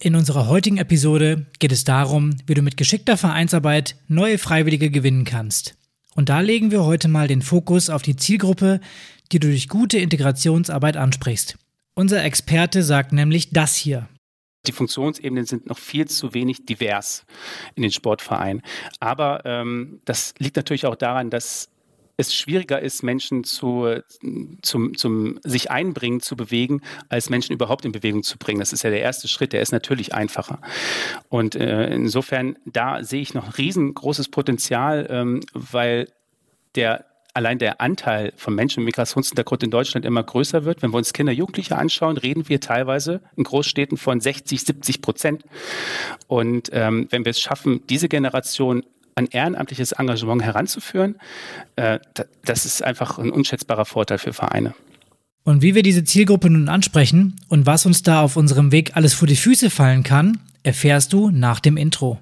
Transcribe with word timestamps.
In 0.00 0.14
unserer 0.14 0.46
heutigen 0.46 0.78
Episode 0.78 1.46
geht 1.58 1.72
es 1.72 1.82
darum, 1.82 2.36
wie 2.46 2.54
du 2.54 2.62
mit 2.62 2.76
geschickter 2.76 3.16
Vereinsarbeit 3.16 3.96
neue 4.06 4.38
Freiwillige 4.38 4.90
gewinnen 4.90 5.24
kannst. 5.24 5.76
Und 6.14 6.28
da 6.28 6.38
legen 6.38 6.70
wir 6.70 6.84
heute 6.84 7.08
mal 7.08 7.26
den 7.26 7.42
Fokus 7.42 7.90
auf 7.90 8.02
die 8.02 8.14
Zielgruppe, 8.14 8.80
die 9.32 9.40
du 9.40 9.48
durch 9.48 9.68
gute 9.68 9.98
Integrationsarbeit 9.98 10.96
ansprichst. 10.96 11.58
Unser 11.94 12.22
Experte 12.22 12.84
sagt 12.84 13.12
nämlich 13.12 13.50
das 13.50 13.74
hier. 13.74 14.08
Die 14.68 14.72
Funktionsebenen 14.72 15.46
sind 15.46 15.66
noch 15.66 15.78
viel 15.78 16.06
zu 16.06 16.32
wenig 16.32 16.64
divers 16.64 17.26
in 17.74 17.82
den 17.82 17.90
Sportvereinen. 17.90 18.62
Aber 19.00 19.44
ähm, 19.46 20.00
das 20.04 20.32
liegt 20.38 20.54
natürlich 20.54 20.86
auch 20.86 20.94
daran, 20.94 21.28
dass 21.28 21.70
es 22.18 22.34
schwieriger 22.34 22.82
ist, 22.82 23.04
Menschen 23.04 23.44
zu, 23.44 24.02
zum, 24.60 24.96
zum 24.96 25.38
sich 25.44 25.70
einbringen, 25.70 26.20
zu 26.20 26.36
bewegen, 26.36 26.82
als 27.08 27.30
Menschen 27.30 27.52
überhaupt 27.52 27.84
in 27.84 27.92
Bewegung 27.92 28.24
zu 28.24 28.38
bringen. 28.38 28.58
Das 28.58 28.72
ist 28.72 28.82
ja 28.82 28.90
der 28.90 29.00
erste 29.00 29.28
Schritt, 29.28 29.52
der 29.52 29.62
ist 29.62 29.70
natürlich 29.70 30.14
einfacher. 30.14 30.60
Und 31.28 31.54
äh, 31.54 31.94
insofern, 31.94 32.58
da 32.66 33.04
sehe 33.04 33.22
ich 33.22 33.34
noch 33.34 33.56
riesengroßes 33.56 34.30
Potenzial, 34.30 35.06
ähm, 35.08 35.40
weil 35.54 36.08
der 36.74 37.04
allein 37.34 37.60
der 37.60 37.80
Anteil 37.80 38.32
von 38.36 38.52
Menschen 38.52 38.80
mit 38.80 38.96
Migrationshintergrund 38.96 39.62
in 39.62 39.70
Deutschland 39.70 40.04
immer 40.04 40.24
größer 40.24 40.64
wird. 40.64 40.82
Wenn 40.82 40.92
wir 40.92 40.96
uns 40.96 41.12
Kinder, 41.12 41.32
Jugendliche 41.32 41.76
anschauen, 41.76 42.16
reden 42.16 42.48
wir 42.48 42.60
teilweise 42.60 43.20
in 43.36 43.44
Großstädten 43.44 43.96
von 43.96 44.20
60, 44.20 44.62
70 44.62 45.02
Prozent. 45.02 45.44
Und 46.26 46.70
ähm, 46.72 47.06
wenn 47.10 47.24
wir 47.24 47.30
es 47.30 47.40
schaffen, 47.40 47.86
diese 47.88 48.08
Generation 48.08 48.82
an 49.18 49.26
ehrenamtliches 49.26 49.92
Engagement 49.92 50.42
heranzuführen, 50.42 51.16
äh, 51.76 51.98
das 52.44 52.64
ist 52.64 52.82
einfach 52.82 53.18
ein 53.18 53.30
unschätzbarer 53.30 53.84
Vorteil 53.84 54.18
für 54.18 54.32
Vereine. 54.32 54.74
Und 55.44 55.62
wie 55.62 55.74
wir 55.74 55.82
diese 55.82 56.04
Zielgruppe 56.04 56.50
nun 56.50 56.68
ansprechen 56.68 57.36
und 57.48 57.66
was 57.66 57.86
uns 57.86 58.02
da 58.02 58.22
auf 58.22 58.36
unserem 58.36 58.72
Weg 58.72 58.96
alles 58.96 59.14
vor 59.14 59.28
die 59.28 59.36
Füße 59.36 59.70
fallen 59.70 60.02
kann, 60.02 60.38
erfährst 60.62 61.12
du 61.12 61.30
nach 61.30 61.60
dem 61.60 61.76
Intro. 61.76 62.18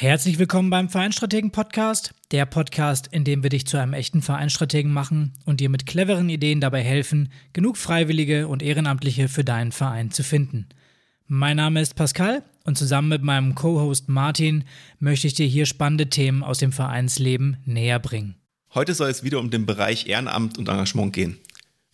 Herzlich 0.00 0.38
willkommen 0.38 0.70
beim 0.70 0.88
Vereinstrategen 0.88 1.50
Podcast, 1.50 2.14
der 2.30 2.46
Podcast, 2.46 3.08
in 3.08 3.22
dem 3.22 3.42
wir 3.42 3.50
dich 3.50 3.66
zu 3.66 3.76
einem 3.76 3.92
echten 3.92 4.22
Vereinstrategen 4.22 4.90
machen 4.90 5.34
und 5.44 5.60
dir 5.60 5.68
mit 5.68 5.84
cleveren 5.84 6.30
Ideen 6.30 6.62
dabei 6.62 6.80
helfen, 6.80 7.30
genug 7.52 7.76
Freiwillige 7.76 8.48
und 8.48 8.62
Ehrenamtliche 8.62 9.28
für 9.28 9.44
deinen 9.44 9.72
Verein 9.72 10.10
zu 10.10 10.22
finden. 10.22 10.70
Mein 11.26 11.58
Name 11.58 11.82
ist 11.82 11.96
Pascal 11.96 12.42
und 12.64 12.78
zusammen 12.78 13.10
mit 13.10 13.22
meinem 13.22 13.54
Co-Host 13.54 14.08
Martin 14.08 14.64
möchte 15.00 15.26
ich 15.26 15.34
dir 15.34 15.46
hier 15.46 15.66
spannende 15.66 16.08
Themen 16.08 16.42
aus 16.42 16.56
dem 16.56 16.72
Vereinsleben 16.72 17.58
näher 17.66 17.98
bringen. 17.98 18.36
Heute 18.72 18.94
soll 18.94 19.10
es 19.10 19.22
wieder 19.22 19.38
um 19.38 19.50
den 19.50 19.66
Bereich 19.66 20.06
Ehrenamt 20.06 20.56
und 20.56 20.70
Engagement 20.70 21.12
gehen. 21.12 21.36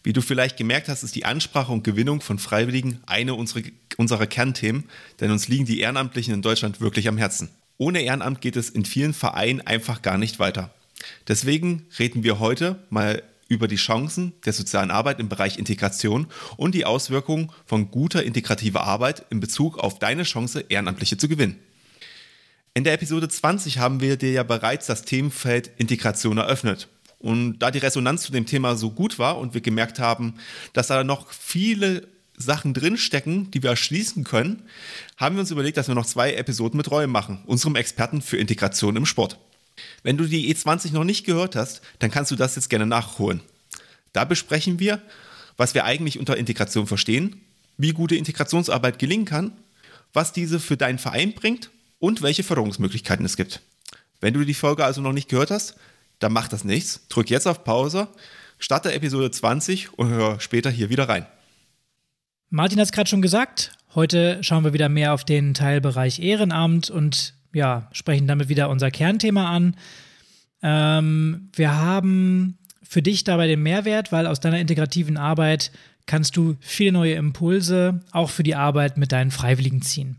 Wie 0.05 0.13
du 0.13 0.23
vielleicht 0.23 0.57
gemerkt 0.57 0.89
hast, 0.89 1.03
ist 1.03 1.17
die 1.17 1.25
Ansprache 1.25 1.73
und 1.73 1.83
Gewinnung 1.83 2.21
von 2.21 2.39
Freiwilligen 2.39 3.01
eine 3.07 3.35
unserer, 3.35 3.63
unserer 3.97 4.29
Kernthemen, 4.29 4.85
denn 5.19 5.33
uns 5.33 5.49
liegen 5.49 5.65
die 5.65 5.81
Ehrenamtlichen 5.81 6.35
in 6.35 6.43
Deutschland 6.43 6.81
wirklich 6.81 7.09
am 7.09 7.19
Herzen. 7.19 7.49
Ohne 7.79 8.03
Ehrenamt 8.03 8.41
geht 8.41 8.57
es 8.57 8.71
in 8.71 8.85
vielen 8.85 9.15
Vereinen 9.15 9.61
einfach 9.61 10.03
gar 10.03 10.19
nicht 10.19 10.39
weiter. 10.39 10.71
Deswegen 11.29 11.87
reden 11.99 12.25
wir 12.25 12.39
heute 12.39 12.79
mal 12.91 13.23
über 13.49 13.69
die 13.69 13.77
Chancen 13.77 14.33
der 14.45 14.53
sozialen 14.53 14.91
Arbeit 14.91 15.21
im 15.21 15.29
Bereich 15.29 15.59
Integration 15.59 16.27
und 16.57 16.75
die 16.75 16.85
Auswirkungen 16.85 17.53
von 17.65 17.91
guter 17.91 18.25
integrativer 18.25 18.83
Arbeit 18.83 19.25
in 19.31 19.41
Bezug 19.41 19.79
auf 19.79 19.99
deine 19.99 20.25
Chance, 20.25 20.65
Ehrenamtliche 20.69 21.17
zu 21.17 21.29
gewinnen. 21.29 21.59
In 22.75 22.85
der 22.85 22.95
Episode 22.95 23.29
20 23.29 23.79
haben 23.79 24.01
wir 24.01 24.17
dir 24.17 24.33
ja 24.33 24.43
bereits 24.43 24.87
das 24.87 25.03
Themenfeld 25.03 25.71
Integration 25.79 26.39
eröffnet. 26.39 26.89
Und 27.19 27.59
da 27.61 27.71
die 27.71 27.79
Resonanz 27.79 28.23
zu 28.23 28.33
dem 28.33 28.47
Thema 28.47 28.77
so 28.77 28.91
gut 28.91 29.19
war 29.19 29.39
und 29.39 29.55
wir 29.55 29.63
gemerkt 29.63 29.99
haben, 29.99 30.35
dass 30.73 30.89
da 30.89 31.03
noch 31.03 31.31
viele 31.31 32.07
Sachen 32.37 32.75
drinstecken, 32.75 33.51
die 33.51 33.63
wir 33.63 33.71
erschließen 33.71 34.25
können, 34.25 34.63
haben 35.17 35.37
wir 35.37 35.41
uns 35.41 35.51
überlegt, 35.51 35.77
dass 35.77 35.89
wir 35.89 35.95
noch 35.95 36.07
zwei 36.07 36.35
Episoden 36.35 36.77
mit 36.77 36.91
Roy 36.91 37.07
machen, 37.07 37.43
unserem 37.47 37.77
Experten 37.77 38.23
für 38.23 38.37
Integration 38.37 38.97
im 38.97 39.07
Sport. 39.07 39.39
Wenn 40.03 40.17
du 40.17 40.25
die 40.25 40.55
E20 40.55 40.93
noch 40.93 41.05
nicht 41.05 41.25
gehört 41.25 41.57
hast, 41.57 41.83
dann 41.99 42.11
kannst 42.11 42.31
du 42.31 42.37
das 42.37 42.57
jetzt 42.57 42.71
gerne 42.71 42.87
nachholen. 42.87 43.41
Da 44.13 44.25
besprechen 44.25 44.79
wir, 44.79 45.03
was 45.57 45.75
wir 45.75 45.85
eigentlich 45.85 46.19
unter 46.19 46.37
Integration 46.37 46.87
verstehen, 46.87 47.41
wie 47.77 47.93
gute 47.93 48.17
Integrationsarbeit 48.17 48.99
gelingen 48.99 49.27
kann, 49.27 49.53
was 50.13 50.33
diese 50.33 50.61
für 50.61 50.77
deinen 50.77 50.99
Verein 50.99 51.35
bringt 51.35 51.71
und 51.99 52.23
welche 52.23 52.43
Förderungsmöglichkeiten 52.43 53.27
es 53.27 53.37
gibt. 53.37 53.61
Wenn 54.21 54.35
du 54.35 54.45
die 54.45 54.55
Folge 54.55 54.85
also 54.85 55.01
noch 55.01 55.13
nicht 55.13 55.29
gehört 55.29 55.51
hast, 55.51 55.77
dann 56.19 56.33
mach 56.33 56.49
das 56.49 56.65
nichts. 56.65 57.07
Drück 57.09 57.29
jetzt 57.29 57.47
auf 57.47 57.65
Pause, 57.65 58.09
starte 58.59 58.93
Episode 58.93 59.31
20 59.31 59.99
und 59.99 60.09
hör 60.09 60.41
später 60.41 60.71
hier 60.71 60.89
wieder 60.89 61.09
rein. 61.09 61.27
Martin 62.51 62.79
hat 62.79 62.87
es 62.87 62.93
gerade 62.93 63.11
schon 63.11 63.23
gesagt. 63.23 63.73
Heute 63.95 64.39
schauen 64.43 64.65
wir 64.65 64.73
wieder 64.73 64.89
mehr 64.89 65.15
auf 65.15 65.25
den 65.25 65.55
Teilbereich 65.55 66.21
Ehrenamt 66.21 66.91
und 66.91 67.35
ja, 67.53 67.89
sprechen 67.93 68.27
damit 68.27 68.49
wieder 68.49 68.71
unser 68.71 68.91
Kernthema 68.91 69.51
an. 69.51 69.77
Ähm, 70.63 71.49
wir 71.55 71.77
haben 71.77 72.59
für 72.83 73.03
dich 73.03 73.25
dabei 73.25 73.47
den 73.47 73.63
Mehrwert, 73.63 74.13
weil 74.13 74.27
aus 74.27 74.41
deiner 74.41 74.61
integrativen 74.61 75.17
Arbeit 75.17 75.73
kannst 76.07 76.37
du 76.37 76.57
viele 76.61 76.93
neue 76.93 77.15
Impulse 77.15 78.05
auch 78.13 78.31
für 78.31 78.45
die 78.45 78.55
Arbeit 78.55 78.97
mit 78.97 79.11
deinen 79.11 79.33
Freiwilligen 79.33 79.83
ziehen. 79.83 80.19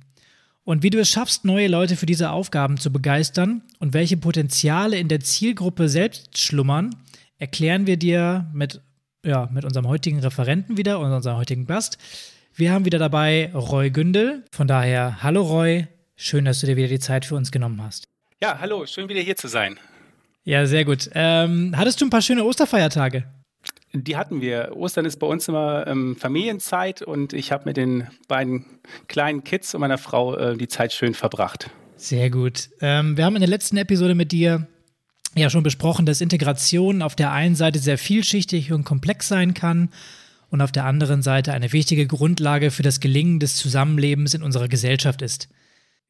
Und 0.65 0.83
wie 0.83 0.89
du 0.89 0.99
es 0.99 1.09
schaffst, 1.09 1.45
neue 1.45 1.69
Leute 1.69 1.95
für 1.95 2.05
diese 2.05 2.31
Aufgaben 2.31 2.77
zu 2.77 2.91
begeistern 2.91 3.61
und 3.79 3.93
welche 3.93 4.17
Potenziale 4.17 4.97
in 4.97 5.07
der 5.07 5.21
Zielgruppe 5.21 5.87
selbst 5.87 6.41
schlummern, 6.41 6.93
erklären 7.37 7.87
wir 7.87 7.95
dir 7.95 8.49
mit 8.51 8.81
ja, 9.27 9.49
mit 9.51 9.65
unserem 9.65 9.87
heutigen 9.87 10.19
Referenten 10.19 10.77
wieder 10.77 10.99
und 10.99 11.11
unserem 11.11 11.37
heutigen 11.37 11.65
Gast. 11.65 11.97
Wir 12.55 12.71
haben 12.71 12.85
wieder 12.85 12.97
dabei 12.97 13.51
Roy 13.53 13.91
Gündel. 13.91 14.43
Von 14.51 14.67
daher, 14.67 15.21
hallo 15.21 15.41
Roy, 15.41 15.87
schön, 16.15 16.45
dass 16.45 16.61
du 16.61 16.65
dir 16.65 16.77
wieder 16.77 16.87
die 16.87 16.99
Zeit 16.99 17.25
für 17.25 17.35
uns 17.35 17.51
genommen 17.51 17.83
hast. 17.83 18.05
Ja, 18.41 18.57
hallo, 18.59 18.85
schön 18.85 19.09
wieder 19.09 19.19
hier 19.19 19.35
zu 19.35 19.47
sein. 19.47 19.79
Ja, 20.43 20.65
sehr 20.65 20.85
gut. 20.85 21.09
Ähm, 21.13 21.73
hattest 21.75 21.99
du 21.99 22.05
ein 22.05 22.09
paar 22.09 22.21
schöne 22.21 22.45
Osterfeiertage? 22.45 23.25
Die 23.93 24.15
hatten 24.15 24.41
wir. 24.41 24.71
Ostern 24.75 25.05
ist 25.05 25.17
bei 25.17 25.27
uns 25.27 25.47
immer 25.47 25.85
ähm, 25.87 26.15
Familienzeit 26.15 27.01
und 27.01 27.33
ich 27.33 27.51
habe 27.51 27.65
mit 27.65 27.77
den 27.77 28.07
beiden 28.27 28.65
kleinen 29.07 29.43
Kids 29.43 29.75
und 29.75 29.81
meiner 29.81 29.97
Frau 29.97 30.35
äh, 30.35 30.57
die 30.57 30.67
Zeit 30.67 30.93
schön 30.93 31.13
verbracht. 31.13 31.69
Sehr 31.97 32.29
gut. 32.29 32.69
Ähm, 32.79 33.17
wir 33.17 33.25
haben 33.25 33.35
in 33.35 33.41
der 33.41 33.49
letzten 33.49 33.75
Episode 33.77 34.15
mit 34.15 34.31
dir 34.31 34.67
ja 35.37 35.49
schon 35.49 35.63
besprochen, 35.63 36.05
dass 36.05 36.21
Integration 36.21 37.01
auf 37.01 37.15
der 37.15 37.31
einen 37.31 37.55
Seite 37.55 37.79
sehr 37.79 37.97
vielschichtig 37.97 38.71
und 38.71 38.83
komplex 38.83 39.27
sein 39.27 39.53
kann 39.53 39.89
und 40.49 40.61
auf 40.61 40.71
der 40.71 40.85
anderen 40.85 41.21
Seite 41.21 41.53
eine 41.53 41.73
wichtige 41.73 42.07
Grundlage 42.07 42.71
für 42.71 42.83
das 42.83 42.99
Gelingen 42.99 43.39
des 43.39 43.55
Zusammenlebens 43.55 44.33
in 44.33 44.43
unserer 44.43 44.67
Gesellschaft 44.67 45.21
ist. 45.21 45.49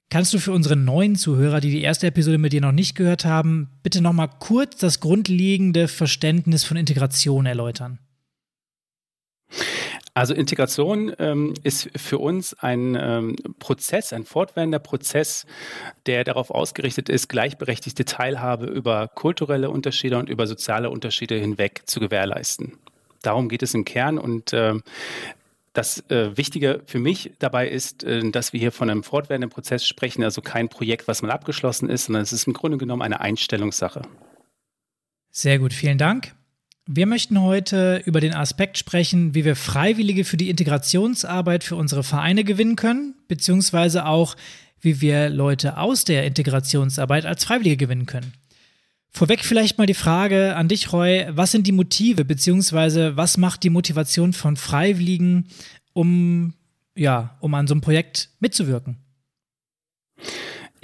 Kannst 0.09 0.33
du 0.33 0.39
für 0.39 0.53
unsere 0.53 0.77
neuen 0.77 1.15
Zuhörer, 1.15 1.59
die 1.59 1.71
die 1.71 1.81
erste 1.81 2.07
Episode 2.07 2.38
mit 2.38 2.53
dir 2.53 2.61
noch 2.61 2.71
nicht 2.71 2.95
gehört 2.95 3.25
haben, 3.25 3.69
bitte 3.83 4.01
nochmal 4.01 4.29
kurz 4.39 4.77
das 4.77 5.01
grundlegende 5.01 5.88
Verständnis 5.88 6.63
von 6.63 6.77
Integration 6.77 7.45
erläutern? 7.45 7.99
Also 10.17 10.33
Integration 10.33 11.13
ähm, 11.19 11.53
ist 11.61 11.91
für 11.95 12.17
uns 12.17 12.55
ein 12.55 12.97
ähm, 13.00 13.35
Prozess, 13.59 14.13
ein 14.13 14.25
fortwährender 14.25 14.79
Prozess, 14.79 15.45
der 16.07 16.23
darauf 16.23 16.50
ausgerichtet 16.50 17.07
ist, 17.07 17.28
gleichberechtigte 17.28 18.03
Teilhabe 18.03 18.66
über 18.66 19.09
kulturelle 19.09 19.69
Unterschiede 19.69 20.17
und 20.17 20.27
über 20.27 20.47
soziale 20.47 20.89
Unterschiede 20.89 21.35
hinweg 21.35 21.83
zu 21.85 22.00
gewährleisten. 22.00 22.79
Darum 23.22 23.47
geht 23.47 23.61
es 23.61 23.75
im 23.75 23.85
Kern 23.85 24.17
und 24.17 24.53
äh, 24.53 24.73
das 25.73 26.00
äh, 26.09 26.36
Wichtige 26.36 26.81
für 26.88 26.97
mich 26.97 27.33
dabei 27.38 27.69
ist, 27.69 28.03
äh, 28.03 28.27
dass 28.31 28.53
wir 28.53 28.59
hier 28.59 28.71
von 28.71 28.89
einem 28.89 29.03
fortwährenden 29.03 29.51
Prozess 29.51 29.86
sprechen, 29.86 30.24
also 30.24 30.42
kein 30.42 30.68
Projekt, 30.68 31.07
was 31.07 31.21
mal 31.21 31.30
abgeschlossen 31.30 31.92
ist, 31.92 32.06
sondern 32.06 32.24
es 32.24 32.33
ist 32.33 32.47
im 32.47 32.53
Grunde 32.53 32.80
genommen 32.80 33.03
eine 33.03 33.21
Einstellungssache. 33.21 34.01
Sehr 35.30 35.59
gut, 35.59 35.74
vielen 35.74 36.00
Dank. 36.00 36.33
Wir 36.89 37.06
möchten 37.06 37.42
heute 37.42 38.01
über 38.06 38.22
den 38.22 38.34
Aspekt 38.34 38.78
sprechen, 38.78 39.36
wie 39.36 39.44
wir 39.44 39.57
Freiwillige 39.57 40.24
für 40.24 40.38
die 40.38 40.50
Integrationsarbeit 40.50 41.66
für 41.66 41.75
unsere 41.75 42.01
Vereine 42.01 42.45
gewinnen 42.45 42.78
können, 42.78 43.13
beziehungsweise 43.28 44.06
auch, 44.06 44.38
wie 44.80 45.01
wir 45.01 45.28
Leute 45.28 45.78
aus 45.78 46.06
der 46.06 46.25
Integrationsarbeit 46.25 47.25
als 47.25 47.44
Freiwillige 47.44 47.75
gewinnen 47.75 48.06
können. 48.06 48.31
Vorweg 49.10 49.44
vielleicht 49.44 49.78
mal 49.78 49.86
die 49.86 49.94
Frage 49.94 50.56
an 50.56 50.69
dich, 50.69 50.94
Roy, 50.94 51.25
was 51.30 51.51
sind 51.51 51.68
die 51.68 51.74
Motive, 51.74 52.24
beziehungsweise 52.24 53.18
was 53.18 53.36
macht 53.36 53.63
die 53.63 53.69
Motivation 53.69 54.31
von 54.31 54.56
Freiwilligen, 54.56 55.50
um, 55.92 56.54
ja, 56.95 57.36
um 57.42 57.54
an 57.54 57.68
so 57.68 57.74
einem 57.74 57.81
Projekt 57.81 58.30
mitzuwirken? 58.40 58.95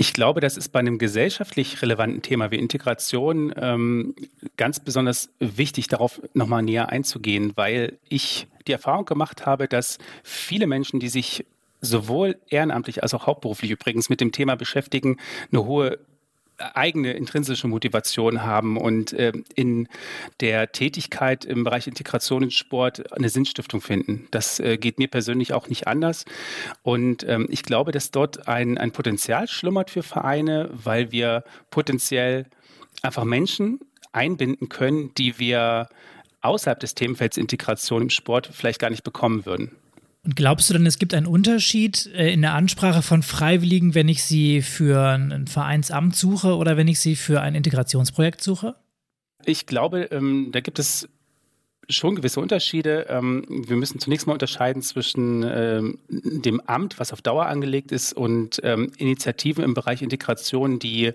Ich 0.04 0.12
glaube, 0.12 0.42
das 0.42 0.58
ist 0.58 0.74
bei 0.74 0.80
einem 0.80 0.98
gesellschaftlich 0.98 1.82
relevanten 1.82 2.22
Thema 2.22 2.52
wie 2.52 2.58
Integration 2.58 3.54
ähm, 3.56 4.14
ganz 4.58 4.82
besonders 4.82 5.30
wichtig, 5.40 5.88
darauf 5.88 6.22
nochmal 6.34 6.62
näher 6.62 6.90
einzugehen, 6.90 7.54
weil 7.56 7.98
ich 8.10 8.48
die 8.68 8.74
Erfahrung 8.74 9.06
gemacht 9.06 9.46
habe, 9.46 9.70
dass 9.70 10.00
viele 10.22 10.68
Menschen, 10.68 11.00
die 11.00 11.08
sich 11.08 11.46
sowohl 11.80 12.36
ehrenamtlich 12.50 13.02
als 13.02 13.14
auch 13.14 13.28
hauptberuflich 13.28 13.72
übrigens 13.72 14.10
mit 14.10 14.20
dem 14.20 14.34
Thema 14.34 14.56
beschäftigen, 14.58 15.20
eine 15.54 15.64
hohe 15.64 16.00
eigene 16.76 17.14
intrinsische 17.14 17.68
Motivation 17.68 18.44
haben 18.44 18.78
und 18.78 19.14
äh, 19.14 19.34
in 19.56 19.88
der 20.40 20.72
Tätigkeit 20.72 21.46
im 21.46 21.64
Bereich 21.64 21.88
Integration 21.88 22.44
in 22.44 22.52
Sport 22.52 23.12
eine 23.14 23.30
Sinnstiftung 23.30 23.82
finden. 23.82 24.28
Das 24.32 24.60
äh, 24.60 24.78
geht 24.78 25.00
mir 25.00 25.08
persönlich 25.08 25.54
auch 25.54 25.68
nicht 25.70 25.88
anders. 25.88 26.26
Und 26.82 27.28
ähm, 27.28 27.48
ich 27.50 27.64
glaube, 27.64 27.92
dass 27.92 28.12
dort 28.12 28.48
ein, 28.48 28.78
ein 28.78 28.92
Potenzial 28.92 29.48
schlummert 29.48 29.90
für 29.90 30.04
Vereine, 30.04 30.70
weil 30.72 31.12
wir 31.12 31.44
potenziell 31.70 32.46
einfach 33.02 33.24
Menschen 33.24 33.80
einbinden 34.12 34.70
können, 34.70 35.14
die 35.16 35.40
wir 35.40 35.90
außerhalb 36.42 36.80
des 36.80 36.96
Themenfelds 36.96 37.38
Integration 37.38 38.04
im 38.04 38.10
Sport 38.10 38.50
vielleicht 38.52 38.80
gar 38.80 38.90
nicht 38.90 39.04
bekommen 39.04 39.46
würden. 39.46 39.76
Und 40.26 40.38
glaubst 40.38 40.70
du 40.70 40.74
denn, 40.74 40.86
es 40.86 41.00
gibt 41.00 41.14
einen 41.14 41.26
Unterschied 41.26 42.10
äh, 42.16 42.32
in 42.32 42.42
der 42.42 42.54
Ansprache 42.54 43.02
von 43.02 43.24
Freiwilligen, 43.24 43.94
wenn 43.94 44.08
ich 44.08 44.24
sie 44.24 44.62
für 44.62 45.02
ein 45.02 45.48
Vereinsamt 45.48 46.16
suche 46.16 46.56
oder 46.56 46.78
wenn 46.78 46.88
ich 46.88 47.00
sie 47.00 47.18
für 47.18 47.42
ein 47.42 47.56
Integrationsprojekt 47.56 48.42
suche? 48.42 48.76
Ich 49.44 49.66
glaube, 49.66 50.04
ähm, 50.12 50.50
da 50.54 50.62
gibt 50.62 50.80
es 50.80 51.10
schon 51.90 52.16
gewisse 52.16 52.40
Unterschiede. 52.40 53.08
Ähm, 53.10 53.44
wir 53.68 53.76
müssen 53.76 54.00
zunächst 54.00 54.26
mal 54.26 54.32
unterscheiden 54.32 54.82
zwischen 54.82 55.44
ähm, 55.44 56.00
dem 56.08 56.62
Amt, 56.62 57.02
was 57.02 57.12
auf 57.12 57.22
Dauer 57.22 57.48
angelegt 57.48 57.92
ist, 57.92 58.14
und 58.14 58.62
ähm, 58.64 58.94
Initiativen 58.98 59.66
im 59.66 59.74
Bereich 59.74 60.02
Integration, 60.02 60.80
die 60.80 61.12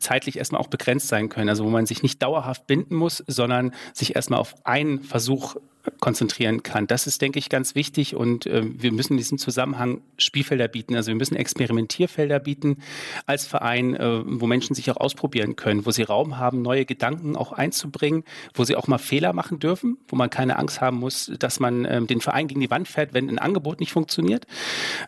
zeitlich 0.00 0.36
erstmal 0.36 0.60
auch 0.60 0.68
begrenzt 0.68 1.08
sein 1.08 1.30
können. 1.30 1.48
Also 1.48 1.64
wo 1.64 1.70
man 1.70 1.86
sich 1.86 2.02
nicht 2.02 2.22
dauerhaft 2.22 2.66
binden 2.66 2.94
muss, 2.94 3.24
sondern 3.26 3.72
sich 3.94 4.16
erstmal 4.16 4.38
auf 4.38 4.54
einen 4.66 5.02
Versuch 5.02 5.56
konzentrieren 6.00 6.62
kann. 6.62 6.86
Das 6.86 7.06
ist, 7.06 7.22
denke 7.22 7.38
ich, 7.38 7.48
ganz 7.48 7.74
wichtig 7.74 8.14
und 8.14 8.46
äh, 8.46 8.62
wir 8.64 8.92
müssen 8.92 9.14
in 9.14 9.18
diesem 9.18 9.38
Zusammenhang 9.38 10.00
Spielfelder 10.16 10.68
bieten. 10.68 10.96
Also 10.96 11.08
wir 11.08 11.16
müssen 11.16 11.36
Experimentierfelder 11.36 12.38
bieten 12.40 12.78
als 13.26 13.46
Verein, 13.46 13.94
äh, 13.94 14.22
wo 14.24 14.46
Menschen 14.46 14.74
sich 14.74 14.90
auch 14.90 14.96
ausprobieren 14.96 15.56
können, 15.56 15.86
wo 15.86 15.90
sie 15.90 16.02
Raum 16.02 16.38
haben, 16.38 16.62
neue 16.62 16.84
Gedanken 16.84 17.36
auch 17.36 17.52
einzubringen, 17.52 18.24
wo 18.54 18.64
sie 18.64 18.76
auch 18.76 18.86
mal 18.86 18.98
Fehler 18.98 19.32
machen 19.32 19.58
dürfen, 19.58 19.98
wo 20.08 20.16
man 20.16 20.30
keine 20.30 20.58
Angst 20.58 20.80
haben 20.80 20.98
muss, 20.98 21.32
dass 21.38 21.60
man 21.60 21.84
äh, 21.84 22.02
den 22.02 22.20
Verein 22.20 22.48
gegen 22.48 22.60
die 22.60 22.70
Wand 22.70 22.88
fährt, 22.88 23.14
wenn 23.14 23.28
ein 23.28 23.38
Angebot 23.38 23.80
nicht 23.80 23.92
funktioniert. 23.92 24.46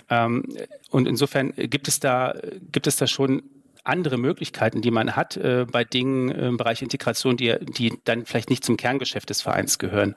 Ähm, 0.08 0.44
und 0.90 1.06
insofern 1.06 1.52
gibt 1.56 1.88
es 1.88 2.00
da, 2.00 2.34
gibt 2.72 2.86
es 2.86 2.96
da 2.96 3.06
schon 3.06 3.42
andere 3.84 4.18
Möglichkeiten, 4.18 4.82
die 4.82 4.90
man 4.90 5.16
hat 5.16 5.36
äh, 5.36 5.66
bei 5.70 5.84
Dingen 5.84 6.30
im 6.30 6.56
Bereich 6.56 6.82
Integration, 6.82 7.36
die, 7.36 7.56
die 7.60 7.92
dann 8.04 8.26
vielleicht 8.26 8.50
nicht 8.50 8.64
zum 8.64 8.76
Kerngeschäft 8.76 9.30
des 9.30 9.42
Vereins 9.42 9.78
gehören. 9.78 10.14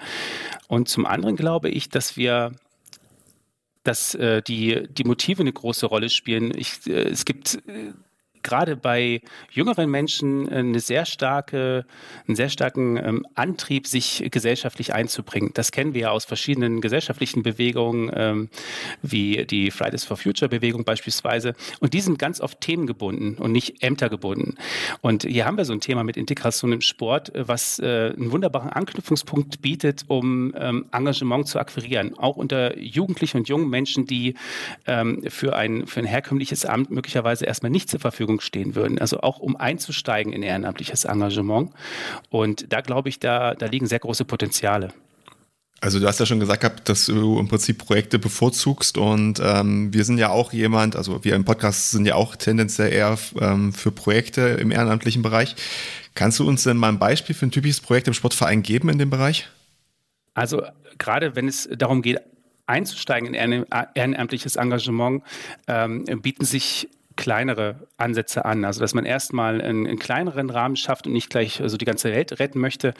Und 0.67 0.89
zum 0.89 1.05
anderen 1.05 1.35
glaube 1.35 1.69
ich, 1.69 1.89
dass 1.89 2.17
wir 2.17 2.51
dass 3.83 4.15
äh, 4.15 4.41
die, 4.41 4.87
die 4.89 5.03
Motive 5.03 5.41
eine 5.41 5.51
große 5.51 5.85
Rolle 5.85 6.09
spielen. 6.09 6.57
Ich, 6.57 6.87
äh, 6.87 7.09
es 7.09 7.25
gibt 7.25 7.55
äh, 7.67 7.91
gerade 8.43 8.75
bei 8.75 9.21
jüngeren 9.51 9.89
Menschen 9.89 10.49
eine 10.49 10.79
sehr 10.79 11.05
starke, 11.05 11.85
einen 12.27 12.35
sehr 12.35 12.49
starken 12.49 12.97
ähm, 12.97 13.25
Antrieb, 13.35 13.87
sich 13.87 14.27
gesellschaftlich 14.31 14.93
einzubringen. 14.93 15.51
Das 15.53 15.71
kennen 15.71 15.93
wir 15.93 16.01
ja 16.01 16.11
aus 16.11 16.25
verschiedenen 16.25 16.81
gesellschaftlichen 16.81 17.43
Bewegungen, 17.43 18.11
ähm, 18.13 18.49
wie 19.01 19.45
die 19.45 19.71
Fridays 19.71 20.03
for 20.03 20.17
Future 20.17 20.49
Bewegung 20.49 20.83
beispielsweise. 20.83 21.55
Und 21.79 21.93
die 21.93 22.01
sind 22.01 22.19
ganz 22.19 22.41
oft 22.41 22.61
themengebunden 22.61 23.35
und 23.37 23.51
nicht 23.51 23.81
ämtergebunden. 23.81 24.57
Und 25.01 25.23
hier 25.23 25.45
haben 25.45 25.57
wir 25.57 25.65
so 25.65 25.73
ein 25.73 25.81
Thema 25.81 26.03
mit 26.03 26.17
Integration 26.17 26.71
im 26.71 26.81
Sport, 26.81 27.33
äh, 27.33 27.47
was 27.47 27.79
äh, 27.79 28.13
einen 28.15 28.31
wunderbaren 28.31 28.69
Anknüpfungspunkt 28.69 29.61
bietet, 29.61 30.03
um 30.07 30.53
ähm, 30.57 30.85
Engagement 30.91 31.47
zu 31.47 31.59
akquirieren. 31.59 32.17
Auch 32.17 32.35
unter 32.35 32.77
Jugendlichen 32.77 33.37
und 33.37 33.49
jungen 33.49 33.69
Menschen, 33.69 34.05
die 34.05 34.35
ähm, 34.85 35.23
für, 35.29 35.55
ein, 35.55 35.87
für 35.87 36.01
ein 36.01 36.05
herkömmliches 36.05 36.65
Amt 36.65 36.91
möglicherweise 36.91 37.45
erstmal 37.45 37.71
nicht 37.71 37.89
zur 37.89 37.99
Verfügung 37.99 38.32
Verfügung 38.33 38.41
stehen 38.41 38.75
würden. 38.75 38.99
Also 38.99 39.21
auch 39.21 39.39
um 39.39 39.55
einzusteigen 39.55 40.33
in 40.33 40.43
ehrenamtliches 40.43 41.05
Engagement. 41.05 41.71
Und 42.29 42.71
da 42.71 42.81
glaube 42.81 43.09
ich, 43.09 43.19
da, 43.19 43.53
da 43.55 43.67
liegen 43.67 43.87
sehr 43.87 43.99
große 43.99 44.25
Potenziale. 44.25 44.93
Also 45.81 45.99
du 45.99 46.07
hast 46.07 46.19
ja 46.19 46.25
schon 46.25 46.39
gesagt 46.39 46.61
gehabt, 46.61 46.87
dass 46.87 47.07
du 47.07 47.39
im 47.39 47.49
Prinzip 47.49 47.77
Projekte 47.77 48.17
bevorzugst 48.17 48.97
und 48.97 49.41
ähm, 49.43 49.93
wir 49.93 50.05
sind 50.05 50.17
ja 50.17 50.29
auch 50.29 50.53
jemand, 50.53 50.95
also 50.95 51.25
wir 51.25 51.35
im 51.35 51.43
Podcast 51.43 51.91
sind 51.91 52.05
ja 52.05 52.15
auch 52.15 52.37
tendenziell 52.37 52.93
eher 52.93 53.17
ähm, 53.41 53.73
für 53.73 53.91
Projekte 53.91 54.41
im 54.61 54.71
ehrenamtlichen 54.71 55.23
Bereich. 55.23 55.57
Kannst 56.15 56.39
du 56.39 56.47
uns 56.47 56.63
denn 56.63 56.77
mal 56.77 56.87
ein 56.87 56.99
Beispiel 56.99 57.35
für 57.35 57.47
ein 57.47 57.51
typisches 57.51 57.81
Projekt 57.81 58.07
im 58.07 58.13
Sportverein 58.13 58.63
geben 58.63 58.87
in 58.87 58.97
dem 58.97 59.09
Bereich? 59.09 59.49
Also 60.35 60.61
gerade 60.97 61.35
wenn 61.35 61.49
es 61.49 61.67
darum 61.69 62.01
geht, 62.01 62.21
einzusteigen 62.65 63.33
in 63.33 63.65
ehrenamtliches 63.93 64.55
Engagement, 64.55 65.21
ähm, 65.67 66.05
bieten 66.21 66.45
sich 66.45 66.87
kleinere 67.15 67.87
Ansätze 67.97 68.45
an. 68.45 68.65
Also 68.65 68.79
dass 68.79 68.93
man 68.93 69.05
erstmal 69.05 69.61
einen, 69.61 69.87
einen, 69.87 69.99
kleineren 69.99 70.49
Rahmen 70.49 70.75
schafft 70.75 71.07
und 71.07 71.13
nicht 71.13 71.29
gleich 71.29 71.61
also 71.61 71.77
die 71.77 71.85
ganze 71.85 72.11
Welt 72.11 72.39
retten 72.39 72.59
möchte. 72.59 72.93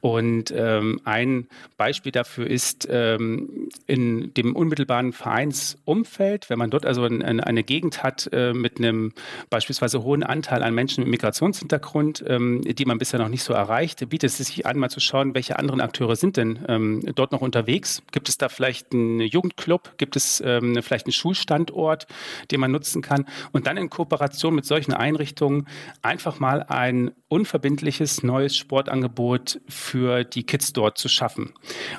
Und 0.00 0.52
ähm, 0.56 1.00
ein 1.04 1.48
Beispiel 1.76 2.12
dafür 2.12 2.46
ist 2.46 2.88
ähm, 2.90 3.68
in 3.86 4.32
dem 4.34 4.56
unmittelbaren 4.56 5.12
Vereinsumfeld, 5.12 6.50
wenn 6.50 6.58
man 6.58 6.70
dort 6.70 6.86
also 6.86 7.04
ein, 7.04 7.22
eine 7.22 7.62
Gegend 7.62 8.02
hat 8.02 8.28
äh, 8.32 8.52
mit 8.52 8.78
einem 8.78 9.12
beispielsweise 9.50 10.02
hohen 10.02 10.22
Anteil 10.22 10.62
an 10.62 10.74
Menschen 10.74 11.04
mit 11.04 11.10
Migrationshintergrund, 11.10 12.24
ähm, 12.26 12.62
die 12.62 12.84
man 12.84 12.98
bisher 12.98 13.20
noch 13.20 13.28
nicht 13.28 13.42
so 13.42 13.52
erreicht, 13.52 14.08
bietet 14.08 14.30
es 14.30 14.38
sich 14.38 14.66
an, 14.66 14.78
mal 14.78 14.90
zu 14.90 15.00
schauen, 15.00 15.34
welche 15.34 15.58
anderen 15.58 15.80
Akteure 15.80 16.16
sind 16.16 16.36
denn 16.36 16.58
ähm, 16.68 17.02
dort 17.14 17.32
noch 17.32 17.40
unterwegs. 17.40 18.02
Gibt 18.12 18.28
es 18.28 18.38
da 18.38 18.48
vielleicht 18.48 18.92
einen 18.92 19.20
Jugendclub? 19.20 19.96
Gibt 19.98 20.16
es 20.16 20.42
ähm, 20.44 20.80
vielleicht 20.82 21.06
einen 21.06 21.12
Schulstandort, 21.12 22.06
den 22.50 22.60
man 22.60 22.70
nutzen 22.70 23.02
kann? 23.02 23.26
Und 23.52 23.57
dann 23.66 23.76
in 23.76 23.90
Kooperation 23.90 24.54
mit 24.54 24.64
solchen 24.64 24.92
Einrichtungen 24.92 25.66
einfach 26.02 26.38
mal 26.38 26.62
ein 26.62 27.10
unverbindliches 27.28 28.22
neues 28.22 28.56
Sportangebot 28.56 29.60
für 29.68 30.24
die 30.24 30.44
Kids 30.44 30.72
dort 30.72 30.98
zu 30.98 31.08
schaffen. 31.08 31.52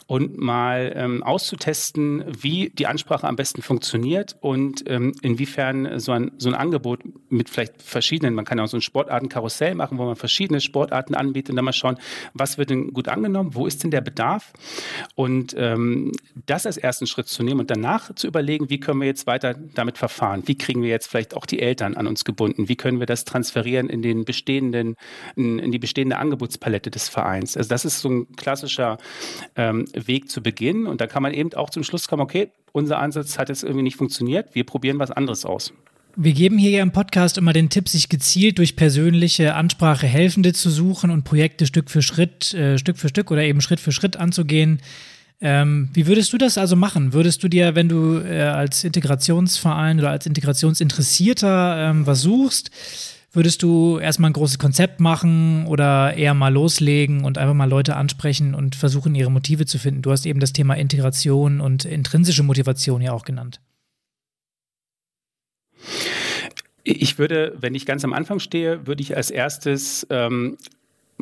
Und 0.08 0.38
mal 0.40 0.94
ähm, 0.96 1.24
auszutesten, 1.24 2.24
wie 2.28 2.70
die 2.70 2.88
Ansprache 2.88 3.28
am 3.28 3.36
besten 3.36 3.62
funktioniert 3.62 4.38
und 4.42 4.84
ähm, 4.88 5.14
inwiefern 5.22 6.00
so 6.00 6.12
ein, 6.12 6.32
so 6.38 6.50
ein 6.50 6.56
Angebot 6.56 7.02
mit 7.30 7.50
vielleicht 7.50 7.82
verschiedenen, 7.82 8.34
man 8.34 8.46
kann 8.46 8.60
auch 8.60 8.68
so 8.68 8.78
ein 8.78 8.82
Sportartenkarussell 8.82 9.76
machen, 9.76 9.98
wo 9.98 10.06
man 10.06 10.16
verschiedene 10.16 10.62
Sportarten 10.62 11.16
anbietet 11.16 11.52
und 11.52 11.56
dann 11.58 11.66
mal 11.66 11.74
schauen, 11.74 11.98
was 12.34 12.58
wird 12.58 12.72
denn 12.72 12.94
gut 12.94 13.08
angenommen, 13.08 13.54
wo 13.54 13.68
ist 13.68 13.84
denn 13.84 13.92
der 13.92 14.02
Bedarf? 14.02 14.54
Und 15.16 15.56
ähm, 15.58 16.12
das 16.46 16.66
als 16.66 16.78
ersten 16.78 17.08
Schritt 17.08 17.28
zu 17.28 17.44
nehmen 17.44 17.60
und 17.60 17.70
danach 17.70 18.14
zu 18.16 18.28
überlegen, 18.28 18.70
wie 18.70 18.80
können 18.80 19.00
wir 19.00 19.08
jetzt 19.08 19.28
weiter 19.28 19.54
damit 19.54 19.98
verfahren, 19.98 20.44
wie 20.46 20.58
kriegen 20.58 20.82
wir 20.82 20.90
jetzt 20.90 21.08
vielleicht 21.08 21.36
auch 21.36 21.46
die 21.52 21.60
Eltern 21.60 21.96
an 21.96 22.08
uns 22.08 22.24
gebunden, 22.24 22.70
wie 22.70 22.76
können 22.76 23.00
wir 23.00 23.06
das 23.06 23.26
transferieren 23.26 23.90
in 23.90 24.02
den 24.02 24.26
bestehenden 24.26 24.96
in, 25.36 25.60
in 25.60 25.72
die 25.72 25.80
bestehende 25.80 26.18
Angebotspalette 26.18 26.90
des 26.92 27.10
Vereins. 27.10 27.58
Also 27.58 27.70
das 27.70 27.86
ist 27.86 28.00
so 28.00 28.10
ein 28.10 28.36
klassischer 28.36 28.98
ähm, 29.56 29.86
Weg 29.94 30.30
zu 30.30 30.42
Beginn 30.42 30.88
und 30.88 31.02
da 31.02 31.08
kann 31.08 31.24
man 31.24 31.34
eben 31.34 31.54
auch 31.54 31.70
zum 31.70 31.84
Schluss 31.84 32.08
kommen, 32.08 32.22
okay, 32.22 32.52
unser 32.72 33.00
Ansatz 33.00 33.38
hat 33.38 33.50
jetzt 33.50 33.64
irgendwie 33.64 33.84
nicht 33.84 33.98
funktioniert, 33.98 34.54
wir 34.54 34.66
probieren 34.66 35.00
was 35.00 35.12
anderes 35.12 35.46
aus. 35.46 35.74
Wir 36.16 36.34
geben 36.34 36.58
hier 36.58 36.72
ja 36.72 36.82
im 36.82 36.92
Podcast 36.92 37.38
immer 37.38 37.54
den 37.54 37.70
Tipp, 37.70 37.88
sich 37.88 38.10
gezielt 38.10 38.58
durch 38.58 38.76
persönliche 38.76 39.54
Ansprache 39.54 40.08
Helfende 40.08 40.54
zu 40.54 40.70
suchen 40.70 41.12
und 41.12 41.24
Projekte 41.24 41.66
Stück 41.66 41.90
für 41.90 42.02
Schritt, 42.02 42.54
äh, 42.54 42.78
Stück 42.78 42.98
für 42.98 43.10
Stück 43.10 43.32
oder 43.32 43.44
eben 43.44 43.62
Schritt 43.62 43.80
für 43.80 43.92
Schritt 43.92 44.18
anzugehen. 44.18 44.82
Ähm, 45.42 45.90
wie 45.94 46.06
würdest 46.06 46.34
du 46.34 46.38
das 46.38 46.58
also 46.58 46.76
machen? 46.76 47.14
Würdest 47.14 47.44
du 47.44 47.48
dir, 47.48 47.76
wenn 47.76 47.88
du 47.88 48.18
äh, 48.18 48.42
als 48.42 48.84
Integrationsverein 48.84 50.00
oder 50.00 50.10
als 50.10 50.26
Integrationsinteressierter 50.26 51.90
ähm, 51.90 52.06
was 52.06 52.22
suchst, 52.22 52.72
Würdest 53.32 53.62
du 53.62 54.00
erstmal 54.00 54.32
ein 54.32 54.34
großes 54.34 54.58
Konzept 54.58 55.00
machen 55.00 55.68
oder 55.68 56.16
eher 56.16 56.34
mal 56.34 56.52
loslegen 56.52 57.24
und 57.26 57.38
einfach 57.38 57.54
mal 57.54 57.70
Leute 57.70 57.96
ansprechen 57.96 58.56
und 58.56 58.76
versuchen, 58.76 59.14
ihre 59.14 59.30
Motive 59.30 59.68
zu 59.68 59.78
finden? 59.78 60.02
Du 60.02 60.10
hast 60.12 60.26
eben 60.26 60.40
das 60.40 60.52
Thema 60.52 60.74
Integration 60.74 61.62
und 61.62 61.86
intrinsische 61.86 62.42
Motivation 62.42 63.04
ja 63.04 63.12
auch 63.12 63.26
genannt. 63.26 63.62
Ich 66.84 67.20
würde, 67.20 67.56
wenn 67.60 67.76
ich 67.76 67.86
ganz 67.86 68.04
am 68.04 68.14
Anfang 68.14 68.40
stehe, 68.40 68.88
würde 68.88 69.04
ich 69.04 69.16
als 69.16 69.30
erstes 69.30 70.08
ähm, 70.10 70.58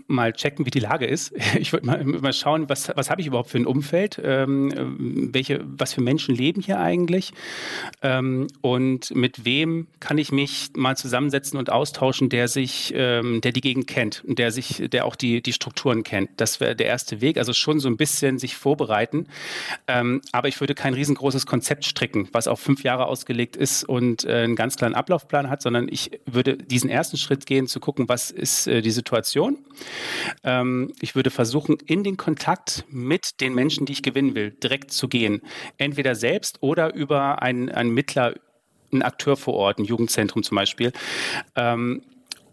mal 0.05 0.33
checken, 0.33 0.65
wie 0.65 0.71
die 0.71 0.79
Lage 0.79 1.05
ist. 1.05 1.33
Ich 1.57 1.73
würde 1.73 1.87
mal, 1.87 2.03
mal 2.03 2.33
schauen, 2.33 2.69
was, 2.69 2.91
was 2.95 3.09
habe 3.09 3.19
ich 3.21 3.27
überhaupt 3.27 3.49
für 3.49 3.57
ein 3.57 3.65
Umfeld, 3.65 4.21
ähm, 4.23 5.29
welche, 5.33 5.63
was 5.65 5.93
für 5.93 6.01
Menschen 6.01 6.35
leben 6.35 6.61
hier 6.61 6.79
eigentlich 6.79 7.33
ähm, 8.03 8.47
und 8.61 9.15
mit 9.15 9.43
wem 9.43 9.87
kann 9.99 10.17
ich 10.17 10.31
mich 10.31 10.69
mal 10.75 10.95
zusammensetzen 10.95 11.57
und 11.57 11.71
austauschen, 11.71 12.29
der 12.29 12.47
sich, 12.47 12.93
ähm, 12.95 13.41
der 13.41 13.51
die 13.51 13.61
Gegend 13.61 13.87
kennt 13.87 14.23
und 14.25 14.39
der 14.39 14.51
sich, 14.51 14.89
der 14.91 15.05
auch 15.05 15.15
die, 15.15 15.41
die 15.41 15.53
Strukturen 15.53 16.03
kennt. 16.03 16.29
Das 16.37 16.59
wäre 16.59 16.75
der 16.75 16.87
erste 16.87 17.21
Weg. 17.21 17.37
Also 17.37 17.53
schon 17.53 17.79
so 17.79 17.89
ein 17.89 17.97
bisschen 17.97 18.37
sich 18.37 18.55
vorbereiten. 18.55 19.27
Ähm, 19.87 20.21
aber 20.31 20.47
ich 20.47 20.59
würde 20.59 20.75
kein 20.75 20.93
riesengroßes 20.93 21.45
Konzept 21.45 21.85
stricken, 21.85 22.29
was 22.33 22.47
auf 22.47 22.59
fünf 22.59 22.83
Jahre 22.83 23.07
ausgelegt 23.07 23.55
ist 23.55 23.83
und 23.83 24.25
äh, 24.25 24.43
einen 24.43 24.55
ganz 24.55 24.75
kleinen 24.75 24.95
Ablaufplan 24.95 25.49
hat, 25.49 25.61
sondern 25.61 25.87
ich 25.89 26.11
würde 26.25 26.57
diesen 26.57 26.89
ersten 26.89 27.17
Schritt 27.17 27.45
gehen, 27.45 27.67
zu 27.67 27.79
gucken, 27.79 28.07
was 28.07 28.29
ist 28.31 28.67
äh, 28.67 28.81
die 28.81 28.91
Situation 28.91 29.57
ähm, 30.43 30.93
ich 30.99 31.15
würde 31.15 31.29
versuchen, 31.29 31.77
in 31.85 32.03
den 32.03 32.17
Kontakt 32.17 32.85
mit 32.89 33.41
den 33.41 33.53
Menschen, 33.53 33.85
die 33.85 33.93
ich 33.93 34.03
gewinnen 34.03 34.35
will, 34.35 34.51
direkt 34.51 34.91
zu 34.91 35.07
gehen. 35.07 35.41
Entweder 35.77 36.15
selbst 36.15 36.57
oder 36.61 36.93
über 36.93 37.41
einen, 37.41 37.69
einen 37.69 37.91
Mittler, 37.91 38.35
einen 38.91 39.01
Akteur 39.01 39.37
vor 39.37 39.55
Ort, 39.55 39.79
ein 39.79 39.85
Jugendzentrum 39.85 40.43
zum 40.43 40.55
Beispiel. 40.55 40.91
Ähm, 41.55 42.01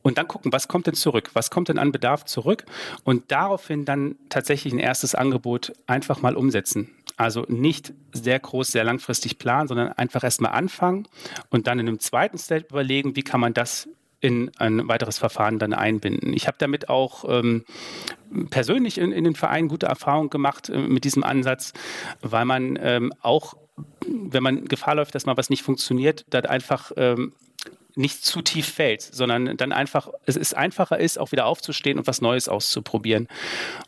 und 0.02 0.18
dann 0.18 0.28
gucken, 0.28 0.52
was 0.52 0.68
kommt 0.68 0.86
denn 0.86 0.94
zurück? 0.94 1.30
Was 1.32 1.50
kommt 1.50 1.70
denn 1.70 1.78
an 1.78 1.90
Bedarf 1.90 2.26
zurück? 2.26 2.66
Und 3.04 3.32
daraufhin 3.32 3.86
dann 3.86 4.16
tatsächlich 4.28 4.72
ein 4.74 4.78
erstes 4.78 5.14
Angebot 5.14 5.72
einfach 5.86 6.20
mal 6.20 6.36
umsetzen. 6.36 6.90
Also 7.16 7.46
nicht 7.48 7.94
sehr 8.12 8.38
groß, 8.38 8.68
sehr 8.68 8.84
langfristig 8.84 9.38
planen, 9.38 9.66
sondern 9.66 9.92
einfach 9.92 10.22
erstmal 10.22 10.52
anfangen 10.52 11.08
und 11.48 11.66
dann 11.66 11.78
in 11.78 11.88
einem 11.88 12.00
zweiten 12.00 12.36
Step 12.36 12.70
überlegen, 12.70 13.16
wie 13.16 13.22
kann 13.22 13.40
man 13.40 13.54
das 13.54 13.88
in 14.24 14.50
ein 14.56 14.88
weiteres 14.88 15.18
Verfahren 15.18 15.58
dann 15.58 15.74
einbinden. 15.74 16.32
Ich 16.32 16.46
habe 16.46 16.56
damit 16.58 16.88
auch 16.88 17.26
ähm, 17.28 17.66
persönlich 18.48 18.96
in, 18.96 19.12
in 19.12 19.24
den 19.24 19.34
Vereinen 19.34 19.68
gute 19.68 19.84
Erfahrungen 19.84 20.30
gemacht 20.30 20.70
äh, 20.70 20.78
mit 20.78 21.04
diesem 21.04 21.22
Ansatz, 21.22 21.74
weil 22.22 22.46
man 22.46 22.78
ähm, 22.80 23.12
auch, 23.20 23.52
wenn 24.06 24.42
man 24.42 24.64
Gefahr 24.64 24.94
läuft, 24.94 25.14
dass 25.14 25.26
mal 25.26 25.36
was 25.36 25.50
nicht 25.50 25.62
funktioniert, 25.62 26.24
dann 26.30 26.46
einfach 26.46 26.90
ähm, 26.96 27.34
nicht 27.96 28.24
zu 28.24 28.40
tief 28.40 28.66
fällt, 28.66 29.02
sondern 29.02 29.58
dann 29.58 29.72
einfach, 29.72 30.08
es 30.24 30.36
ist 30.36 30.56
einfacher 30.56 30.98
ist, 30.98 31.18
auch 31.18 31.30
wieder 31.30 31.44
aufzustehen 31.44 31.98
und 31.98 32.06
was 32.06 32.22
Neues 32.22 32.48
auszuprobieren. 32.48 33.28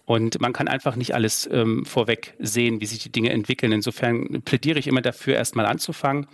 Und 0.05 0.39
man 0.39 0.53
kann 0.53 0.69
einfach 0.69 0.97
nicht 0.97 1.15
alles 1.15 1.49
ähm, 1.51 1.87
vorweg 1.87 2.35
sehen, 2.39 2.83
wie 2.83 2.87
sich 2.87 2.99
die 2.99 3.11
Dinge 3.11 3.31
entwickeln. 3.31 3.73
Insofern 3.73 4.43
plädiere 4.43 4.79
ich 4.79 4.87
immer 4.87 5.01
dafür, 5.01 5.35
erstmal 5.35 5.65
anzufangen 5.65 6.27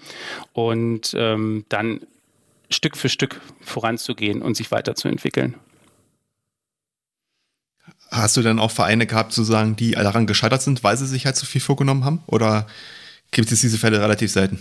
und 0.52 1.14
ähm, 1.16 1.64
dann 1.68 2.00
Stück 2.72 2.96
für 2.96 3.08
Stück 3.08 3.40
voranzugehen 3.60 4.42
und 4.42 4.56
sich 4.56 4.70
weiterzuentwickeln. 4.70 5.54
Hast 8.10 8.36
du 8.36 8.42
denn 8.42 8.58
auch 8.58 8.70
Vereine 8.70 9.06
gehabt, 9.06 9.32
sozusagen, 9.32 9.74
die 9.74 9.92
daran 9.92 10.26
gescheitert 10.26 10.62
sind, 10.62 10.84
weil 10.84 10.96
sie 10.96 11.06
sich 11.06 11.24
halt 11.24 11.36
zu 11.36 11.46
viel 11.46 11.60
vorgenommen 11.60 12.04
haben? 12.04 12.22
Oder 12.26 12.66
gibt 13.30 13.50
es 13.50 13.60
diese 13.62 13.78
Fälle 13.78 14.00
relativ 14.00 14.30
selten? 14.30 14.60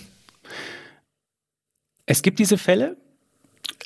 Es 2.06 2.22
gibt 2.22 2.40
diese 2.40 2.58
Fälle. 2.58 2.98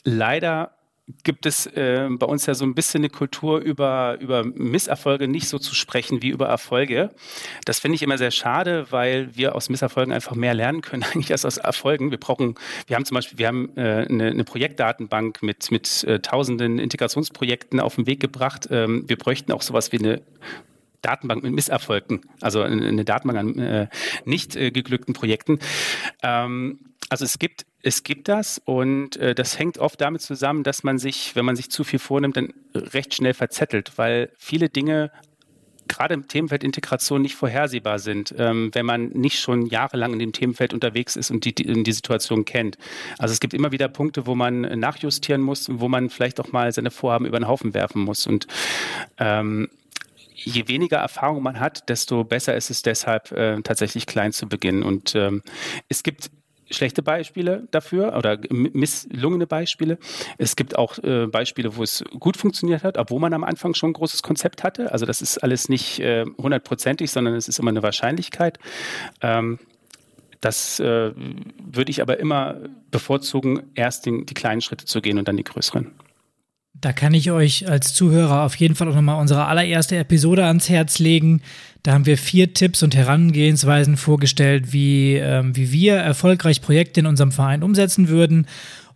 Leider 0.03 0.75
gibt 1.23 1.45
es 1.45 1.67
äh, 1.67 2.07
bei 2.09 2.25
uns 2.25 2.47
ja 2.47 2.55
so 2.55 2.65
ein 2.65 2.73
bisschen 2.73 3.01
eine 3.01 3.09
Kultur, 3.09 3.59
über, 3.59 4.17
über 4.19 4.43
Misserfolge 4.43 5.27
nicht 5.27 5.47
so 5.47 5.59
zu 5.59 5.75
sprechen 5.75 6.23
wie 6.23 6.29
über 6.29 6.47
Erfolge. 6.47 7.11
Das 7.65 7.79
finde 7.79 7.95
ich 7.95 8.01
immer 8.01 8.17
sehr 8.17 8.31
schade, 8.31 8.87
weil 8.89 9.35
wir 9.35 9.55
aus 9.55 9.69
Misserfolgen 9.69 10.11
einfach 10.13 10.35
mehr 10.35 10.55
lernen 10.55 10.81
können, 10.81 11.03
eigentlich 11.13 11.31
als 11.31 11.45
aus 11.45 11.57
Erfolgen. 11.57 12.09
Wir 12.09 12.19
brauchen, 12.19 12.55
wir 12.87 12.95
haben 12.95 13.05
zum 13.05 13.15
Beispiel, 13.15 13.37
wir 13.37 13.47
haben 13.47 13.69
äh, 13.77 14.07
eine, 14.09 14.27
eine, 14.27 14.43
Projektdatenbank 14.43 15.43
mit, 15.43 15.69
mit 15.69 16.03
äh, 16.05 16.19
tausenden 16.19 16.79
Integrationsprojekten 16.79 17.79
auf 17.79 17.95
den 17.95 18.07
Weg 18.07 18.19
gebracht. 18.19 18.67
Ähm, 18.71 19.07
wir 19.07 19.17
bräuchten 19.17 19.51
auch 19.51 19.61
sowas 19.61 19.91
wie 19.91 19.99
eine 19.99 20.21
Datenbank 21.03 21.43
mit 21.43 21.53
Misserfolgen, 21.53 22.21
also 22.41 22.61
eine 22.63 23.05
Datenbank 23.05 23.39
an 23.39 23.59
äh, 23.59 23.87
nicht 24.25 24.55
äh, 24.55 24.71
geglückten 24.71 25.13
Projekten. 25.13 25.59
Ähm, 26.23 26.79
also 27.09 27.25
es 27.25 27.37
gibt 27.37 27.67
es 27.85 28.01
gibt 28.01 28.29
das 28.29 28.59
und 28.65 29.15
äh, 29.17 29.35
das 29.35 29.59
hängt 29.59 29.77
oft 29.77 30.01
damit 30.01 30.23
zusammen, 30.23 30.63
dass 30.63 30.83
man 30.83 30.97
sich, 30.97 31.35
wenn 31.35 31.45
man 31.45 31.55
sich 31.55 31.69
zu 31.69 31.83
viel 31.83 31.99
vornimmt, 31.99 32.35
dann 32.35 32.51
recht 32.73 33.13
schnell 33.13 33.35
verzettelt, 33.35 33.91
weil 33.97 34.31
viele 34.37 34.69
Dinge 34.69 35.11
gerade 35.87 36.15
im 36.15 36.27
Themenfeld 36.27 36.63
Integration 36.63 37.21
nicht 37.21 37.35
vorhersehbar 37.35 37.99
sind, 37.99 38.33
ähm, 38.39 38.71
wenn 38.73 38.87
man 38.87 39.09
nicht 39.09 39.39
schon 39.39 39.67
jahrelang 39.67 40.13
in 40.13 40.19
dem 40.19 40.33
Themenfeld 40.33 40.73
unterwegs 40.73 41.15
ist 41.15 41.29
und 41.29 41.45
die, 41.45 41.53
die, 41.53 41.83
die, 41.83 41.91
Situation 41.91 42.43
kennt. 42.43 42.79
Also 43.19 43.33
es 43.33 43.39
gibt 43.39 43.53
immer 43.53 43.71
wieder 43.71 43.87
Punkte, 43.87 44.25
wo 44.25 44.33
man 44.33 44.61
nachjustieren 44.61 45.43
muss, 45.43 45.67
wo 45.71 45.87
man 45.87 46.09
vielleicht 46.09 46.39
auch 46.39 46.51
mal 46.51 46.71
seine 46.71 46.89
Vorhaben 46.89 47.27
über 47.27 47.39
den 47.39 47.47
Haufen 47.47 47.75
werfen 47.75 48.01
muss. 48.01 48.25
Und 48.25 48.47
ähm, 49.19 49.69
je 50.33 50.67
weniger 50.67 50.97
Erfahrung 50.97 51.43
man 51.43 51.59
hat, 51.59 51.87
desto 51.87 52.23
besser 52.23 52.55
ist 52.55 52.71
es 52.71 52.81
deshalb 52.81 53.31
äh, 53.31 53.61
tatsächlich 53.61 54.07
klein 54.07 54.31
zu 54.31 54.49
beginnen. 54.49 54.81
Und 54.81 55.13
ähm, 55.13 55.43
es 55.87 56.01
gibt 56.01 56.31
schlechte 56.69 57.03
Beispiele 57.03 57.67
dafür 57.71 58.15
oder 58.17 58.39
misslungene 58.49 59.47
Beispiele. 59.47 59.97
Es 60.37 60.55
gibt 60.55 60.77
auch 60.77 60.97
äh, 61.03 61.27
Beispiele, 61.27 61.75
wo 61.75 61.83
es 61.83 62.03
gut 62.19 62.37
funktioniert 62.37 62.83
hat, 62.83 62.97
obwohl 62.97 63.19
man 63.19 63.33
am 63.33 63.43
Anfang 63.43 63.73
schon 63.73 63.91
ein 63.91 63.93
großes 63.93 64.23
Konzept 64.23 64.63
hatte. 64.63 64.91
Also 64.91 65.05
das 65.05 65.21
ist 65.21 65.37
alles 65.39 65.69
nicht 65.69 65.99
äh, 65.99 66.25
hundertprozentig, 66.37 67.11
sondern 67.11 67.35
es 67.35 67.47
ist 67.47 67.59
immer 67.59 67.71
eine 67.71 67.83
Wahrscheinlichkeit. 67.83 68.59
Ähm, 69.21 69.59
das 70.41 70.79
äh, 70.79 71.11
würde 71.15 71.89
ich 71.89 72.01
aber 72.01 72.19
immer 72.19 72.57
bevorzugen, 72.91 73.63
erst 73.73 74.05
den, 74.05 74.25
die 74.25 74.33
kleinen 74.33 74.61
Schritte 74.61 74.85
zu 74.85 75.01
gehen 75.01 75.17
und 75.17 75.27
dann 75.27 75.37
die 75.37 75.43
größeren. 75.43 75.91
Da 76.81 76.93
kann 76.93 77.13
ich 77.13 77.31
euch 77.31 77.69
als 77.69 77.93
Zuhörer 77.93 78.43
auf 78.43 78.55
jeden 78.55 78.75
Fall 78.75 78.89
auch 78.89 78.95
nochmal 78.95 79.19
unsere 79.19 79.45
allererste 79.45 79.97
Episode 79.97 80.45
ans 80.45 80.69
Herz 80.69 80.99
legen. 80.99 81.41
Da 81.83 81.93
haben 81.93 82.05
wir 82.05 82.17
vier 82.17 82.53
Tipps 82.53 82.83
und 82.83 82.95
Herangehensweisen 82.95 83.97
vorgestellt, 83.97 84.73
wie, 84.73 85.15
ähm, 85.15 85.55
wie 85.55 85.71
wir 85.71 85.95
erfolgreich 85.95 86.61
Projekte 86.61 86.99
in 86.99 87.05
unserem 87.05 87.31
Verein 87.31 87.63
umsetzen 87.63 88.07
würden. 88.07 88.47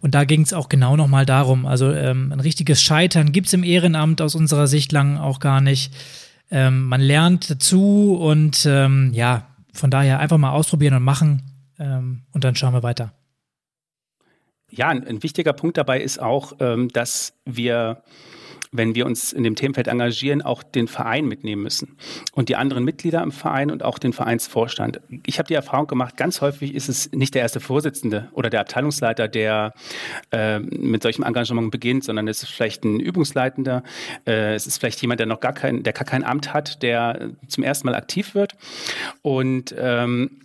Und 0.01 0.15
da 0.15 0.23
ging 0.23 0.41
es 0.41 0.53
auch 0.53 0.69
genau 0.69 0.95
nochmal 0.95 1.25
darum. 1.25 1.65
Also 1.65 1.91
ähm, 1.91 2.31
ein 2.31 2.39
richtiges 2.39 2.81
Scheitern 2.81 3.31
gibt 3.31 3.47
es 3.47 3.53
im 3.53 3.63
Ehrenamt 3.63 4.21
aus 4.21 4.35
unserer 4.35 4.67
Sicht 4.67 4.91
lang 4.91 5.17
auch 5.17 5.39
gar 5.39 5.61
nicht. 5.61 5.93
Ähm, 6.51 6.83
man 6.85 7.01
lernt 7.01 7.49
dazu 7.49 8.17
und 8.19 8.65
ähm, 8.65 9.11
ja, 9.13 9.47
von 9.73 9.91
daher 9.91 10.19
einfach 10.19 10.37
mal 10.37 10.51
ausprobieren 10.51 10.95
und 10.95 11.03
machen 11.03 11.43
ähm, 11.79 12.21
und 12.31 12.43
dann 12.43 12.55
schauen 12.55 12.73
wir 12.73 12.83
weiter. 12.83 13.13
Ja, 14.69 14.89
ein, 14.89 15.05
ein 15.05 15.23
wichtiger 15.23 15.53
Punkt 15.53 15.77
dabei 15.77 16.01
ist 16.01 16.21
auch, 16.21 16.53
ähm, 16.59 16.89
dass 16.89 17.33
wir 17.45 18.03
wenn 18.71 18.93
wir 18.95 19.05
uns 19.05 19.33
in 19.33 19.43
dem 19.43 19.55
Themenfeld 19.55 19.87
engagieren, 19.87 20.41
auch 20.41 20.61
den 20.61 20.87
Verein 20.87 21.25
mitnehmen 21.25 21.63
müssen. 21.63 21.97
Und 22.33 22.49
die 22.49 22.55
anderen 22.55 22.83
Mitglieder 22.83 23.23
im 23.23 23.31
Verein 23.31 23.71
und 23.71 23.83
auch 23.83 23.97
den 23.97 24.13
Vereinsvorstand. 24.13 25.01
Ich 25.25 25.39
habe 25.39 25.47
die 25.47 25.55
Erfahrung 25.55 25.87
gemacht, 25.87 26.17
ganz 26.17 26.41
häufig 26.41 26.75
ist 26.75 26.89
es 26.89 27.11
nicht 27.11 27.33
der 27.33 27.41
erste 27.41 27.59
Vorsitzende 27.59 28.29
oder 28.33 28.49
der 28.49 28.61
Abteilungsleiter, 28.61 29.27
der 29.27 29.73
äh, 30.31 30.59
mit 30.59 31.01
solchem 31.01 31.23
Engagement 31.23 31.71
beginnt, 31.71 32.03
sondern 32.03 32.27
es 32.27 32.43
ist 32.43 32.49
vielleicht 32.49 32.83
ein 32.83 32.99
Übungsleitender, 32.99 33.83
äh, 34.27 34.53
es 34.53 34.67
ist 34.67 34.77
vielleicht 34.77 35.01
jemand, 35.01 35.19
der 35.19 35.27
noch 35.27 35.39
gar 35.39 35.53
kein, 35.53 35.83
der 35.83 35.93
gar 35.93 36.05
kein 36.05 36.23
Amt 36.23 36.53
hat, 36.53 36.83
der 36.83 37.31
zum 37.47 37.63
ersten 37.63 37.87
Mal 37.87 37.95
aktiv 37.95 38.35
wird. 38.35 38.55
Und 39.21 39.73
ähm, 39.77 40.41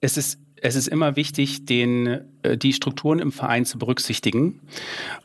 es 0.00 0.18
ist 0.18 0.38
es 0.64 0.76
ist 0.76 0.88
immer 0.88 1.14
wichtig, 1.14 1.66
den, 1.66 2.20
äh, 2.42 2.56
die 2.56 2.72
Strukturen 2.72 3.18
im 3.18 3.32
Verein 3.32 3.66
zu 3.66 3.78
berücksichtigen 3.78 4.60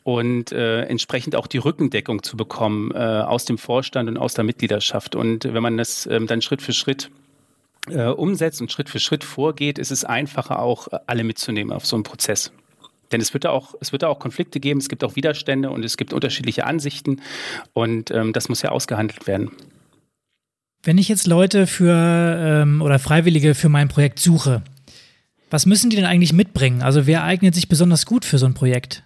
und 0.02 0.52
äh, 0.52 0.82
entsprechend 0.82 1.34
auch 1.34 1.46
die 1.46 1.56
Rückendeckung 1.56 2.22
zu 2.22 2.36
bekommen 2.36 2.90
äh, 2.92 2.98
aus 2.98 3.46
dem 3.46 3.56
Vorstand 3.56 4.10
und 4.10 4.18
aus 4.18 4.34
der 4.34 4.44
Mitgliedschaft. 4.44 5.16
Und 5.16 5.44
wenn 5.44 5.62
man 5.62 5.78
das 5.78 6.06
ähm, 6.06 6.26
dann 6.26 6.42
Schritt 6.42 6.60
für 6.60 6.74
Schritt 6.74 7.10
äh, 7.88 8.08
umsetzt 8.08 8.60
und 8.60 8.70
Schritt 8.70 8.90
für 8.90 8.98
Schritt 8.98 9.24
vorgeht, 9.24 9.78
ist 9.78 9.90
es 9.90 10.04
einfacher, 10.04 10.60
auch 10.60 10.88
alle 11.06 11.24
mitzunehmen 11.24 11.72
auf 11.72 11.86
so 11.86 11.96
einen 11.96 12.02
Prozess. 12.02 12.52
Denn 13.10 13.22
es 13.22 13.32
wird, 13.32 13.44
da 13.44 13.50
auch, 13.50 13.74
es 13.80 13.92
wird 13.92 14.02
da 14.02 14.08
auch 14.08 14.18
Konflikte 14.18 14.60
geben, 14.60 14.78
es 14.78 14.90
gibt 14.90 15.02
auch 15.02 15.16
Widerstände 15.16 15.70
und 15.70 15.82
es 15.86 15.96
gibt 15.96 16.12
unterschiedliche 16.12 16.66
Ansichten 16.66 17.22
und 17.72 18.10
ähm, 18.10 18.34
das 18.34 18.50
muss 18.50 18.60
ja 18.60 18.72
ausgehandelt 18.72 19.26
werden. 19.26 19.50
Wenn 20.82 20.98
ich 20.98 21.08
jetzt 21.08 21.26
Leute 21.26 21.66
für 21.66 21.94
ähm, 21.94 22.82
oder 22.82 22.98
Freiwillige 22.98 23.54
für 23.54 23.70
mein 23.70 23.88
Projekt 23.88 24.18
suche, 24.18 24.62
was 25.50 25.66
müssen 25.66 25.90
die 25.90 25.96
denn 25.96 26.06
eigentlich 26.06 26.32
mitbringen? 26.32 26.82
Also 26.82 27.06
wer 27.06 27.24
eignet 27.24 27.54
sich 27.54 27.68
besonders 27.68 28.06
gut 28.06 28.24
für 28.24 28.38
so 28.38 28.46
ein 28.46 28.54
Projekt? 28.54 29.04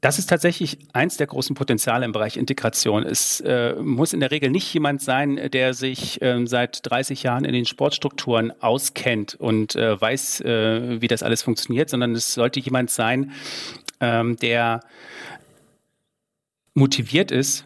Das 0.00 0.20
ist 0.20 0.26
tatsächlich 0.26 0.78
eins 0.92 1.16
der 1.16 1.26
großen 1.26 1.56
Potenziale 1.56 2.04
im 2.04 2.12
Bereich 2.12 2.36
Integration. 2.36 3.02
Es 3.02 3.40
äh, 3.40 3.74
muss 3.74 4.12
in 4.12 4.20
der 4.20 4.30
Regel 4.30 4.50
nicht 4.50 4.72
jemand 4.72 5.02
sein, 5.02 5.50
der 5.52 5.74
sich 5.74 6.22
äh, 6.22 6.46
seit 6.46 6.88
30 6.88 7.24
Jahren 7.24 7.44
in 7.44 7.52
den 7.52 7.64
Sportstrukturen 7.64 8.52
auskennt 8.62 9.34
und 9.34 9.74
äh, 9.74 10.00
weiß, 10.00 10.42
äh, 10.42 11.00
wie 11.00 11.08
das 11.08 11.24
alles 11.24 11.42
funktioniert, 11.42 11.90
sondern 11.90 12.14
es 12.14 12.34
sollte 12.34 12.60
jemand 12.60 12.90
sein, 12.90 13.32
ähm, 14.00 14.36
der 14.36 14.80
motiviert 16.74 17.32
ist, 17.32 17.64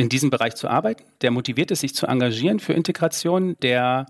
in 0.00 0.08
diesem 0.08 0.30
Bereich 0.30 0.54
zu 0.54 0.68
arbeiten, 0.68 1.04
der 1.20 1.30
motiviert 1.30 1.70
ist, 1.70 1.80
sich 1.80 1.94
zu 1.94 2.06
engagieren 2.06 2.58
für 2.58 2.72
Integration, 2.72 3.56
der 3.60 4.06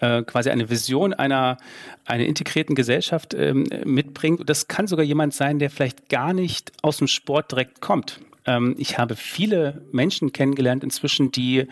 äh, 0.00 0.22
quasi 0.22 0.50
eine 0.50 0.70
Vision 0.70 1.12
einer, 1.12 1.58
einer 2.04 2.24
integrierten 2.24 2.76
Gesellschaft 2.76 3.34
ähm, 3.34 3.64
mitbringt. 3.84 4.48
das 4.48 4.68
kann 4.68 4.86
sogar 4.86 5.04
jemand 5.04 5.34
sein, 5.34 5.58
der 5.58 5.70
vielleicht 5.70 6.08
gar 6.08 6.32
nicht 6.32 6.72
aus 6.82 6.98
dem 6.98 7.08
Sport 7.08 7.50
direkt 7.50 7.80
kommt. 7.80 8.20
Ähm, 8.46 8.76
ich 8.78 8.98
habe 8.98 9.16
viele 9.16 9.82
Menschen 9.90 10.32
kennengelernt 10.32 10.84
inzwischen, 10.84 11.32
die 11.32 11.66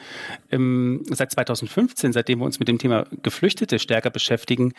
ähm, 0.51 1.05
seit 1.09 1.31
2015, 1.31 2.13
seitdem 2.13 2.41
wir 2.41 2.47
uns 2.47 2.59
mit 2.59 2.67
dem 2.67 2.79
Thema 2.79 3.07
Geflüchtete 3.23 3.79
stärker 3.79 4.11
beschäftigen, 4.11 4.75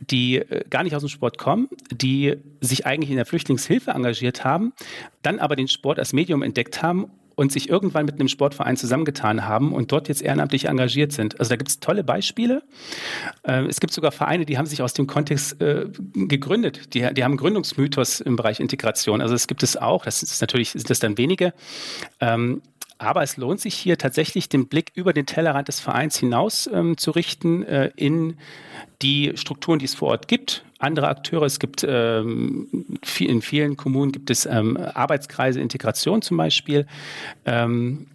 die 0.00 0.36
äh, 0.36 0.64
gar 0.68 0.82
nicht 0.82 0.94
aus 0.94 1.02
dem 1.02 1.08
Sport 1.08 1.38
kommen, 1.38 1.68
die 1.90 2.36
sich 2.60 2.84
eigentlich 2.84 3.10
in 3.10 3.16
der 3.16 3.26
Flüchtlingshilfe 3.26 3.92
engagiert 3.92 4.44
haben, 4.44 4.74
dann 5.22 5.38
aber 5.38 5.56
den 5.56 5.68
Sport 5.68 5.98
als 5.98 6.12
Medium 6.12 6.42
entdeckt 6.42 6.82
haben 6.82 7.10
und 7.38 7.52
sich 7.52 7.68
irgendwann 7.68 8.04
mit 8.04 8.16
einem 8.16 8.26
Sportverein 8.26 8.76
zusammengetan 8.76 9.46
haben 9.46 9.72
und 9.72 9.92
dort 9.92 10.08
jetzt 10.08 10.22
ehrenamtlich 10.22 10.64
engagiert 10.64 11.12
sind. 11.12 11.38
Also 11.38 11.50
da 11.50 11.56
gibt 11.56 11.68
es 11.68 11.78
tolle 11.78 12.02
Beispiele. 12.02 12.64
Äh, 13.44 13.66
es 13.66 13.78
gibt 13.78 13.92
sogar 13.92 14.10
Vereine, 14.10 14.44
die 14.44 14.58
haben 14.58 14.66
sich 14.66 14.82
aus 14.82 14.92
dem 14.92 15.06
Kontext 15.06 15.62
äh, 15.62 15.86
gegründet. 16.14 16.94
Die, 16.94 17.14
die 17.14 17.22
haben 17.22 17.36
Gründungsmythos 17.36 18.18
im 18.20 18.34
Bereich 18.34 18.58
Integration. 18.58 19.22
Also 19.22 19.36
es 19.36 19.46
gibt 19.46 19.62
es 19.62 19.76
auch. 19.76 20.04
Das 20.04 20.20
ist 20.24 20.40
natürlich 20.40 20.70
sind 20.70 20.90
das 20.90 20.98
dann 20.98 21.16
wenige. 21.16 21.54
Ähm, 22.18 22.60
aber 22.98 23.22
es 23.22 23.36
lohnt 23.36 23.60
sich 23.60 23.74
hier 23.74 23.96
tatsächlich 23.96 24.48
den 24.48 24.66
Blick 24.66 24.90
über 24.94 25.12
den 25.12 25.26
Tellerrand 25.26 25.68
des 25.68 25.80
Vereins 25.80 26.18
hinaus 26.18 26.68
ähm, 26.72 26.96
zu 26.96 27.12
richten 27.12 27.62
äh, 27.62 27.90
in 27.96 28.36
die 29.02 29.32
Strukturen, 29.36 29.78
die 29.78 29.84
es 29.84 29.94
vor 29.94 30.08
Ort 30.08 30.28
gibt. 30.28 30.64
Andere 30.80 31.08
Akteure, 31.08 31.44
es 31.44 31.58
gibt 31.58 31.84
ähm, 31.88 32.68
in 33.18 33.42
vielen 33.42 33.76
Kommunen 33.76 34.12
gibt 34.12 34.30
es 34.30 34.46
ähm, 34.46 34.76
Arbeitskreise, 34.76 35.60
Integration 35.60 36.22
zum 36.22 36.36
Beispiel. 36.36 36.86
Ähm, 37.44 38.06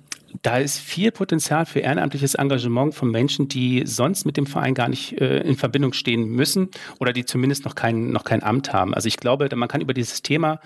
da 0.42 0.58
ist 0.58 0.80
viel 0.80 1.12
Potenzial 1.12 1.66
für 1.66 1.80
ehrenamtliches 1.80 2.36
Engagement 2.36 2.96
von 2.96 3.12
Menschen, 3.12 3.48
die 3.48 3.84
sonst 3.86 4.26
mit 4.26 4.38
dem 4.38 4.46
Verein 4.46 4.74
gar 4.74 4.90
nicht 4.90 5.20
äh, 5.22 5.40
in 5.40 5.56
Verbindung 5.56 5.94
stehen 5.94 6.28
müssen 6.30 6.70
oder 7.00 7.14
die 7.14 7.26
zumindest 7.26 7.66
noch 7.66 7.76
kein, 7.76 8.12
noch 8.12 8.24
kein 8.24 8.44
Amt 8.44 8.74
haben. 8.74 8.94
Also 8.94 9.08
ich 9.08 9.18
glaube, 9.18 9.50
man 9.56 9.70
kann 9.70 9.82
über 9.82 9.94
dieses 9.94 10.22
Thema 10.22 10.60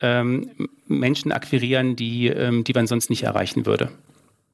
ähm, 0.00 0.50
Menschen 0.86 1.32
akquirieren, 1.32 1.96
die, 1.96 2.28
ähm, 2.28 2.64
die 2.64 2.72
man 2.72 2.86
sonst 2.86 3.10
nicht 3.10 3.24
erreichen 3.24 3.66
würde. 3.66 3.90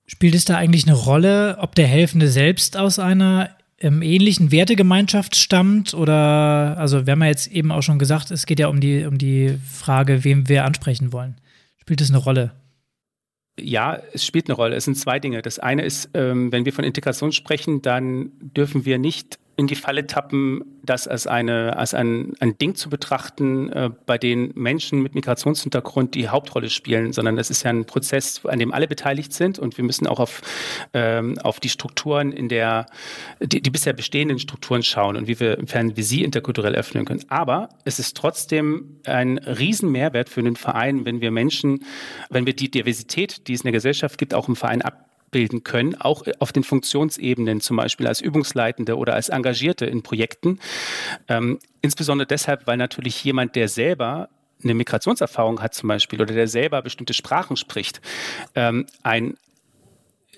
Spielt 0.07 0.35
es 0.35 0.45
da 0.45 0.57
eigentlich 0.57 0.87
eine 0.87 0.97
Rolle, 0.97 1.59
ob 1.61 1.75
der 1.75 1.87
Helfende 1.87 2.29
selbst 2.29 2.77
aus 2.77 2.99
einer 2.99 3.51
ähm, 3.79 4.03
ähnlichen 4.03 4.53
Wertegemeinschaft 4.53 5.37
stammt 5.37 5.95
oder, 5.95 6.77
also 6.79 7.07
wir 7.07 7.13
haben 7.13 7.23
ja 7.23 7.29
jetzt 7.29 7.49
eben 7.49 7.73
auch 7.73 7.83
schon 7.83 7.99
gesagt, 7.99 8.31
es 8.31 8.47
geht 8.47 8.61
ja 8.61 8.69
um 8.69 8.81
die, 8.81 9.05
um 9.05 9.19
die 9.19 9.59
Frage, 9.71 10.25
wem 10.25 10.49
wir 10.49 10.65
ansprechen 10.65 11.13
wollen. 11.13 11.37
Spielt 11.79 12.01
es 12.01 12.11
eine 12.11 12.19
Rolle? 12.19 12.53
Ja, 13.59 14.01
es 14.13 14.25
spielt 14.25 14.49
eine 14.49 14.57
Rolle. 14.57 14.77
Es 14.77 14.85
sind 14.85 14.97
zwei 14.97 15.19
Dinge. 15.19 15.41
Das 15.43 15.59
eine 15.59 15.85
ist, 15.85 16.11
ähm, 16.15 16.53
wenn 16.53 16.65
wir 16.65 16.73
von 16.73 16.85
Integration 16.85 17.33
sprechen, 17.33 17.81
dann 17.83 18.33
dürfen 18.41 18.85
wir 18.85 18.99
nicht 18.99 19.39
in 19.57 19.67
die 19.67 19.75
Falle 19.75 20.07
tappen, 20.07 20.65
das 20.83 21.09
als, 21.09 21.27
eine, 21.27 21.77
als 21.79 21.95
ein, 21.95 22.35
ein 22.41 22.59
Ding 22.59 22.75
zu 22.75 22.91
betrachten, 22.91 23.71
äh, 23.73 23.91
bei 24.05 24.19
dem 24.19 24.53
Menschen 24.55 25.03
mit 25.03 25.15
Migrationshintergrund 25.15 26.15
die 26.15 26.29
Hauptrolle 26.29 26.69
spielen, 26.69 27.13
sondern 27.15 27.37
das 27.37 27.49
ist 27.49 27.63
ja 27.63 27.71
ein 27.71 27.87
Prozess, 27.87 28.45
an 28.45 28.59
dem 28.59 28.73
alle 28.73 28.87
beteiligt 28.87 29.33
sind 29.33 29.59
und 29.59 29.79
wir 29.79 29.85
müssen 29.85 30.07
auch 30.07 30.21
auf, 30.21 30.43
ähm, 30.93 31.39
auf 31.39 31.59
die 31.59 31.71
Strukturen 31.71 32.33
in 32.33 32.51
der, 32.51 32.87
die, 33.41 33.63
die 33.63 33.71
bisher 33.71 33.95
bestehenden 33.95 34.39
Strukturen 34.39 34.83
schauen 34.83 35.17
und 35.17 35.27
wie 35.27 35.41
wir, 35.41 35.57
inwiefern 35.57 35.97
wir 35.97 36.05
sie 36.05 36.23
interkulturell 36.23 36.75
öffnen 36.75 37.07
können. 37.07 37.25
Aber 37.29 37.71
es 37.85 37.99
ist 37.99 38.15
trotzdem 38.17 39.01
ein 39.07 39.39
Riesenmehrwert 39.39 40.29
für 40.29 40.41
einen 40.41 40.57
Verein, 40.57 41.07
wenn 41.07 41.23
wir 41.23 41.31
Menschen, 41.31 41.85
wenn 42.29 42.45
wir 42.45 42.55
die 42.55 42.71
Diversität, 42.71 43.49
die 43.49 43.55
es 43.55 43.61
in 43.61 43.65
der 43.65 43.73
Gesellschaft 43.73 44.19
gibt, 44.19 44.35
auch 44.35 44.49
im 44.49 44.57
Verein 44.57 44.83
ab 44.83 45.06
abbilden 45.37 45.65
können, 45.65 45.95
auch 46.01 46.25
auf 46.39 46.51
den 46.51 46.65
Funktionsebenen, 46.65 47.61
zum 47.61 47.77
Beispiel 47.77 48.07
als 48.07 48.23
Übungsleitende 48.23 48.97
oder 48.97 49.13
als 49.15 49.29
Engagierte 49.29 49.85
in 49.85 50.03
Projekten. 50.03 50.61
Ähm, 51.29 51.59
insbesondere 51.83 52.27
deshalb, 52.27 52.67
weil 52.67 52.79
natürlich 52.79 53.23
jemand, 53.23 53.55
der 53.55 53.69
selber 53.69 54.31
eine 54.65 54.73
Migrationserfahrung 54.73 55.61
hat 55.61 55.75
zum 55.75 55.89
Beispiel 55.89 56.23
oder 56.23 56.33
der 56.33 56.49
selber 56.49 56.81
bestimmte 56.81 57.13
Sprachen 57.13 57.57
spricht, 57.57 58.01
ähm, 58.55 58.87
einen 59.03 59.37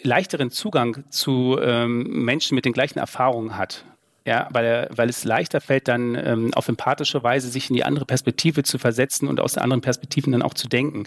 leichteren 0.02 0.50
Zugang 0.50 1.04
zu 1.10 1.56
ähm, 1.62 2.24
Menschen 2.24 2.56
mit 2.56 2.64
den 2.64 2.72
gleichen 2.72 2.98
Erfahrungen 2.98 3.56
hat 3.56 3.84
ja, 4.28 4.46
weil, 4.50 4.90
weil 4.94 5.08
es 5.08 5.24
leichter 5.24 5.62
fällt, 5.62 5.88
dann 5.88 6.14
ähm, 6.14 6.52
auf 6.52 6.68
empathische 6.68 7.22
Weise 7.22 7.48
sich 7.48 7.70
in 7.70 7.76
die 7.76 7.84
andere 7.84 8.04
Perspektive 8.04 8.62
zu 8.62 8.76
versetzen 8.76 9.26
und 9.26 9.40
aus 9.40 9.54
der 9.54 9.62
anderen 9.62 9.80
Perspektiven 9.80 10.32
dann 10.32 10.42
auch 10.42 10.52
zu 10.52 10.68
denken. 10.68 11.04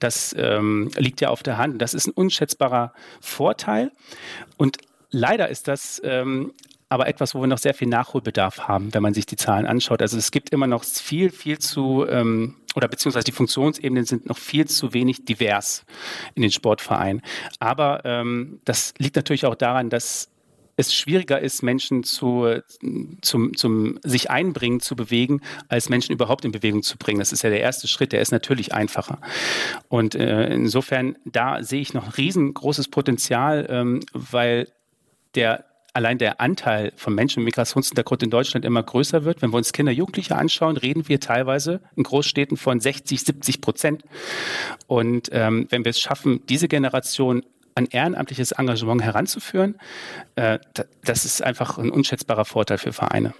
Das 0.00 0.34
ähm, 0.36 0.90
liegt 0.96 1.20
ja 1.20 1.28
auf 1.28 1.44
der 1.44 1.56
Hand. 1.56 1.80
Das 1.80 1.94
ist 1.94 2.08
ein 2.08 2.10
unschätzbarer 2.10 2.92
Vorteil. 3.20 3.92
Und 4.56 4.78
leider 5.12 5.48
ist 5.50 5.68
das 5.68 6.02
ähm, 6.04 6.50
aber 6.88 7.06
etwas, 7.06 7.36
wo 7.36 7.40
wir 7.40 7.46
noch 7.46 7.58
sehr 7.58 7.74
viel 7.74 7.86
Nachholbedarf 7.86 8.66
haben, 8.66 8.92
wenn 8.92 9.02
man 9.02 9.14
sich 9.14 9.26
die 9.26 9.36
Zahlen 9.36 9.66
anschaut. 9.66 10.02
Also 10.02 10.18
es 10.18 10.32
gibt 10.32 10.50
immer 10.50 10.66
noch 10.66 10.82
viel, 10.82 11.30
viel 11.30 11.60
zu, 11.60 12.04
ähm, 12.08 12.56
oder 12.74 12.88
beziehungsweise 12.88 13.24
die 13.24 13.32
Funktionsebenen 13.32 14.04
sind 14.04 14.26
noch 14.26 14.38
viel 14.38 14.66
zu 14.66 14.92
wenig 14.92 15.24
divers 15.24 15.84
in 16.34 16.42
den 16.42 16.50
Sportvereinen. 16.50 17.22
Aber 17.60 18.04
ähm, 18.04 18.58
das 18.64 18.94
liegt 18.98 19.14
natürlich 19.14 19.46
auch 19.46 19.54
daran, 19.54 19.90
dass 19.90 20.33
es 20.76 20.94
schwieriger 20.94 21.40
ist, 21.40 21.62
Menschen 21.62 22.02
zu, 22.02 22.60
zum, 23.22 23.56
zum 23.56 23.98
sich 24.02 24.30
einbringen, 24.30 24.80
zu 24.80 24.96
bewegen, 24.96 25.40
als 25.68 25.88
Menschen 25.88 26.12
überhaupt 26.12 26.44
in 26.44 26.52
Bewegung 26.52 26.82
zu 26.82 26.98
bringen. 26.98 27.18
Das 27.18 27.32
ist 27.32 27.42
ja 27.42 27.50
der 27.50 27.60
erste 27.60 27.88
Schritt, 27.88 28.12
der 28.12 28.20
ist 28.20 28.32
natürlich 28.32 28.74
einfacher. 28.74 29.18
Und 29.88 30.14
äh, 30.14 30.52
insofern, 30.52 31.16
da 31.24 31.62
sehe 31.62 31.80
ich 31.80 31.94
noch 31.94 32.16
riesengroßes 32.16 32.88
Potenzial, 32.88 33.66
ähm, 33.68 34.00
weil 34.12 34.68
der 35.34 35.64
allein 35.94 36.18
der 36.18 36.40
Anteil 36.40 36.92
von 36.96 37.14
Menschen 37.14 37.44
mit 37.44 37.54
Migrationshintergrund 37.54 38.24
in 38.24 38.30
Deutschland 38.30 38.64
immer 38.64 38.82
größer 38.82 39.24
wird. 39.24 39.42
Wenn 39.42 39.52
wir 39.52 39.56
uns 39.56 39.72
Kinder, 39.72 39.92
Jugendliche 39.92 40.34
anschauen, 40.34 40.76
reden 40.76 41.08
wir 41.08 41.20
teilweise 41.20 41.80
in 41.94 42.02
Großstädten 42.02 42.56
von 42.56 42.80
60, 42.80 43.20
70 43.20 43.60
Prozent. 43.60 44.02
Und 44.88 45.30
ähm, 45.32 45.68
wenn 45.70 45.84
wir 45.84 45.90
es 45.90 46.00
schaffen, 46.00 46.42
diese 46.48 46.66
Generation 46.66 47.44
an 47.74 47.86
ehrenamtliches 47.86 48.52
Engagement 48.52 49.02
heranzuführen, 49.02 49.76
äh, 50.36 50.58
das 51.04 51.24
ist 51.24 51.42
einfach 51.42 51.78
ein 51.78 51.90
unschätzbarer 51.90 52.44
Vorteil 52.44 52.78
für 52.78 52.92
Vereine. 52.92 53.34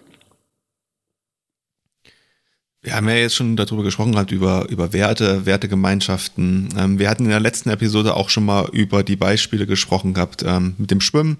Wir 2.84 2.96
haben 2.96 3.08
ja 3.08 3.14
jetzt 3.14 3.34
schon 3.34 3.56
darüber 3.56 3.82
gesprochen 3.82 4.12
gehabt, 4.12 4.30
über, 4.30 4.68
über 4.68 4.92
Werte, 4.92 5.46
Wertegemeinschaften. 5.46 6.68
Ähm, 6.76 6.98
wir 6.98 7.08
hatten 7.08 7.24
in 7.24 7.30
der 7.30 7.40
letzten 7.40 7.70
Episode 7.70 8.14
auch 8.14 8.28
schon 8.28 8.44
mal 8.44 8.68
über 8.72 9.02
die 9.02 9.16
Beispiele 9.16 9.66
gesprochen 9.66 10.12
gehabt 10.12 10.44
ähm, 10.46 10.74
mit 10.76 10.90
dem 10.90 11.00
Schwimmen, 11.00 11.38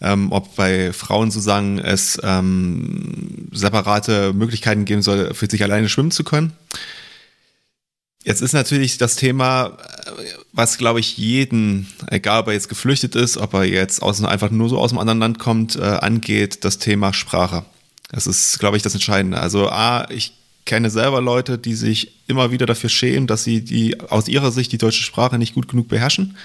ähm, 0.00 0.30
ob 0.30 0.54
bei 0.54 0.92
Frauen 0.92 1.32
sozusagen 1.32 1.80
es 1.80 2.20
ähm, 2.22 3.48
separate 3.50 4.32
Möglichkeiten 4.32 4.84
geben 4.84 5.02
soll, 5.02 5.34
für 5.34 5.50
sich 5.50 5.64
alleine 5.64 5.88
schwimmen 5.88 6.12
zu 6.12 6.22
können. 6.22 6.52
Jetzt 8.26 8.42
ist 8.42 8.54
natürlich 8.54 8.98
das 8.98 9.14
Thema, 9.14 9.78
was 10.52 10.78
glaube 10.78 10.98
ich 10.98 11.16
jeden, 11.16 11.86
egal 12.10 12.40
ob 12.40 12.48
er 12.48 12.54
jetzt 12.54 12.68
geflüchtet 12.68 13.14
ist, 13.14 13.36
ob 13.36 13.54
er 13.54 13.62
jetzt 13.62 14.02
aus, 14.02 14.20
einfach 14.24 14.50
nur 14.50 14.68
so 14.68 14.78
aus 14.78 14.90
einem 14.90 14.98
anderen 14.98 15.20
Land 15.20 15.38
kommt, 15.38 15.76
äh, 15.76 15.82
angeht, 15.82 16.64
das 16.64 16.78
Thema 16.78 17.14
Sprache. 17.14 17.64
Das 18.10 18.26
ist, 18.26 18.58
glaube 18.58 18.76
ich, 18.76 18.82
das 18.82 18.94
Entscheidende. 18.94 19.38
Also 19.38 19.70
A, 19.70 20.10
ich 20.10 20.32
kenne 20.64 20.90
selber 20.90 21.20
Leute, 21.20 21.56
die 21.56 21.76
sich 21.76 22.14
immer 22.26 22.50
wieder 22.50 22.66
dafür 22.66 22.90
schämen, 22.90 23.28
dass 23.28 23.44
sie 23.44 23.60
die 23.60 24.00
aus 24.00 24.26
ihrer 24.26 24.50
Sicht 24.50 24.72
die 24.72 24.78
deutsche 24.78 25.04
Sprache 25.04 25.38
nicht 25.38 25.54
gut 25.54 25.68
genug 25.68 25.86
beherrschen, 25.86 26.36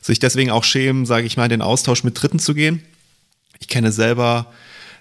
sich 0.00 0.18
deswegen 0.18 0.50
auch 0.50 0.64
schämen, 0.64 1.06
sage 1.06 1.28
ich 1.28 1.36
mal, 1.36 1.44
in 1.44 1.50
den 1.50 1.62
Austausch 1.62 2.02
mit 2.02 2.20
Dritten 2.20 2.40
zu 2.40 2.54
gehen. 2.54 2.82
Ich 3.60 3.68
kenne 3.68 3.92
selber 3.92 4.52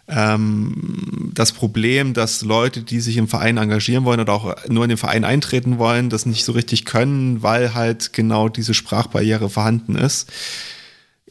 ähm, 0.09 1.31
das 1.33 1.51
Problem, 1.51 2.13
dass 2.13 2.41
Leute, 2.41 2.81
die 2.81 2.99
sich 2.99 3.17
im 3.17 3.27
Verein 3.27 3.57
engagieren 3.57 4.05
wollen 4.05 4.19
oder 4.19 4.33
auch 4.33 4.55
nur 4.67 4.83
in 4.83 4.89
den 4.89 4.97
Verein 4.97 5.23
eintreten 5.23 5.77
wollen, 5.77 6.09
das 6.09 6.25
nicht 6.25 6.43
so 6.43 6.51
richtig 6.51 6.85
können, 6.85 7.43
weil 7.43 7.73
halt 7.73 8.13
genau 8.13 8.49
diese 8.49 8.73
Sprachbarriere 8.73 9.49
vorhanden 9.49 9.95
ist. 9.95 10.31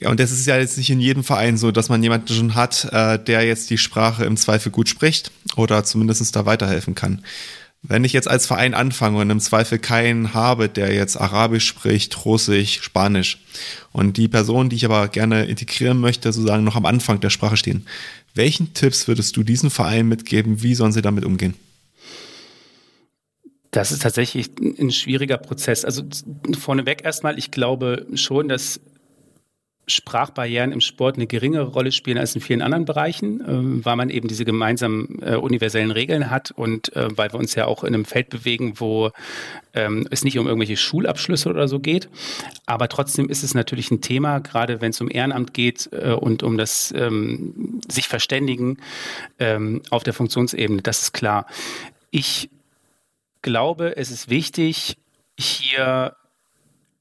Ja, 0.01 0.11
und 0.11 0.21
das 0.21 0.31
ist 0.31 0.47
ja 0.47 0.57
jetzt 0.57 0.79
nicht 0.79 0.91
in 0.91 1.01
jedem 1.01 1.25
Verein 1.25 1.57
so, 1.57 1.73
dass 1.73 1.88
man 1.88 2.03
jemanden 2.03 2.33
schon 2.33 2.55
hat, 2.55 2.88
äh, 2.93 3.19
der 3.19 3.45
jetzt 3.45 3.69
die 3.71 3.79
Sprache 3.79 4.25
im 4.25 4.37
Zweifel 4.37 4.71
gut 4.71 4.88
spricht 4.88 5.33
oder 5.57 5.83
zumindest 5.83 6.37
da 6.37 6.47
weiterhelfen 6.47 6.95
kann. 6.95 7.25
Wenn 7.83 8.05
ich 8.05 8.12
jetzt 8.12 8.29
als 8.29 8.47
Verein 8.47 8.75
anfange 8.75 9.19
und 9.19 9.31
im 9.31 9.38
Zweifel 9.38 9.79
keinen 9.79 10.35
habe, 10.35 10.69
der 10.69 10.93
jetzt 10.93 11.17
Arabisch 11.17 11.67
spricht, 11.67 12.25
Russisch, 12.25 12.81
Spanisch 12.83 13.38
und 13.93 14.17
die 14.17 14.27
Person, 14.27 14.69
die 14.69 14.77
ich 14.77 14.85
aber 14.85 15.09
gerne 15.09 15.45
integrieren 15.45 15.99
möchte, 15.99 16.33
sozusagen 16.33 16.64
noch 16.64 16.75
am 16.75 16.87
Anfang 16.87 17.21
der 17.21 17.31
Sprache 17.31 17.57
stehen, 17.57 17.87
welchen 18.38 18.72
Tipps 18.72 19.07
würdest 19.07 19.37
du 19.37 19.42
diesen 19.42 19.68
Verein 19.68 20.09
mitgeben? 20.09 20.62
Wie 20.62 20.74
sollen 20.74 20.92
sie 20.92 21.03
damit 21.03 21.27
umgehen? 21.27 21.55
Das 23.70 23.92
ist 23.92 24.01
tatsächlich 24.01 24.51
ein 24.59 24.90
schwieriger 24.90 25.37
Prozess. 25.37 25.85
Also 25.85 26.03
vorneweg 26.59 27.05
erstmal, 27.05 27.38
ich 27.38 27.51
glaube 27.51 28.07
schon, 28.14 28.48
dass 28.48 28.81
Sprachbarrieren 29.88 30.72
im 30.72 30.81
Sport 30.81 31.16
eine 31.16 31.27
geringere 31.27 31.68
Rolle 31.68 31.92
spielen 31.92 32.18
als 32.18 32.35
in 32.35 32.40
vielen 32.40 32.62
anderen 32.62 32.85
Bereichen, 32.85 33.40
äh, 33.40 33.85
weil 33.85 33.96
man 33.96 34.11
eben 34.11 34.29
diese 34.29 34.44
gemeinsamen 34.44 35.20
äh, 35.22 35.35
universellen 35.37 35.90
Regeln 35.90 36.31
hat 36.31 36.51
und 36.51 36.94
äh, 36.94 37.09
weil 37.16 37.33
wir 37.33 37.38
uns 37.38 37.55
ja 37.55 37.66
auch 37.66 37.85
in 37.85 37.94
einem 37.94 38.05
Feld 38.05 38.29
bewegen, 38.29 38.74
wo 38.77 39.11
ähm, 39.74 40.07
es 40.11 40.24
nicht 40.24 40.38
um 40.38 40.46
irgendwelche 40.46 40.77
Schulabschlüsse 40.77 41.48
oder 41.48 41.68
so 41.68 41.81
geht. 41.81 42.09
Aber 42.66 42.88
trotzdem 42.88 43.29
ist 43.29 43.42
es 43.42 43.55
natürlich 43.55 43.90
ein 43.90 44.01
Thema, 44.01 44.40
gerade 44.40 44.81
wenn 44.81 44.90
es 44.90 45.01
um 45.01 45.11
Ehrenamt 45.11 45.55
geht 45.55 45.88
äh, 45.92 46.12
und 46.12 46.42
um 46.42 46.59
das 46.59 46.92
ähm, 46.96 47.81
sich 47.90 48.09
verständigen 48.09 48.79
ähm, 49.38 49.83
auf 49.90 50.05
der 50.05 50.12
Funktionsebene. 50.12 50.83
Das 50.83 51.03
ist 51.03 51.12
klar. 51.12 51.46
Ich 52.11 52.51
glaube, 53.42 53.96
es 53.96 54.11
ist 54.11 54.29
wichtig, 54.29 54.96
hier 55.38 56.14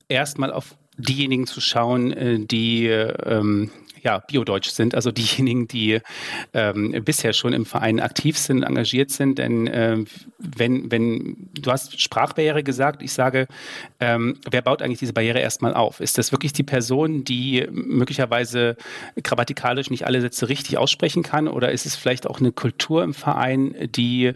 erstmal 0.07 0.51
auf 0.51 0.76
diejenigen 0.97 1.47
zu 1.47 1.61
schauen, 1.61 2.11
äh, 2.11 2.39
die 2.39 2.87
ähm, 2.87 3.71
ja, 4.03 4.19
biodeutsch 4.19 4.69
sind, 4.69 4.95
also 4.95 5.11
diejenigen, 5.11 5.67
die 5.67 5.99
ähm, 6.53 7.03
bisher 7.03 7.33
schon 7.33 7.53
im 7.53 7.65
Verein 7.65 7.99
aktiv 7.99 8.37
sind, 8.37 8.63
engagiert 8.63 9.11
sind. 9.11 9.37
Denn 9.37 9.67
äh, 9.67 9.97
wenn, 10.37 10.91
wenn, 10.91 11.49
du 11.53 11.71
hast 11.71 11.99
Sprachbarriere 11.99 12.63
gesagt, 12.63 13.01
ich 13.03 13.11
sage, 13.11 13.47
ähm, 13.99 14.39
wer 14.49 14.61
baut 14.61 14.81
eigentlich 14.81 14.99
diese 14.99 15.13
Barriere 15.13 15.39
erstmal 15.39 15.73
auf? 15.73 15.99
Ist 15.99 16.17
das 16.17 16.31
wirklich 16.31 16.53
die 16.53 16.63
Person, 16.63 17.23
die 17.23 17.67
möglicherweise 17.69 18.77
grammatikalisch 19.21 19.89
nicht 19.89 20.05
alle 20.05 20.21
Sätze 20.21 20.49
richtig 20.49 20.77
aussprechen 20.77 21.23
kann? 21.23 21.47
Oder 21.47 21.71
ist 21.71 21.85
es 21.85 21.95
vielleicht 21.95 22.27
auch 22.27 22.39
eine 22.39 22.51
Kultur 22.51 23.03
im 23.03 23.13
Verein, 23.13 23.75
die 23.95 24.33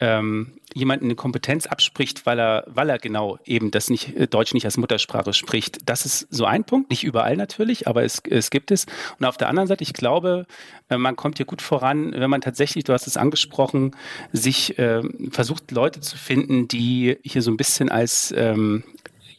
ähm, 0.00 0.52
jemanden 0.74 1.06
eine 1.06 1.14
Kompetenz 1.14 1.66
abspricht, 1.66 2.26
weil 2.26 2.38
er, 2.38 2.64
weil 2.66 2.88
er 2.88 2.98
genau 2.98 3.38
eben 3.44 3.70
das 3.70 3.90
nicht, 3.90 4.16
äh, 4.16 4.26
Deutsch 4.26 4.54
nicht 4.54 4.64
als 4.64 4.76
Muttersprache 4.76 5.32
spricht. 5.32 5.88
Das 5.88 6.04
ist 6.06 6.26
so 6.30 6.44
ein 6.44 6.64
Punkt, 6.64 6.90
nicht 6.90 7.04
überall 7.04 7.36
natürlich, 7.36 7.86
aber 7.88 8.04
es, 8.04 8.22
es 8.28 8.50
gibt 8.50 8.70
es. 8.70 8.86
Und 9.18 9.26
auf 9.26 9.36
der 9.36 9.48
anderen 9.48 9.66
Seite, 9.66 9.82
ich 9.82 9.92
glaube, 9.92 10.46
äh, 10.88 10.96
man 10.96 11.16
kommt 11.16 11.38
hier 11.38 11.46
gut 11.46 11.62
voran, 11.62 12.12
wenn 12.12 12.30
man 12.30 12.40
tatsächlich, 12.40 12.84
du 12.84 12.92
hast 12.92 13.06
es 13.06 13.16
angesprochen, 13.16 13.96
sich 14.32 14.78
äh, 14.78 15.02
versucht, 15.30 15.70
Leute 15.70 16.00
zu 16.00 16.16
finden, 16.16 16.68
die 16.68 17.18
hier 17.22 17.42
so 17.42 17.50
ein 17.50 17.56
bisschen 17.56 17.88
als 17.88 18.32
ähm, 18.36 18.84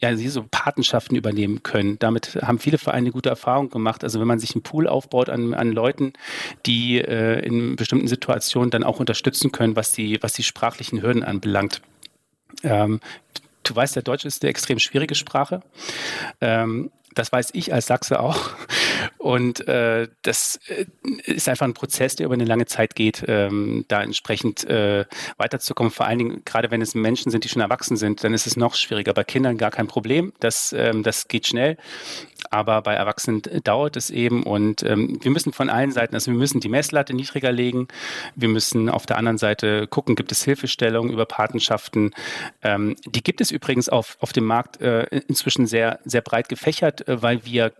ja, 0.04 0.16
sie 0.16 0.28
so 0.28 0.44
Patenschaften 0.50 1.16
übernehmen 1.16 1.62
können. 1.62 1.98
Damit 1.98 2.38
haben 2.42 2.58
viele 2.58 2.76
Vereine 2.76 3.10
gute 3.10 3.30
Erfahrungen 3.30 3.70
gemacht. 3.70 4.04
Also 4.04 4.20
wenn 4.20 4.26
man 4.26 4.38
sich 4.38 4.54
einen 4.54 4.62
Pool 4.62 4.86
aufbaut 4.86 5.30
an, 5.30 5.54
an 5.54 5.72
Leuten, 5.72 6.12
die 6.66 6.98
äh, 6.98 7.40
in 7.40 7.76
bestimmten 7.76 8.06
Situationen 8.06 8.70
dann 8.70 8.84
auch 8.84 9.00
unterstützen 9.00 9.50
können, 9.50 9.76
was 9.76 9.92
die, 9.92 10.22
was 10.22 10.34
die 10.34 10.42
sprachlichen 10.42 11.00
Hürden 11.00 11.24
anbelangt. 11.24 11.80
Ähm, 12.62 13.00
du 13.62 13.74
weißt, 13.74 13.96
der 13.96 14.02
Deutsch 14.02 14.26
ist 14.26 14.42
eine 14.42 14.50
extrem 14.50 14.78
schwierige 14.78 15.14
Sprache. 15.14 15.62
Ähm, 16.42 16.90
das 17.14 17.32
weiß 17.32 17.50
ich 17.54 17.72
als 17.72 17.86
Sachse 17.86 18.20
auch. 18.20 18.50
Und 19.18 19.66
äh, 19.68 20.08
das 20.22 20.60
äh, 20.68 20.86
ist 21.24 21.48
einfach 21.48 21.66
ein 21.66 21.74
Prozess, 21.74 22.16
der 22.16 22.26
über 22.26 22.34
eine 22.34 22.44
lange 22.44 22.66
Zeit 22.66 22.94
geht, 22.94 23.24
ähm, 23.26 23.84
da 23.88 24.02
entsprechend 24.02 24.64
äh, 24.64 25.04
weiterzukommen. 25.36 25.90
Vor 25.90 26.06
allen 26.06 26.18
Dingen, 26.18 26.42
gerade 26.44 26.70
wenn 26.70 26.82
es 26.82 26.94
Menschen 26.94 27.30
sind, 27.30 27.44
die 27.44 27.48
schon 27.48 27.62
erwachsen 27.62 27.96
sind, 27.96 28.24
dann 28.24 28.34
ist 28.34 28.46
es 28.46 28.56
noch 28.56 28.74
schwieriger. 28.74 29.14
Bei 29.14 29.24
Kindern 29.24 29.58
gar 29.58 29.70
kein 29.70 29.86
Problem. 29.86 30.32
Das, 30.40 30.74
ähm, 30.76 31.02
das 31.02 31.28
geht 31.28 31.46
schnell. 31.46 31.76
Aber 32.50 32.82
bei 32.82 32.94
Erwachsenen 32.94 33.42
dauert 33.64 33.96
es 33.96 34.10
eben. 34.10 34.42
Und 34.42 34.82
ähm, 34.82 35.18
wir 35.22 35.30
müssen 35.30 35.52
von 35.52 35.70
allen 35.70 35.92
Seiten, 35.92 36.14
also 36.14 36.30
wir 36.30 36.38
müssen 36.38 36.60
die 36.60 36.68
Messlatte 36.68 37.14
niedriger 37.14 37.52
legen. 37.52 37.88
Wir 38.34 38.48
müssen 38.48 38.88
auf 38.88 39.06
der 39.06 39.18
anderen 39.18 39.38
Seite 39.38 39.86
gucken, 39.86 40.14
gibt 40.14 40.32
es 40.32 40.44
Hilfestellungen 40.44 41.12
über 41.12 41.26
Patenschaften. 41.26 42.12
Ähm, 42.62 42.96
die 43.06 43.22
gibt 43.22 43.40
es 43.40 43.50
übrigens 43.50 43.88
auf, 43.88 44.16
auf 44.20 44.32
dem 44.32 44.44
Markt 44.44 44.80
äh, 44.80 45.04
inzwischen 45.28 45.66
sehr, 45.66 46.00
sehr 46.04 46.20
breit 46.20 46.48
gefächert, 46.48 47.06
äh, 47.08 47.22
weil 47.22 47.44
wir 47.44 47.72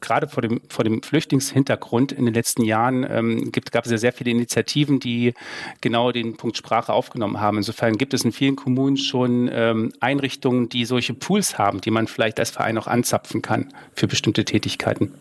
gerade 0.00 0.28
vor 0.28 0.42
dem, 0.42 0.60
vor 0.68 0.84
dem 0.84 1.02
Flüchtlingshintergrund 1.02 2.12
in 2.12 2.24
den 2.24 2.34
letzten 2.34 2.62
Jahren 2.62 3.06
ähm, 3.08 3.52
gibt, 3.52 3.72
gab 3.72 3.84
es 3.84 3.90
ja 3.90 3.98
sehr 3.98 4.12
viele 4.12 4.30
Initiativen, 4.30 5.00
die 5.00 5.34
genau 5.80 6.12
den 6.12 6.36
Punkt 6.36 6.56
Sprache 6.56 6.92
aufgenommen 6.92 7.40
haben. 7.40 7.58
Insofern 7.58 7.98
gibt 7.98 8.14
es 8.14 8.24
in 8.24 8.32
vielen 8.32 8.56
Kommunen 8.56 8.96
schon 8.96 9.48
ähm, 9.52 9.92
Einrichtungen, 10.00 10.68
die 10.68 10.84
solche 10.84 11.14
Pools 11.14 11.58
haben, 11.58 11.80
die 11.80 11.90
man 11.90 12.06
vielleicht 12.06 12.38
als 12.38 12.50
Verein 12.50 12.78
auch 12.78 12.86
anzapfen 12.86 13.42
kann 13.42 13.72
für 13.94 14.06
bestimmte 14.06 14.44
Tätigkeiten. 14.44 15.14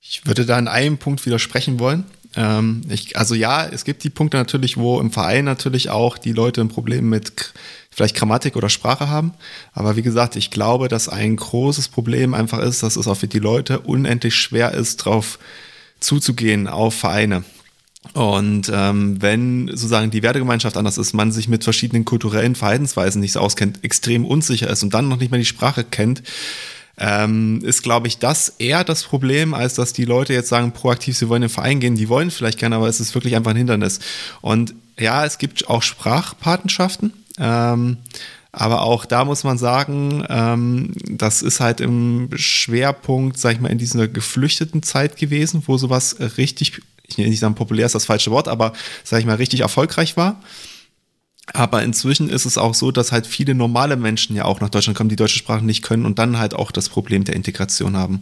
Ich 0.00 0.26
würde 0.26 0.46
da 0.46 0.56
an 0.56 0.68
einem 0.68 0.96
Punkt 0.96 1.26
widersprechen 1.26 1.78
wollen. 1.78 2.06
Ähm, 2.36 2.82
ich, 2.88 3.16
also 3.16 3.34
ja, 3.34 3.66
es 3.66 3.84
gibt 3.84 4.04
die 4.04 4.10
Punkte 4.10 4.36
natürlich, 4.36 4.76
wo 4.76 5.00
im 5.00 5.10
Verein 5.10 5.44
natürlich 5.44 5.90
auch 5.90 6.18
die 6.18 6.32
Leute 6.32 6.60
ein 6.60 6.68
Problem 6.68 7.08
mit 7.08 7.52
vielleicht 7.90 8.16
Grammatik 8.16 8.56
oder 8.56 8.68
Sprache 8.68 9.08
haben. 9.08 9.32
Aber 9.72 9.96
wie 9.96 10.02
gesagt, 10.02 10.36
ich 10.36 10.50
glaube, 10.50 10.88
dass 10.88 11.08
ein 11.08 11.36
großes 11.36 11.88
Problem 11.88 12.34
einfach 12.34 12.60
ist, 12.60 12.82
dass 12.82 12.96
es 12.96 13.08
auch 13.08 13.16
für 13.16 13.28
die 13.28 13.40
Leute 13.40 13.80
unendlich 13.80 14.36
schwer 14.36 14.72
ist, 14.72 15.00
darauf 15.00 15.38
zuzugehen 16.00 16.68
auf 16.68 16.94
Vereine. 16.94 17.42
Und 18.14 18.70
ähm, 18.72 19.20
wenn 19.20 19.68
sozusagen 19.68 20.10
die 20.10 20.22
Wertegemeinschaft 20.22 20.76
anders 20.76 20.98
ist, 20.98 21.12
man 21.12 21.32
sich 21.32 21.48
mit 21.48 21.64
verschiedenen 21.64 22.04
kulturellen 22.04 22.54
Verhaltensweisen 22.54 23.20
nicht 23.20 23.32
so 23.32 23.40
auskennt, 23.40 23.82
extrem 23.84 24.24
unsicher 24.24 24.70
ist 24.70 24.82
und 24.82 24.94
dann 24.94 25.08
noch 25.08 25.18
nicht 25.18 25.30
mal 25.30 25.38
die 25.38 25.44
Sprache 25.44 25.82
kennt, 25.84 26.22
ähm, 26.98 27.60
ist, 27.64 27.82
glaube 27.82 28.08
ich, 28.08 28.18
das 28.18 28.54
eher 28.58 28.84
das 28.84 29.04
Problem, 29.04 29.54
als 29.54 29.74
dass 29.74 29.92
die 29.92 30.04
Leute 30.04 30.32
jetzt 30.32 30.48
sagen, 30.48 30.72
proaktiv, 30.72 31.16
sie 31.16 31.28
wollen 31.28 31.42
in 31.42 31.48
den 31.48 31.54
Verein 31.54 31.80
gehen, 31.80 31.94
die 31.94 32.08
wollen 32.08 32.30
vielleicht 32.30 32.58
gerne, 32.58 32.76
aber 32.76 32.88
es 32.88 33.00
ist 33.00 33.14
wirklich 33.14 33.36
einfach 33.36 33.52
ein 33.52 33.56
Hindernis. 33.56 34.00
Und 34.40 34.74
ja, 34.98 35.24
es 35.24 35.38
gibt 35.38 35.68
auch 35.68 35.82
Sprachpatenschaften. 35.82 37.12
Ähm, 37.38 37.98
aber 38.50 38.82
auch 38.82 39.04
da 39.04 39.24
muss 39.24 39.44
man 39.44 39.58
sagen, 39.58 40.24
ähm, 40.28 40.92
das 41.08 41.42
ist 41.42 41.60
halt 41.60 41.80
im 41.80 42.30
Schwerpunkt, 42.34 43.38
sag 43.38 43.52
ich 43.52 43.60
mal, 43.60 43.70
in 43.70 43.78
dieser 43.78 44.08
geflüchteten 44.08 44.82
Zeit 44.82 45.16
gewesen, 45.16 45.62
wo 45.66 45.76
sowas 45.76 46.16
richtig, 46.38 46.80
ich 47.06 47.18
will 47.18 47.28
nicht 47.28 47.40
sagen 47.40 47.54
populär 47.54 47.86
ist 47.86 47.94
das 47.94 48.06
falsche 48.06 48.30
Wort, 48.30 48.48
aber 48.48 48.72
sag 49.04 49.20
ich 49.20 49.26
mal, 49.26 49.36
richtig 49.36 49.60
erfolgreich 49.60 50.16
war. 50.16 50.40
Aber 51.54 51.82
inzwischen 51.82 52.28
ist 52.28 52.44
es 52.44 52.58
auch 52.58 52.74
so, 52.74 52.90
dass 52.90 53.12
halt 53.12 53.26
viele 53.26 53.54
normale 53.54 53.96
Menschen 53.96 54.36
ja 54.36 54.44
auch 54.44 54.60
nach 54.60 54.68
Deutschland 54.68 54.96
kommen, 54.96 55.08
die 55.08 55.16
deutsche 55.16 55.38
Sprache 55.38 55.64
nicht 55.64 55.82
können 55.82 56.04
und 56.04 56.18
dann 56.18 56.38
halt 56.38 56.54
auch 56.54 56.70
das 56.70 56.88
Problem 56.88 57.24
der 57.24 57.36
Integration 57.36 57.96
haben. 57.96 58.20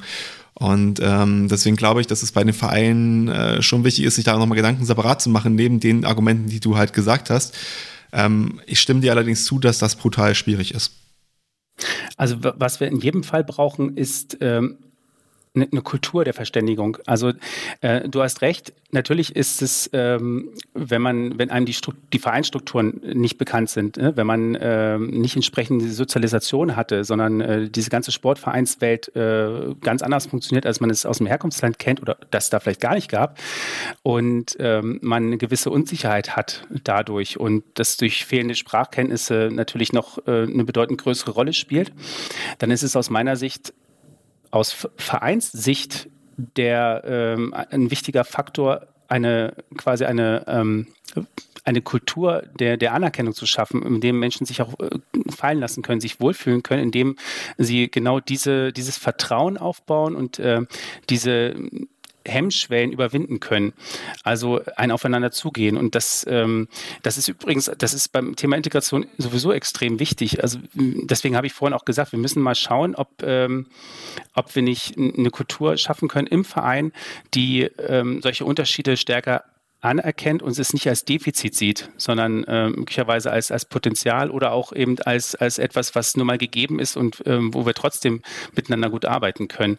Und 0.55 1.01
ähm, 1.03 1.49
deswegen 1.49 1.77
glaube 1.77 2.01
ich, 2.01 2.07
dass 2.07 2.23
es 2.23 2.33
bei 2.33 2.43
den 2.43 2.55
Vereinen 2.55 3.29
äh, 3.29 3.63
schon 3.63 3.85
wichtig 3.85 4.05
ist, 4.05 4.15
sich 4.15 4.25
da 4.25 4.39
nochmal 4.39 4.57
Gedanken 4.57 4.87
separat 4.87 5.21
zu 5.21 5.29
machen, 5.29 5.55
neben 5.55 5.81
den 5.81 6.05
Argumenten, 6.05 6.49
die 6.49 6.61
du 6.61 6.79
halt 6.79 6.93
gesagt 6.93 7.29
hast. 7.29 7.55
Ähm, 8.13 8.61
ich 8.67 8.81
stimme 8.81 9.01
dir 9.01 9.13
allerdings 9.13 9.45
zu, 9.45 9.59
dass 9.59 9.79
das 9.79 9.97
brutal 9.97 10.35
schwierig 10.35 10.73
ist. 10.73 10.93
Also 12.17 12.37
was 12.41 12.81
wir 12.81 12.89
in 12.89 13.01
jedem 13.01 13.23
Fall 13.23 13.45
brauchen, 13.45 13.97
ist 13.97 14.39
ähm, 14.41 14.79
eine 15.57 15.83
Kultur 15.83 16.25
der 16.25 16.35
Verständigung. 16.35 16.99
Also 17.07 17.33
äh, 17.81 18.09
du 18.09 18.23
hast 18.23 18.43
recht, 18.43 18.73
natürlich 18.91 19.35
ist 19.35 19.63
es, 19.63 19.91
ähm, 19.93 20.51
wenn 20.75 21.03
man, 21.03 21.39
wenn 21.39 21.51
einem 21.51 21.67
die, 21.67 21.77
die 22.13 22.19
Vereinsstrukturen 22.19 23.01
nicht 23.15 23.39
bekannt 23.39 23.71
sind, 23.71 23.97
ne? 23.97 24.17
wenn 24.17 24.27
man 24.27 24.55
äh, 24.55 24.99
nicht 24.99 25.37
entsprechende 25.37 25.89
Sozialisation 25.89 26.77
hatte, 26.77 27.05
sondern 27.05 27.41
äh, 27.41 27.69
diese 27.69 27.91
ganze 27.91 28.13
Sportvereinswelt 28.13 29.15
äh, 29.17 29.75
ganz 29.81 30.03
anders 30.03 30.27
funktioniert, 30.27 30.67
als 30.67 30.81
man 30.81 30.91
es 30.91 31.07
aus 31.07 31.19
dem 31.19 31.27
Herkunftsland 31.27 31.79
kennt 31.79 32.01
oder 32.03 32.17
das 32.31 32.51
da 32.51 32.61
vielleicht 32.61 32.81
gar 32.81 32.95
nicht 32.95 33.11
gab 33.11 33.39
und 34.03 34.57
ähm, 34.59 34.99
man 35.03 35.27
eine 35.27 35.39
gewisse 35.39 35.71
Unsicherheit 35.71 36.37
hat 36.37 36.67
dadurch 36.85 37.39
und 37.39 37.65
das 37.75 37.97
durch 37.97 38.25
fehlende 38.25 38.55
Sprachkenntnisse 38.55 39.51
natürlich 39.53 39.93
noch 39.93 40.19
äh, 40.27 40.43
eine 40.43 40.65
bedeutend 40.65 41.01
größere 41.01 41.31
Rolle 41.31 41.53
spielt, 41.53 41.93
dann 42.59 42.71
ist 42.71 42.83
es 42.83 42.97
aus 42.97 43.11
meiner 43.11 43.37
Sicht 43.37 43.73
aus 44.57 44.89
Vereinssicht 44.97 46.09
der 46.37 47.03
ähm, 47.07 47.55
ein 47.55 47.91
wichtiger 47.91 48.25
Faktor, 48.25 48.87
eine 49.09 49.55
quasi 49.77 50.05
eine 50.05 50.45
ähm, 50.49 50.89
eine 51.67 51.83
Kultur 51.83 52.45
der, 52.61 52.77
der 52.77 52.95
Anerkennung 52.95 53.35
zu 53.35 53.45
schaffen, 53.45 53.83
in 53.83 54.01
dem 54.01 54.21
Menschen 54.21 54.47
sich 54.47 54.63
auch 54.63 54.79
äh, 54.79 54.89
fallen 55.31 55.59
lassen 55.59 55.83
können, 55.83 56.01
sich 56.01 56.21
wohlfühlen 56.21 56.63
können, 56.63 56.85
indem 56.85 57.17
sie 57.59 57.91
genau 57.91 58.21
diese, 58.21 58.73
dieses 58.73 58.97
Vertrauen 58.97 59.59
aufbauen 59.59 60.15
und 60.15 60.39
äh, 60.39 60.61
diese 61.11 61.57
Hemmschwellen 62.27 62.93
überwinden 62.93 63.41
können. 63.41 63.73
Also 64.23 64.61
ein 64.77 64.91
Aufeinander 64.91 65.31
zugehen. 65.31 65.77
Und 65.77 65.95
das, 65.95 66.27
ähm, 66.29 66.69
das 67.03 67.19
ist 67.19 67.29
übrigens, 67.29 67.71
das 67.79 67.95
ist 67.95 68.13
beim 68.13 68.37
Thema 68.37 68.57
Integration 68.57 69.07
sowieso 69.19 69.53
extrem 69.53 69.99
wichtig. 69.99 70.43
Also 70.43 70.59
deswegen 70.75 71.37
habe 71.37 71.47
ich 71.47 71.53
vorhin 71.53 71.75
auch 71.75 71.85
gesagt, 71.85 72.13
wir 72.13 72.19
müssen 72.19 72.43
mal 72.43 72.55
schauen, 72.55 72.95
ob, 72.95 73.23
ähm, 73.23 73.67
ob 74.35 74.55
wir 74.55 74.63
nicht 74.63 74.97
eine 74.97 75.31
Kultur 75.31 75.77
schaffen 75.77 76.09
können 76.09 76.27
im 76.27 76.45
Verein, 76.45 76.93
die 77.35 77.63
ähm, 77.63 78.21
solche 78.23 78.45
Unterschiede 78.45 78.97
stärker 78.97 79.45
anerkennt 79.87 80.43
und 80.43 80.59
es 80.59 80.73
nicht 80.73 80.89
als 80.89 81.05
Defizit 81.05 81.55
sieht, 81.55 81.91
sondern 81.97 82.43
äh, 82.45 82.69
möglicherweise 82.69 83.31
als, 83.31 83.53
als 83.53 83.65
Potenzial 83.65 84.31
oder 84.31 84.51
auch 84.53 84.73
eben 84.73 84.99
als, 85.03 85.37
als 85.37 85.59
etwas, 85.59 85.95
was 85.95 86.17
nun 86.17 86.27
mal 86.27 86.39
gegeben 86.39 86.81
ist 86.81 86.97
und 86.97 87.23
ähm, 87.25 87.55
wo 87.55 87.67
wir 87.67 87.75
trotzdem 87.75 88.23
miteinander 88.55 88.91
gut 88.91 89.05
arbeiten 89.05 89.47
können. 89.47 89.79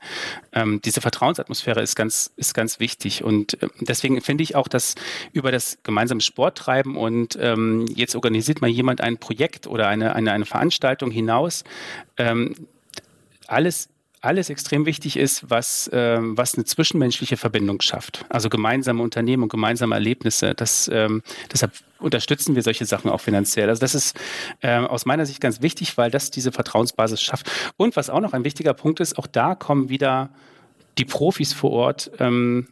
Ähm, 0.54 0.82
diese 0.84 1.02
Vertrauensatmosphäre 1.02 1.82
ist 1.82 1.96
ganz, 1.96 2.32
ist 2.38 2.54
ganz 2.54 2.80
wichtig 2.80 3.24
und 3.24 3.62
äh, 3.62 3.68
deswegen 3.82 4.22
finde 4.22 4.44
ich 4.44 4.56
auch, 4.56 4.70
dass 4.70 4.96
über 5.34 5.52
das 5.52 5.78
gemeinsame 5.84 6.22
Sporttreiben 6.22 6.96
und 6.96 7.38
ähm, 7.42 7.86
jetzt 7.94 8.16
organisiert 8.16 8.62
mal 8.62 8.70
jemand 8.70 9.02
ein 9.02 9.18
Projekt 9.18 9.68
oder 9.68 9.90
eine, 9.90 10.16
eine, 10.16 10.32
eine 10.32 10.46
Veranstaltung 10.46 11.12
hinaus, 11.12 11.66
ähm, 12.16 12.56
alles 13.48 13.90
alles 14.22 14.50
extrem 14.50 14.86
wichtig 14.86 15.18
ist, 15.18 15.50
was, 15.50 15.88
äh, 15.90 16.18
was 16.20 16.56
eine 16.56 16.66
zwischenmenschliche 16.66 17.38
Verbindung 17.38 17.82
schafft. 17.82 18.26
Also 18.30 18.50
gemeinsame 18.50 19.04
Unternehmen 19.04 19.44
und 19.44 19.50
gemeinsame 19.50 19.96
Erlebnisse. 19.96 20.56
Das, 20.56 20.90
ähm, 20.92 21.22
deshalb 21.52 21.74
unterstützen 22.00 22.56
wir 22.56 22.64
solche 22.64 22.86
Sachen 22.86 23.10
auch 23.12 23.22
finanziell. 23.22 23.70
Also 23.70 23.80
das 23.80 23.96
ist 23.96 24.20
äh, 24.62 24.78
aus 24.78 25.06
meiner 25.06 25.26
Sicht 25.26 25.42
ganz 25.42 25.62
wichtig, 25.62 25.98
weil 25.98 26.12
das 26.12 26.32
diese 26.32 26.52
Vertrauensbasis 26.52 27.22
schafft. 27.22 27.52
Und 27.78 27.96
was 27.96 28.10
auch 28.10 28.22
noch 28.22 28.34
ein 28.34 28.44
wichtiger 28.44 28.74
Punkt 28.74 29.00
ist, 29.00 29.18
auch 29.18 29.28
da 29.28 29.56
kommen 29.56 29.90
wieder 29.90 30.30
die 30.98 31.06
Profis 31.06 31.54
vor 31.54 31.72
Ort 31.72 32.12
ähm, 32.20 32.68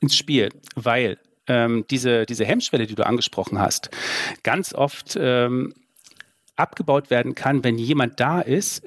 ins 0.00 0.16
Spiel, 0.16 0.48
weil 0.74 1.18
ähm, 1.46 1.84
diese, 1.90 2.24
diese 2.26 2.44
Hemmschwelle, 2.44 2.86
die 2.86 2.94
du 2.94 3.04
angesprochen 3.04 3.58
hast, 3.58 3.90
ganz 4.42 4.74
oft 4.74 5.18
ähm, 5.20 5.74
abgebaut 6.56 7.10
werden 7.10 7.34
kann, 7.34 7.64
wenn 7.64 7.78
jemand 7.78 8.20
da 8.20 8.40
ist, 8.40 8.82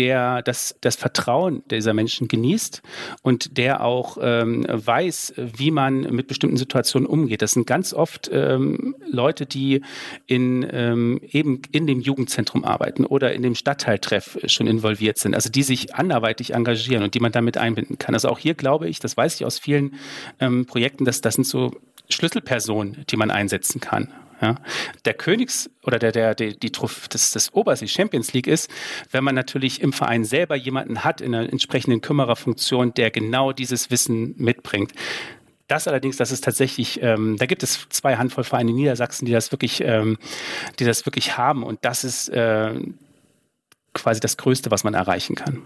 der 0.00 0.40
das, 0.40 0.74
das 0.80 0.96
Vertrauen 0.96 1.62
dieser 1.70 1.92
Menschen 1.92 2.26
genießt 2.26 2.80
und 3.20 3.58
der 3.58 3.84
auch 3.84 4.16
ähm, 4.22 4.64
weiß, 4.66 5.34
wie 5.36 5.70
man 5.70 6.00
mit 6.14 6.26
bestimmten 6.26 6.56
Situationen 6.56 7.06
umgeht. 7.06 7.42
Das 7.42 7.50
sind 7.50 7.66
ganz 7.66 7.92
oft 7.92 8.30
ähm, 8.32 8.96
Leute, 9.06 9.44
die 9.44 9.82
in, 10.26 10.66
ähm, 10.72 11.20
eben 11.28 11.60
in 11.70 11.86
dem 11.86 12.00
Jugendzentrum 12.00 12.64
arbeiten 12.64 13.04
oder 13.04 13.34
in 13.34 13.42
dem 13.42 13.54
Stadtteiltreff 13.54 14.38
schon 14.46 14.66
involviert 14.66 15.18
sind, 15.18 15.34
also 15.34 15.50
die 15.50 15.62
sich 15.62 15.94
anderweitig 15.94 16.54
engagieren 16.54 17.02
und 17.02 17.12
die 17.12 17.20
man 17.20 17.32
damit 17.32 17.58
einbinden 17.58 17.98
kann. 17.98 18.14
Also 18.14 18.30
auch 18.30 18.38
hier 18.38 18.54
glaube 18.54 18.88
ich, 18.88 19.00
das 19.00 19.18
weiß 19.18 19.34
ich 19.34 19.44
aus 19.44 19.58
vielen 19.58 19.96
ähm, 20.40 20.64
Projekten, 20.64 21.04
dass 21.04 21.20
das 21.20 21.34
sind 21.34 21.46
so 21.46 21.72
Schlüsselpersonen, 22.08 23.04
die 23.10 23.18
man 23.18 23.30
einsetzen 23.30 23.82
kann. 23.82 24.08
Ja. 24.40 24.56
Der 25.04 25.14
Königs- 25.14 25.70
oder 25.82 25.98
der, 25.98 26.12
der, 26.12 26.34
der 26.34 26.52
die 26.52 26.72
das, 26.72 27.30
das 27.30 27.52
Oberste, 27.52 27.84
die 27.84 27.90
Champions 27.90 28.32
League 28.32 28.46
ist, 28.46 28.70
wenn 29.10 29.22
man 29.22 29.34
natürlich 29.34 29.82
im 29.82 29.92
Verein 29.92 30.24
selber 30.24 30.56
jemanden 30.56 31.04
hat 31.04 31.20
in 31.20 31.34
einer 31.34 31.50
entsprechenden 31.50 32.00
Kümmererfunktion, 32.00 32.94
der 32.94 33.10
genau 33.10 33.52
dieses 33.52 33.90
Wissen 33.90 34.34
mitbringt. 34.38 34.92
Das 35.68 35.86
allerdings, 35.86 36.16
das 36.16 36.32
ist 36.32 36.42
tatsächlich, 36.42 37.00
ähm, 37.02 37.36
da 37.38 37.46
gibt 37.46 37.62
es 37.62 37.86
zwei 37.90 38.16
Handvoll 38.16 38.44
Vereine 38.44 38.70
in 38.70 38.76
Niedersachsen, 38.76 39.26
die 39.26 39.32
das 39.32 39.52
wirklich, 39.52 39.82
ähm, 39.84 40.18
die 40.78 40.84
das 40.84 41.06
wirklich 41.06 41.36
haben 41.36 41.62
und 41.62 41.84
das 41.84 42.02
ist 42.02 42.28
äh, 42.30 42.74
quasi 43.92 44.20
das 44.20 44.36
Größte, 44.36 44.70
was 44.70 44.84
man 44.84 44.94
erreichen 44.94 45.36
kann. 45.36 45.62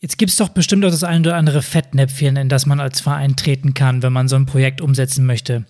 Jetzt 0.00 0.16
gibt 0.16 0.30
es 0.30 0.36
doch 0.36 0.48
bestimmt 0.48 0.84
auch 0.84 0.90
das 0.90 1.02
ein 1.02 1.22
oder 1.22 1.34
andere 1.34 1.60
Fettnäpfchen, 1.60 2.36
in 2.36 2.48
das 2.48 2.66
man 2.66 2.78
als 2.78 3.00
Verein 3.00 3.34
treten 3.34 3.74
kann, 3.74 4.02
wenn 4.02 4.12
man 4.12 4.28
so 4.28 4.36
ein 4.36 4.46
Projekt 4.46 4.80
umsetzen 4.80 5.26
möchte. 5.26 5.64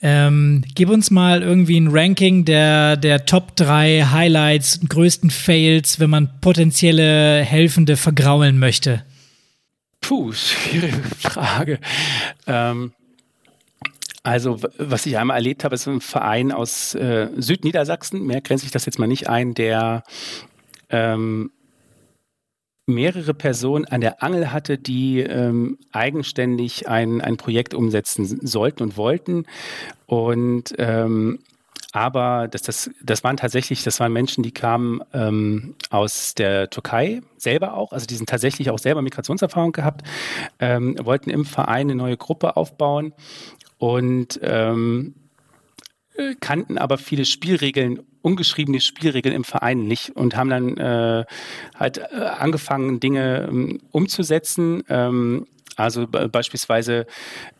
Ähm, 0.00 0.64
gib 0.74 0.90
uns 0.90 1.10
mal 1.10 1.42
irgendwie 1.42 1.78
ein 1.80 1.88
Ranking 1.88 2.44
der, 2.44 2.96
der 2.96 3.24
Top 3.24 3.56
3 3.56 4.08
Highlights, 4.10 4.80
größten 4.86 5.30
Fails, 5.30 5.98
wenn 5.98 6.10
man 6.10 6.40
potenzielle 6.40 7.40
Helfende 7.42 7.96
vergraulen 7.96 8.58
möchte. 8.58 9.04
Puh, 10.00 10.32
schwierige 10.32 11.02
Frage. 11.18 11.78
Ähm, 12.46 12.92
also, 14.22 14.58
was 14.78 15.06
ich 15.06 15.16
einmal 15.16 15.36
erlebt 15.36 15.64
habe, 15.64 15.74
ist 15.74 15.86
ein 15.86 16.00
Verein 16.00 16.52
aus 16.52 16.94
äh, 16.94 17.28
Südniedersachsen, 17.36 18.26
mehr 18.26 18.40
grenze 18.40 18.66
ich 18.66 18.72
das 18.72 18.86
jetzt 18.86 18.98
mal 18.98 19.06
nicht 19.06 19.28
ein, 19.28 19.54
der 19.54 20.02
ähm, 20.90 21.50
mehrere 22.86 23.34
Personen 23.34 23.84
an 23.86 24.00
der 24.00 24.22
Angel 24.22 24.52
hatte, 24.52 24.78
die 24.78 25.20
ähm, 25.20 25.78
eigenständig 25.92 26.88
ein, 26.88 27.20
ein 27.20 27.36
Projekt 27.36 27.74
umsetzen 27.74 28.46
sollten 28.46 28.82
und 28.82 28.96
wollten. 28.96 29.46
Und 30.06 30.74
ähm, 30.78 31.38
aber 31.94 32.48
das, 32.48 32.62
das, 32.62 32.90
das 33.04 33.22
waren 33.22 33.36
tatsächlich, 33.36 33.84
das 33.84 34.00
waren 34.00 34.12
Menschen, 34.12 34.42
die 34.42 34.50
kamen 34.50 35.00
ähm, 35.12 35.76
aus 35.90 36.34
der 36.34 36.68
Türkei 36.68 37.22
selber 37.36 37.74
auch, 37.74 37.92
also 37.92 38.04
die 38.04 38.16
sind 38.16 38.28
tatsächlich 38.28 38.70
auch 38.70 38.80
selber 38.80 39.00
Migrationserfahrung 39.00 39.70
gehabt, 39.70 40.02
ähm, 40.58 40.96
wollten 41.00 41.30
im 41.30 41.44
Verein 41.44 41.86
eine 41.86 41.94
neue 41.94 42.16
Gruppe 42.16 42.56
aufbauen 42.56 43.12
und 43.78 44.40
ähm, 44.42 45.14
äh, 46.16 46.34
kannten 46.40 46.78
aber 46.78 46.98
viele 46.98 47.24
Spielregeln, 47.24 48.00
ungeschriebene 48.24 48.80
Spielregeln 48.80 49.34
im 49.34 49.44
Verein 49.44 49.86
nicht 49.86 50.16
und 50.16 50.34
haben 50.34 50.48
dann 50.48 50.76
äh, 50.78 51.24
halt 51.78 51.98
äh, 51.98 52.16
angefangen, 52.38 52.98
Dinge 52.98 53.46
ähm, 53.50 53.80
umzusetzen. 53.92 54.82
Ähm, 54.88 55.46
also 55.76 56.06
beispielsweise 56.06 57.06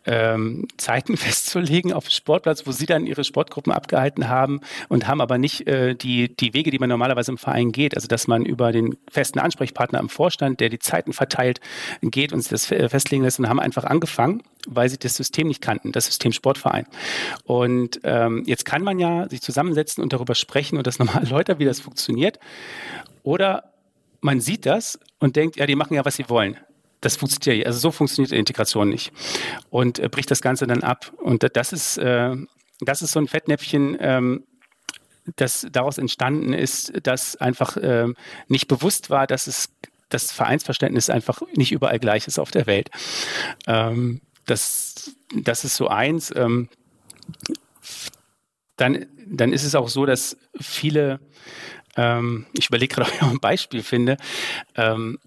ähm, 0.06 0.68
Zeiten 0.76 1.16
festzulegen 1.16 1.92
auf 1.92 2.06
dem 2.06 2.12
Sportplatz, 2.12 2.66
wo 2.66 2.72
sie 2.72 2.86
dann 2.86 3.06
ihre 3.06 3.24
Sportgruppen 3.24 3.72
abgehalten 3.72 4.28
haben 4.28 4.60
und 4.88 5.06
haben 5.06 5.20
aber 5.20 5.38
nicht 5.38 5.66
äh, 5.66 5.94
die, 5.94 6.34
die 6.34 6.54
Wege, 6.54 6.70
die 6.70 6.78
man 6.78 6.88
normalerweise 6.88 7.32
im 7.32 7.38
Verein 7.38 7.72
geht. 7.72 7.94
Also 7.96 8.06
dass 8.06 8.26
man 8.26 8.44
über 8.44 8.72
den 8.72 8.96
festen 9.10 9.38
Ansprechpartner 9.38 9.98
im 9.98 10.08
Vorstand, 10.08 10.60
der 10.60 10.68
die 10.68 10.78
Zeiten 10.78 11.12
verteilt, 11.12 11.60
geht 12.02 12.32
und 12.32 12.40
sich 12.40 12.50
das 12.50 12.66
festlegen 12.66 13.24
lässt 13.24 13.38
und 13.38 13.48
haben 13.48 13.60
einfach 13.60 13.84
angefangen, 13.84 14.42
weil 14.66 14.88
sie 14.88 14.98
das 14.98 15.16
System 15.16 15.48
nicht 15.48 15.60
kannten, 15.60 15.92
das 15.92 16.06
System 16.06 16.32
Sportverein. 16.32 16.86
Und 17.44 18.00
ähm, 18.04 18.44
jetzt 18.46 18.64
kann 18.64 18.82
man 18.82 18.98
ja 18.98 19.28
sich 19.28 19.42
zusammensetzen 19.42 20.02
und 20.02 20.12
darüber 20.12 20.34
sprechen 20.34 20.53
und 20.78 20.86
das 20.86 20.98
nochmal 20.98 21.22
erläutern, 21.24 21.58
wie 21.58 21.64
das 21.64 21.80
funktioniert. 21.80 22.38
Oder 23.22 23.72
man 24.20 24.40
sieht 24.40 24.66
das 24.66 24.98
und 25.18 25.36
denkt, 25.36 25.56
ja, 25.56 25.66
die 25.66 25.76
machen 25.76 25.94
ja, 25.94 26.04
was 26.04 26.16
sie 26.16 26.28
wollen 26.28 26.58
das 27.04 27.16
funktioniert 27.16 27.64
ja, 27.64 27.66
also 27.66 27.78
so 27.78 27.90
funktioniert 27.90 28.32
Integration 28.32 28.88
nicht. 28.88 29.12
Und 29.70 29.98
äh, 29.98 30.08
bricht 30.08 30.30
das 30.30 30.40
Ganze 30.40 30.66
dann 30.66 30.82
ab. 30.82 31.12
Und 31.18 31.46
das 31.54 31.72
ist, 31.72 31.98
äh, 31.98 32.34
das 32.80 33.02
ist 33.02 33.12
so 33.12 33.20
ein 33.20 33.28
Fettnäpfchen, 33.28 33.96
ähm, 34.00 34.44
das 35.36 35.66
daraus 35.70 35.98
entstanden 35.98 36.52
ist, 36.52 36.92
dass 37.06 37.36
einfach 37.36 37.76
äh, 37.76 38.08
nicht 38.48 38.68
bewusst 38.68 39.10
war, 39.10 39.26
dass 39.26 39.46
es 39.46 39.70
das 40.08 40.32
Vereinsverständnis 40.32 41.10
einfach 41.10 41.40
nicht 41.54 41.72
überall 41.72 41.98
gleich 41.98 42.26
ist 42.26 42.38
auf 42.38 42.50
der 42.50 42.66
Welt. 42.66 42.90
Ähm, 43.66 44.20
das, 44.46 45.16
das 45.34 45.64
ist 45.64 45.76
so 45.76 45.88
eins. 45.88 46.32
Ähm, 46.34 46.68
dann, 48.76 49.06
dann 49.26 49.52
ist 49.52 49.64
es 49.64 49.74
auch 49.74 49.88
so, 49.88 50.06
dass 50.06 50.36
viele, 50.60 51.20
ähm, 51.96 52.46
ich 52.52 52.68
überlege 52.68 52.94
gerade, 52.94 53.08
ob 53.10 53.14
ich 53.14 53.20
noch 53.22 53.30
ein 53.30 53.40
Beispiel 53.40 53.82
finde, 53.82 54.16
ähm, 54.74 55.18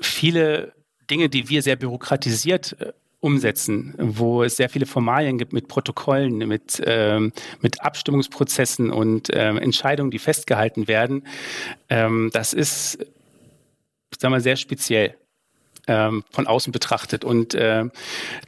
viele 0.00 0.72
Dinge, 1.10 1.28
die 1.28 1.48
wir 1.48 1.62
sehr 1.62 1.76
bürokratisiert 1.76 2.76
äh, 2.80 2.92
umsetzen, 3.20 3.94
wo 3.96 4.42
es 4.42 4.56
sehr 4.56 4.68
viele 4.68 4.84
Formalien 4.84 5.38
gibt 5.38 5.54
mit 5.54 5.66
Protokollen, 5.66 6.36
mit, 6.46 6.82
ähm, 6.84 7.32
mit 7.62 7.80
Abstimmungsprozessen 7.80 8.90
und 8.90 9.30
ähm, 9.32 9.56
Entscheidungen, 9.56 10.10
die 10.10 10.18
festgehalten 10.18 10.88
werden. 10.88 11.26
Ähm, 11.88 12.30
das 12.34 12.52
ist, 12.52 12.98
sagen 14.18 14.34
wir, 14.34 14.40
sehr 14.40 14.56
speziell 14.56 15.14
ähm, 15.86 16.24
von 16.30 16.46
außen 16.46 16.72
betrachtet. 16.72 17.24
Und 17.24 17.54
äh, 17.54 17.84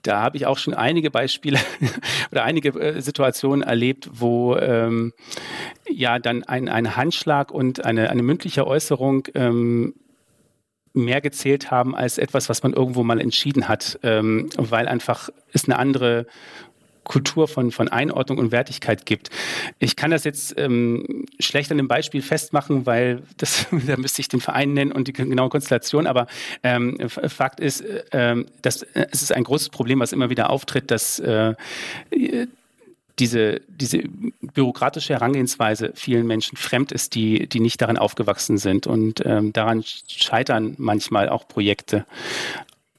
da 0.03 0.21
habe 0.23 0.37
ich 0.37 0.47
auch 0.47 0.59
schon 0.59 0.75
einige 0.75 1.11
Beispiele 1.11 1.59
oder 2.31 2.45
einige 2.45 2.69
äh, 2.81 3.01
Situationen 3.01 3.63
erlebt, 3.63 4.09
wo 4.13 4.57
ähm, 4.57 5.13
ja 5.89 6.19
dann 6.19 6.45
ein, 6.45 6.69
ein 6.69 6.97
Handschlag 6.97 7.51
und 7.51 7.85
eine, 7.85 8.11
eine 8.11 8.23
mündliche 8.23 8.67
Äußerung 8.67 9.29
ähm, 9.35 9.95
mehr 10.97 11.21
gezählt 11.21 11.71
haben 11.71 11.95
als 11.95 12.17
etwas, 12.17 12.49
was 12.49 12.63
man 12.63 12.73
irgendwo 12.73 13.03
mal 13.03 13.21
entschieden 13.21 13.69
hat, 13.69 13.99
ähm, 14.03 14.49
weil 14.57 14.89
einfach 14.89 15.29
es 15.53 15.67
eine 15.67 15.79
andere 15.79 16.27
Kultur 17.07 17.49
von, 17.49 17.71
von 17.71 17.89
Einordnung 17.89 18.39
und 18.39 18.53
Wertigkeit 18.53 19.07
gibt. 19.07 19.31
Ich 19.79 19.97
kann 19.97 20.11
das 20.11 20.25
jetzt 20.25 20.59
ähm, 20.59 21.25
schlecht 21.39 21.71
an 21.71 21.79
dem 21.79 21.89
Beispiel 21.89 22.21
festmachen, 22.21 22.85
weil 22.85 23.23
das, 23.37 23.67
da 23.87 23.97
müsste 23.97 24.21
ich 24.21 24.29
den 24.29 24.41
Verein 24.41 24.75
nennen 24.75 24.93
und 24.93 25.09
die 25.09 25.13
genaue 25.13 25.49
Konstellation, 25.49 26.07
aber 26.07 26.27
ähm, 26.63 26.99
Fakt 27.09 27.61
ist, 27.61 27.81
äh, 27.81 28.45
dass 28.61 28.83
äh, 28.83 29.07
es 29.13 29.23
ist 29.23 29.33
ein 29.33 29.45
großes 29.45 29.69
Problem, 29.71 30.01
was 30.01 30.13
immer 30.13 30.31
wieder 30.31 30.51
auftritt, 30.51 30.91
dass 30.91 31.19
äh, 31.21 31.55
diese, 33.19 33.61
diese 33.69 34.03
bürokratische 34.41 35.15
Herangehensweise 35.15 35.93
vielen 35.95 36.27
Menschen 36.27 36.57
fremd 36.57 36.93
ist, 36.93 37.15
die, 37.15 37.49
die 37.49 37.61
nicht 37.61 37.81
darin 37.81 37.97
aufgewachsen 37.97 38.59
sind. 38.59 38.87
Und 38.87 39.25
ähm, 39.25 39.53
daran 39.53 39.85
scheitern 40.09 40.75
manchmal 40.77 41.29
auch 41.29 41.49
Projekte. 41.49 42.05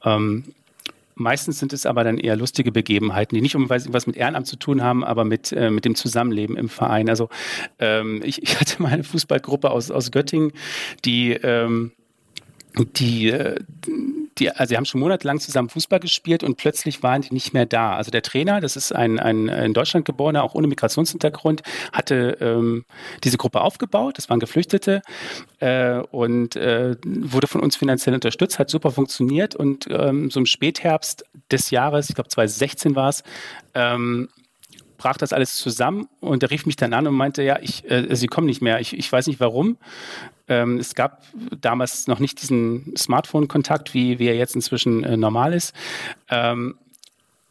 Ähm, 0.04 0.56
meistens 1.18 1.60
sind 1.60 1.74
es 1.74 1.86
aber 1.86 2.04
dann 2.04 2.18
eher 2.18 2.36
lustige 2.36 2.72
Begebenheiten, 2.72 3.36
die 3.36 3.42
nicht 3.42 3.56
unbedingt 3.56 3.94
was 3.94 4.08
mit 4.08 4.18
Ehrenamt 4.18 4.48
zu 4.48 4.56
tun 4.56 4.82
haben, 4.82 5.04
aber 5.04 5.26
mit, 5.26 5.52
äh, 5.52 5.70
mit 5.70 5.86
dem 5.86 5.96
Zusammenleben 5.96 6.58
im 6.58 6.70
Verein. 6.70 7.10
Also 7.10 7.30
ähm, 7.80 8.22
ich, 8.24 8.42
ich, 8.44 8.60
hatte 8.60 8.82
mal 8.82 8.92
eine 8.92 9.04
Fußballgruppe 9.04 9.70
aus, 9.70 9.92
aus 9.92 10.12
Göttingen, 10.12 10.52
die, 11.06 11.34
ähm, 11.34 11.92
die 12.78 13.30
äh, 13.30 13.60
die, 14.40 14.50
also 14.52 14.70
sie 14.70 14.78
haben 14.78 14.86
schon 14.86 15.02
monatelang 15.02 15.40
zusammen 15.40 15.70
Fußball 15.70 16.00
gespielt 16.00 16.44
und 16.44 16.56
plötzlich 16.56 17.04
waren 17.04 17.22
die 17.22 17.34
nicht 17.34 17.54
mehr 17.54 17.66
da. 17.66 17.96
Also 17.96 18.12
der 18.12 18.22
Trainer, 18.22 18.62
das 18.62 18.76
ist 18.76 18.94
ein, 18.94 19.20
ein 19.20 19.48
in 19.48 19.74
Deutschland 19.74 20.06
geborener, 20.06 20.44
auch 20.44 20.56
ohne 20.56 20.68
Migrationshintergrund, 20.68 21.64
hatte 21.92 22.38
ähm, 22.42 22.86
diese 23.24 23.38
Gruppe 23.38 23.62
aufgebaut. 23.62 24.18
Das 24.18 24.30
waren 24.30 24.40
Geflüchtete 24.40 25.02
äh, 25.60 26.00
und 26.12 26.56
äh, 26.56 26.96
wurde 27.06 27.48
von 27.48 27.62
uns 27.62 27.76
finanziell 27.76 28.16
unterstützt, 28.16 28.60
hat 28.60 28.70
super 28.70 28.92
funktioniert 28.92 29.56
und 29.56 29.88
ähm, 29.90 30.30
so 30.30 30.40
im 30.40 30.46
Spätherbst 30.46 31.26
des 31.52 31.72
Jahres, 31.72 32.10
ich 32.10 32.16
glaube 32.16 32.30
2016 32.30 32.96
war 32.96 33.10
es, 33.10 33.24
ähm, 33.74 34.30
brach 34.98 35.18
das 35.18 35.34
alles 35.34 35.56
zusammen 35.56 36.08
und 36.20 36.44
er 36.44 36.52
rief 36.52 36.66
mich 36.66 36.76
dann 36.76 36.94
an 36.94 37.08
und 37.08 37.14
meinte, 37.14 37.44
ja, 37.44 37.60
ich, 37.62 37.90
äh, 37.90 38.16
sie 38.16 38.28
kommen 38.28 38.48
nicht 38.48 38.62
mehr, 38.62 38.80
ich, 38.80 38.98
ich 38.98 39.12
weiß 39.12 39.28
nicht 39.28 39.40
warum. 39.40 39.78
Ähm, 40.48 40.78
es 40.78 40.96
gab 40.96 41.24
damals 41.62 42.08
noch 42.08 42.20
nicht 42.20 42.42
diesen 42.42 42.96
Smartphone-Kontakt, 42.98 43.94
wie, 43.94 44.20
wie 44.20 44.28
er 44.28 44.36
jetzt 44.36 44.56
inzwischen 44.56 45.04
äh, 45.04 45.18
normal 45.18 45.54
ist. 45.54 45.74
Ähm, 46.30 46.78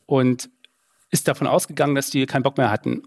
und 0.06 0.48
ist 1.10 1.28
davon 1.28 1.46
ausgegangen, 1.46 1.94
dass 1.94 2.10
die 2.10 2.26
keinen 2.26 2.42
Bock 2.42 2.58
mehr 2.58 2.70
hatten 2.70 3.02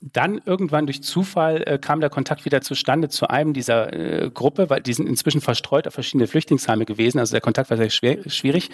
dann 0.00 0.40
irgendwann 0.44 0.86
durch 0.86 1.02
Zufall 1.02 1.62
äh, 1.66 1.78
kam 1.78 2.00
der 2.00 2.10
Kontakt 2.10 2.44
wieder 2.44 2.60
zustande 2.60 3.08
zu 3.08 3.28
einem 3.28 3.52
dieser 3.52 3.92
äh, 3.92 4.30
Gruppe, 4.30 4.70
weil 4.70 4.80
die 4.80 4.92
sind 4.92 5.08
inzwischen 5.08 5.40
verstreut 5.40 5.86
auf 5.86 5.94
verschiedene 5.94 6.26
Flüchtlingsheime 6.26 6.84
gewesen. 6.84 7.18
Also 7.18 7.32
der 7.32 7.40
Kontakt 7.40 7.70
war 7.70 7.76
sehr 7.76 7.90
schwer, 7.90 8.18
schwierig. 8.28 8.70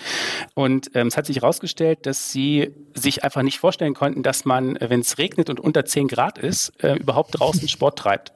Und 0.55 0.91
ähm, 0.95 1.07
es 1.07 1.17
hat 1.17 1.27
sich 1.27 1.37
herausgestellt, 1.37 2.07
dass 2.07 2.33
sie 2.33 2.73
sich 2.95 3.25
einfach 3.25 3.43
nicht 3.43 3.59
vorstellen 3.59 3.95
konnten, 3.95 4.23
dass 4.23 4.45
man, 4.45 4.77
äh, 4.77 4.91
wenn 4.91 5.01
es 5.01 5.19
regnet 5.19 5.49
und 5.49 5.61
unter 5.61 5.85
10 5.85 6.09
Grad 6.09 6.39
ist, 6.39 6.73
äh, 6.83 6.97
überhaupt 6.97 7.39
draußen 7.39 7.69
Sport 7.69 7.99
treibt. 7.99 8.33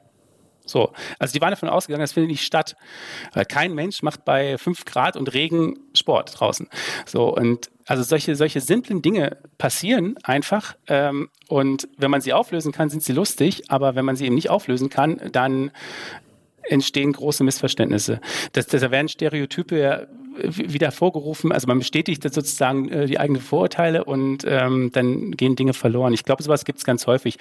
So, 0.67 0.93
also 1.19 1.33
die 1.33 1.41
waren 1.41 1.51
davon 1.51 1.69
ausgegangen, 1.69 2.03
das 2.03 2.13
findet 2.13 2.31
nicht 2.31 2.45
statt. 2.45 2.77
Weil 3.33 3.45
kein 3.45 3.75
Mensch 3.75 4.03
macht 4.03 4.25
bei 4.25 4.59
5 4.59 4.85
Grad 4.85 5.17
und 5.17 5.33
Regen 5.33 5.79
Sport 5.95 6.39
draußen. 6.39 6.69
So, 7.07 7.35
und 7.35 7.71
also 7.87 8.03
solche, 8.03 8.35
solche 8.37 8.61
simplen 8.61 9.01
Dinge 9.01 9.39
passieren 9.59 10.17
einfach. 10.23 10.77
Ähm, 10.89 11.31
und 11.49 11.89
wenn 11.97 12.11
man 12.11 12.21
sie 12.21 12.33
auflösen 12.33 12.73
kann, 12.73 12.91
sind 12.91 13.03
sie 13.03 13.13
lustig, 13.13 13.71
aber 13.71 13.95
wenn 13.95 14.05
man 14.05 14.17
sie 14.17 14.27
eben 14.27 14.35
nicht 14.35 14.51
auflösen 14.51 14.91
kann, 14.91 15.21
dann 15.33 15.71
entstehen 16.69 17.13
große 17.13 17.45
Missverständnisse. 17.45 18.21
Das, 18.53 18.67
das, 18.67 18.81
da 18.81 18.91
werden 18.91 19.09
Stereotype 19.09 19.79
ja 19.79 20.07
wieder 20.39 20.93
vorgerufen, 20.93 21.53
also 21.53 21.67
man 21.67 21.79
bestätigt 21.79 22.23
sozusagen 22.23 22.89
äh, 22.91 23.07
die 23.07 23.19
eigenen 23.19 23.41
Vorurteile 23.41 24.05
und 24.05 24.45
ähm, 24.47 24.91
dann 24.93 25.33
gehen 25.33 25.57
Dinge 25.57 25.73
verloren. 25.73 26.13
Ich 26.13 26.25
glaube, 26.25 26.43
sowas 26.43 26.65
gibt 26.65 26.79
es 26.79 26.85
ganz 26.85 27.07
häufig. 27.07 27.39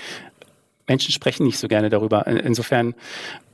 Menschen 0.88 1.12
sprechen 1.12 1.46
nicht 1.46 1.58
so 1.58 1.68
gerne 1.68 1.90
darüber. 1.90 2.28
Insofern, 2.28 2.96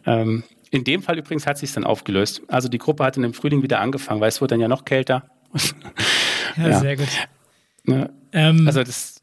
ähm, 0.06 0.44
in 0.70 0.84
dem 0.84 1.02
Fall 1.02 1.18
übrigens 1.18 1.46
hat 1.46 1.58
sich 1.58 1.72
dann 1.74 1.84
aufgelöst. 1.84 2.42
Also 2.48 2.70
die 2.70 2.78
Gruppe 2.78 3.04
hat 3.04 3.18
dann 3.18 3.24
im 3.24 3.34
Frühling 3.34 3.64
wieder 3.64 3.80
angefangen, 3.80 4.22
weil 4.22 4.30
es 4.30 4.42
wurde 4.42 4.54
dann 4.54 4.62
ja 4.62 4.68
noch 4.68 4.86
kälter. 4.86 5.30
ja, 6.58 6.70
ja, 6.70 6.80
sehr 6.80 6.98
gut. 6.98 7.10
Ja. 7.88 8.10
Ähm, 8.32 8.68
also 8.68 8.84
das. 8.84 9.22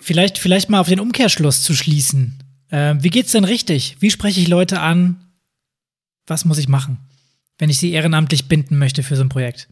Vielleicht, 0.00 0.38
vielleicht 0.38 0.70
mal 0.70 0.80
auf 0.80 0.88
den 0.88 1.00
Umkehrschluss 1.00 1.62
zu 1.62 1.74
schließen. 1.74 2.42
Ähm, 2.70 3.02
wie 3.02 3.10
geht's 3.10 3.32
denn 3.32 3.44
richtig? 3.44 3.96
Wie 4.00 4.10
spreche 4.10 4.40
ich 4.40 4.48
Leute 4.48 4.80
an? 4.80 5.24
Was 6.26 6.44
muss 6.44 6.58
ich 6.58 6.68
machen, 6.68 6.98
wenn 7.58 7.70
ich 7.70 7.78
sie 7.78 7.92
ehrenamtlich 7.92 8.48
binden 8.48 8.78
möchte 8.78 9.02
für 9.02 9.16
so 9.16 9.22
ein 9.22 9.28
Projekt? 9.28 9.68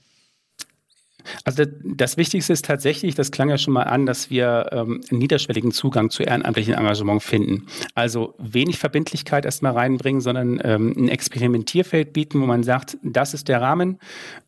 Also 1.44 1.64
das 1.84 2.16
Wichtigste 2.16 2.52
ist 2.52 2.64
tatsächlich, 2.64 3.14
das 3.14 3.30
klang 3.30 3.48
ja 3.48 3.58
schon 3.58 3.74
mal 3.74 3.84
an, 3.84 4.06
dass 4.06 4.30
wir 4.30 4.68
ähm, 4.72 5.00
niederschwelligen 5.10 5.72
Zugang 5.72 6.10
zu 6.10 6.22
ehrenamtlichen 6.22 6.74
Engagement 6.74 7.22
finden. 7.22 7.66
Also 7.94 8.34
wenig 8.38 8.78
Verbindlichkeit 8.78 9.44
erstmal 9.44 9.72
reinbringen, 9.72 10.20
sondern 10.20 10.60
ähm, 10.64 10.94
ein 10.96 11.08
Experimentierfeld 11.08 12.12
bieten, 12.12 12.40
wo 12.40 12.46
man 12.46 12.62
sagt, 12.62 12.98
das 13.02 13.34
ist 13.34 13.48
der 13.48 13.60
Rahmen. 13.60 13.98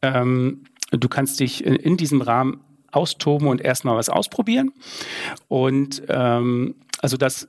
Ähm, 0.02 0.64
du 0.90 1.08
kannst 1.08 1.40
dich 1.40 1.64
in, 1.64 1.76
in 1.76 1.96
diesem 1.96 2.20
Rahmen 2.20 2.60
austoben 2.92 3.48
und 3.48 3.60
erstmal 3.60 3.96
was 3.96 4.08
ausprobieren. 4.08 4.72
Und 5.48 6.02
ähm, 6.08 6.74
also 7.00 7.16
das 7.16 7.48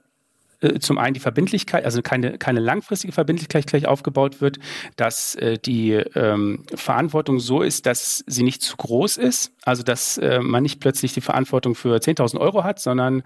äh, 0.61 0.79
zum 0.79 0.97
einen 0.97 1.13
die 1.13 1.19
Verbindlichkeit, 1.19 1.85
also 1.85 2.01
keine, 2.01 2.37
keine 2.37 2.59
langfristige 2.59 3.13
Verbindlichkeit 3.13 3.67
gleich 3.67 3.87
aufgebaut 3.87 4.41
wird, 4.41 4.59
dass 4.95 5.35
äh, 5.35 5.57
die 5.57 5.93
ähm, 5.93 6.63
Verantwortung 6.73 7.39
so 7.39 7.61
ist, 7.61 7.85
dass 7.85 8.23
sie 8.27 8.43
nicht 8.43 8.61
zu 8.61 8.75
groß 8.77 9.17
ist, 9.17 9.51
also 9.63 9.83
dass 9.83 10.17
äh, 10.17 10.39
man 10.39 10.63
nicht 10.63 10.79
plötzlich 10.79 11.13
die 11.13 11.21
Verantwortung 11.21 11.75
für 11.75 11.95
10.000 11.97 12.39
Euro 12.39 12.63
hat, 12.63 12.79
sondern 12.79 13.23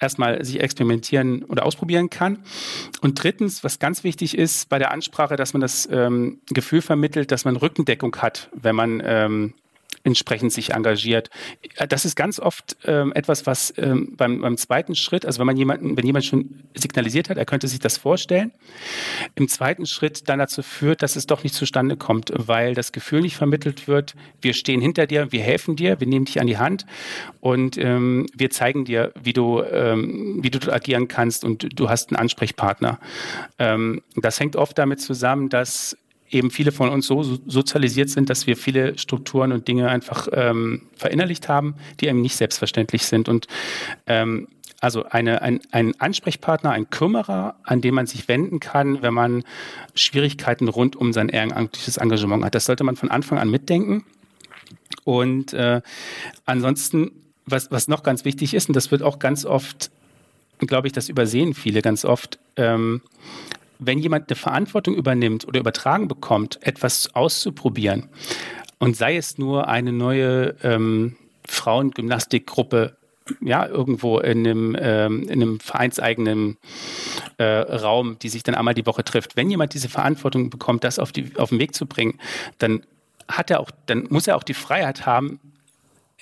erstmal 0.00 0.44
sich 0.44 0.60
experimentieren 0.60 1.44
oder 1.44 1.64
ausprobieren 1.64 2.10
kann. 2.10 2.38
Und 3.00 3.22
drittens, 3.22 3.64
was 3.64 3.78
ganz 3.78 4.04
wichtig 4.04 4.36
ist 4.36 4.68
bei 4.68 4.78
der 4.78 4.90
Ansprache, 4.90 5.36
dass 5.36 5.54
man 5.54 5.60
das 5.60 5.88
ähm, 5.90 6.40
Gefühl 6.46 6.82
vermittelt, 6.82 7.30
dass 7.30 7.44
man 7.44 7.56
Rückendeckung 7.56 8.16
hat, 8.16 8.50
wenn 8.52 8.76
man 8.76 9.02
ähm, 9.04 9.54
entsprechend 10.04 10.52
sich 10.52 10.72
engagiert. 10.72 11.30
Das 11.88 12.04
ist 12.04 12.14
ganz 12.14 12.38
oft 12.38 12.76
ähm, 12.84 13.12
etwas, 13.14 13.46
was 13.46 13.72
ähm, 13.78 14.14
beim, 14.16 14.42
beim 14.42 14.56
zweiten 14.56 14.94
Schritt, 14.94 15.26
also 15.26 15.38
wenn 15.40 15.46
man 15.46 15.56
jemanden, 15.56 15.96
wenn 15.96 16.06
jemand 16.06 16.26
schon 16.26 16.62
signalisiert 16.74 17.30
hat, 17.30 17.38
er 17.38 17.46
könnte 17.46 17.66
sich 17.68 17.78
das 17.78 17.96
vorstellen, 17.96 18.52
im 19.34 19.48
zweiten 19.48 19.86
Schritt 19.86 20.28
dann 20.28 20.38
dazu 20.38 20.62
führt, 20.62 21.02
dass 21.02 21.16
es 21.16 21.26
doch 21.26 21.42
nicht 21.42 21.54
zustande 21.54 21.96
kommt, 21.96 22.32
weil 22.36 22.74
das 22.74 22.92
Gefühl 22.92 23.22
nicht 23.22 23.36
vermittelt 23.36 23.88
wird, 23.88 24.14
wir 24.40 24.52
stehen 24.52 24.80
hinter 24.80 25.06
dir, 25.06 25.32
wir 25.32 25.40
helfen 25.40 25.74
dir, 25.74 25.98
wir 26.00 26.06
nehmen 26.06 26.26
dich 26.26 26.40
an 26.40 26.46
die 26.46 26.58
Hand 26.58 26.84
und 27.40 27.78
ähm, 27.78 28.26
wir 28.34 28.50
zeigen 28.50 28.84
dir, 28.84 29.12
wie 29.20 29.32
du, 29.32 29.62
ähm, 29.62 30.38
wie 30.42 30.50
du 30.50 30.70
agieren 30.70 31.08
kannst 31.08 31.44
und 31.44 31.78
du 31.78 31.88
hast 31.88 32.10
einen 32.10 32.16
Ansprechpartner. 32.16 33.00
Ähm, 33.58 34.02
das 34.16 34.38
hängt 34.38 34.56
oft 34.56 34.76
damit 34.76 35.00
zusammen, 35.00 35.48
dass 35.48 35.96
eben 36.34 36.50
viele 36.50 36.72
von 36.72 36.88
uns 36.88 37.06
so 37.06 37.22
sozialisiert 37.22 38.10
sind, 38.10 38.30
dass 38.30 38.46
wir 38.46 38.56
viele 38.56 38.98
Strukturen 38.98 39.52
und 39.52 39.68
Dinge 39.68 39.88
einfach 39.88 40.28
ähm, 40.32 40.82
verinnerlicht 40.96 41.48
haben, 41.48 41.74
die 42.00 42.08
eben 42.08 42.20
nicht 42.20 42.36
selbstverständlich 42.36 43.06
sind. 43.06 43.28
Und 43.28 43.46
ähm, 44.06 44.48
also 44.80 45.04
eine, 45.04 45.40
ein, 45.40 45.60
ein 45.70 45.98
Ansprechpartner, 45.98 46.70
ein 46.70 46.90
Kümmerer, 46.90 47.56
an 47.62 47.80
den 47.80 47.94
man 47.94 48.06
sich 48.06 48.28
wenden 48.28 48.60
kann, 48.60 49.00
wenn 49.00 49.14
man 49.14 49.44
Schwierigkeiten 49.94 50.68
rund 50.68 50.94
um 50.94 51.14
sein 51.14 51.30
ehrenamtliches 51.30 51.96
Engagement 51.96 52.44
hat. 52.44 52.54
Das 52.54 52.66
sollte 52.66 52.84
man 52.84 52.96
von 52.96 53.10
Anfang 53.10 53.38
an 53.38 53.50
mitdenken. 53.50 54.04
Und 55.04 55.54
äh, 55.54 55.80
ansonsten, 56.44 57.12
was, 57.46 57.70
was 57.70 57.88
noch 57.88 58.02
ganz 58.02 58.24
wichtig 58.26 58.52
ist, 58.52 58.68
und 58.68 58.76
das 58.76 58.90
wird 58.90 59.02
auch 59.02 59.18
ganz 59.18 59.46
oft, 59.46 59.90
glaube 60.58 60.86
ich, 60.86 60.92
das 60.92 61.08
übersehen 61.08 61.54
viele 61.54 61.80
ganz 61.80 62.04
oft, 62.04 62.38
ähm, 62.56 63.00
wenn 63.78 63.98
jemand 63.98 64.30
eine 64.30 64.36
Verantwortung 64.36 64.94
übernimmt 64.94 65.46
oder 65.46 65.60
übertragen 65.60 66.08
bekommt, 66.08 66.58
etwas 66.62 67.14
auszuprobieren, 67.14 68.08
und 68.78 68.96
sei 68.96 69.16
es 69.16 69.38
nur 69.38 69.68
eine 69.68 69.92
neue 69.92 70.56
ähm, 70.62 71.16
Frauengymnastikgruppe, 71.46 72.96
ja, 73.40 73.66
irgendwo 73.66 74.18
in 74.18 74.46
einem, 74.46 74.76
ähm, 74.78 75.22
in 75.22 75.42
einem 75.42 75.60
vereinseigenen 75.60 76.58
äh, 77.38 77.44
Raum, 77.44 78.18
die 78.18 78.28
sich 78.28 78.42
dann 78.42 78.54
einmal 78.54 78.74
die 78.74 78.84
Woche 78.84 79.04
trifft. 79.04 79.36
Wenn 79.36 79.48
jemand 79.48 79.72
diese 79.72 79.88
Verantwortung 79.88 80.50
bekommt, 80.50 80.84
das 80.84 80.98
auf, 80.98 81.12
die, 81.12 81.32
auf 81.36 81.48
den 81.48 81.58
Weg 81.58 81.74
zu 81.74 81.86
bringen, 81.86 82.18
dann 82.58 82.82
hat 83.26 83.50
er 83.50 83.60
auch, 83.60 83.70
dann 83.86 84.06
muss 84.10 84.26
er 84.26 84.36
auch 84.36 84.42
die 84.42 84.52
Freiheit 84.52 85.06
haben, 85.06 85.40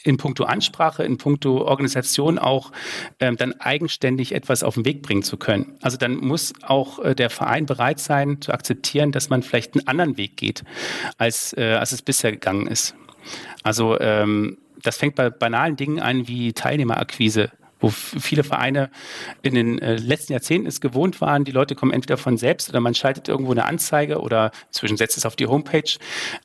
in 0.05 0.17
puncto 0.17 0.45
Ansprache, 0.45 1.05
in 1.05 1.19
puncto 1.19 1.63
Organisation 1.63 2.39
auch 2.39 2.73
ähm, 3.21 3.37
dann 3.37 3.53
eigenständig 3.61 4.33
etwas 4.33 4.63
auf 4.63 4.75
den 4.75 4.85
Weg 4.85 5.03
bringen 5.03 5.23
zu 5.23 5.37
können. 5.37 5.77
Also 5.81 5.97
dann 5.97 6.17
muss 6.17 6.53
auch 6.63 6.99
äh, 6.99 7.15
der 7.15 7.31
Verein 7.31 7.67
bereit 7.67 8.01
sein 8.01 8.41
zu 8.41 8.53
akzeptieren, 8.53 9.13
dass 9.13 9.31
man 9.31 9.43
vielleicht 9.43 9.75
einen 9.75 9.87
anderen 9.87 10.17
Weg 10.17 10.37
geht, 10.37 10.65
als, 11.19 11.55
äh, 11.57 11.75
als 11.75 11.93
es 11.93 12.03
bisher 12.03 12.33
gegangen 12.33 12.67
ist. 12.67 12.95
Also 13.63 13.99
ähm, 14.01 14.59
das 14.83 14.97
fängt 14.97 15.15
bei 15.15 15.31
banalen 15.31 15.77
Dingen 15.77 16.01
an 16.01 16.27
wie 16.27 16.53
Teilnehmerakquise 16.53 17.53
wo 17.83 17.91
viele 17.91 18.45
Vereine 18.45 18.91
in 19.43 19.55
den 19.55 19.79
äh, 19.81 19.97
letzten 19.97 20.33
Jahrzehnten 20.33 20.67
es 20.67 20.81
gewohnt 20.81 21.21
waren, 21.21 21.45
die 21.45 21.53
Leute 21.53 21.75
kommen 21.75 21.93
entweder 21.93 22.17
von 22.17 22.39
selbst 22.39 22.71
oder 22.71 22.81
man 22.81 22.95
schaltet 22.95 23.29
irgendwo 23.29 23.53
eine 23.53 23.67
Anzeige 23.67 24.21
oder 24.21 24.53
inzwischen 24.69 24.97
setzt 24.97 25.19
es 25.19 25.27
auf 25.27 25.37
die 25.37 25.47
Homepage. 25.47 25.99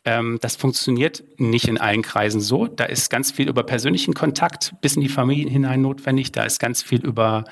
Ähm, 0.03 0.39
das 0.41 0.55
funktioniert 0.55 1.23
nicht 1.37 1.67
in 1.67 1.77
allen 1.77 2.01
Kreisen 2.01 2.41
so. 2.41 2.67
Da 2.67 2.85
ist 2.85 3.09
ganz 3.09 3.31
viel 3.31 3.47
über 3.47 3.63
persönlichen 3.63 4.13
Kontakt 4.13 4.73
bis 4.81 4.95
in 4.95 5.01
die 5.01 5.09
Familie 5.09 5.49
hinein 5.49 5.81
notwendig. 5.81 6.31
Da 6.31 6.43
ist 6.43 6.59
ganz 6.59 6.81
viel 6.81 7.05
über 7.05 7.45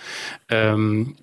ähm, 0.49 1.15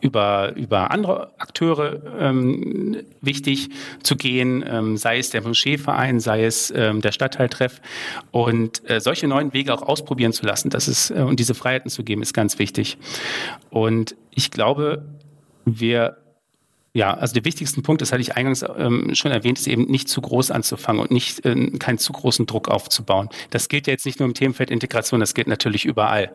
über, 0.00 0.54
über 0.56 0.90
andere 0.90 1.32
Akteure 1.38 2.00
ähm, 2.18 3.02
wichtig 3.20 3.68
zu 4.02 4.16
gehen, 4.16 4.64
ähm, 4.66 4.96
sei 4.96 5.18
es 5.18 5.30
der 5.30 5.42
Moscheeverein, 5.42 6.20
sei 6.20 6.44
es 6.44 6.72
ähm, 6.74 7.00
der 7.00 7.12
Stadtteiltreff. 7.12 7.80
Und 8.30 8.88
äh, 8.88 9.00
solche 9.00 9.28
neuen 9.28 9.52
Wege 9.52 9.74
auch 9.74 9.82
ausprobieren 9.82 10.32
zu 10.32 10.46
lassen, 10.46 10.70
das 10.70 10.88
ist, 10.88 11.10
äh, 11.10 11.22
und 11.22 11.38
diese 11.38 11.54
Freiheiten 11.54 11.90
zu 11.90 12.02
geben, 12.04 12.22
ist 12.22 12.34
ganz 12.34 12.58
wichtig. 12.58 12.98
Und 13.70 14.16
ich 14.30 14.50
glaube, 14.50 15.04
wir 15.64 16.16
ja, 16.92 17.14
also 17.14 17.34
der 17.34 17.44
wichtigste 17.44 17.82
Punkt, 17.82 18.02
das 18.02 18.10
hatte 18.10 18.20
ich 18.20 18.36
eingangs 18.36 18.64
ähm, 18.76 19.14
schon 19.14 19.30
erwähnt, 19.30 19.58
ist 19.58 19.68
eben 19.68 19.84
nicht 19.84 20.08
zu 20.08 20.20
groß 20.20 20.50
anzufangen 20.50 21.00
und 21.00 21.12
nicht 21.12 21.44
äh, 21.44 21.70
keinen 21.78 21.98
zu 21.98 22.12
großen 22.12 22.46
Druck 22.46 22.68
aufzubauen. 22.68 23.28
Das 23.50 23.68
gilt 23.68 23.86
ja 23.86 23.92
jetzt 23.92 24.06
nicht 24.06 24.18
nur 24.18 24.26
im 24.26 24.34
Themenfeld 24.34 24.70
Integration, 24.72 25.20
das 25.20 25.34
gilt 25.34 25.46
natürlich 25.46 25.84
überall. 25.84 26.34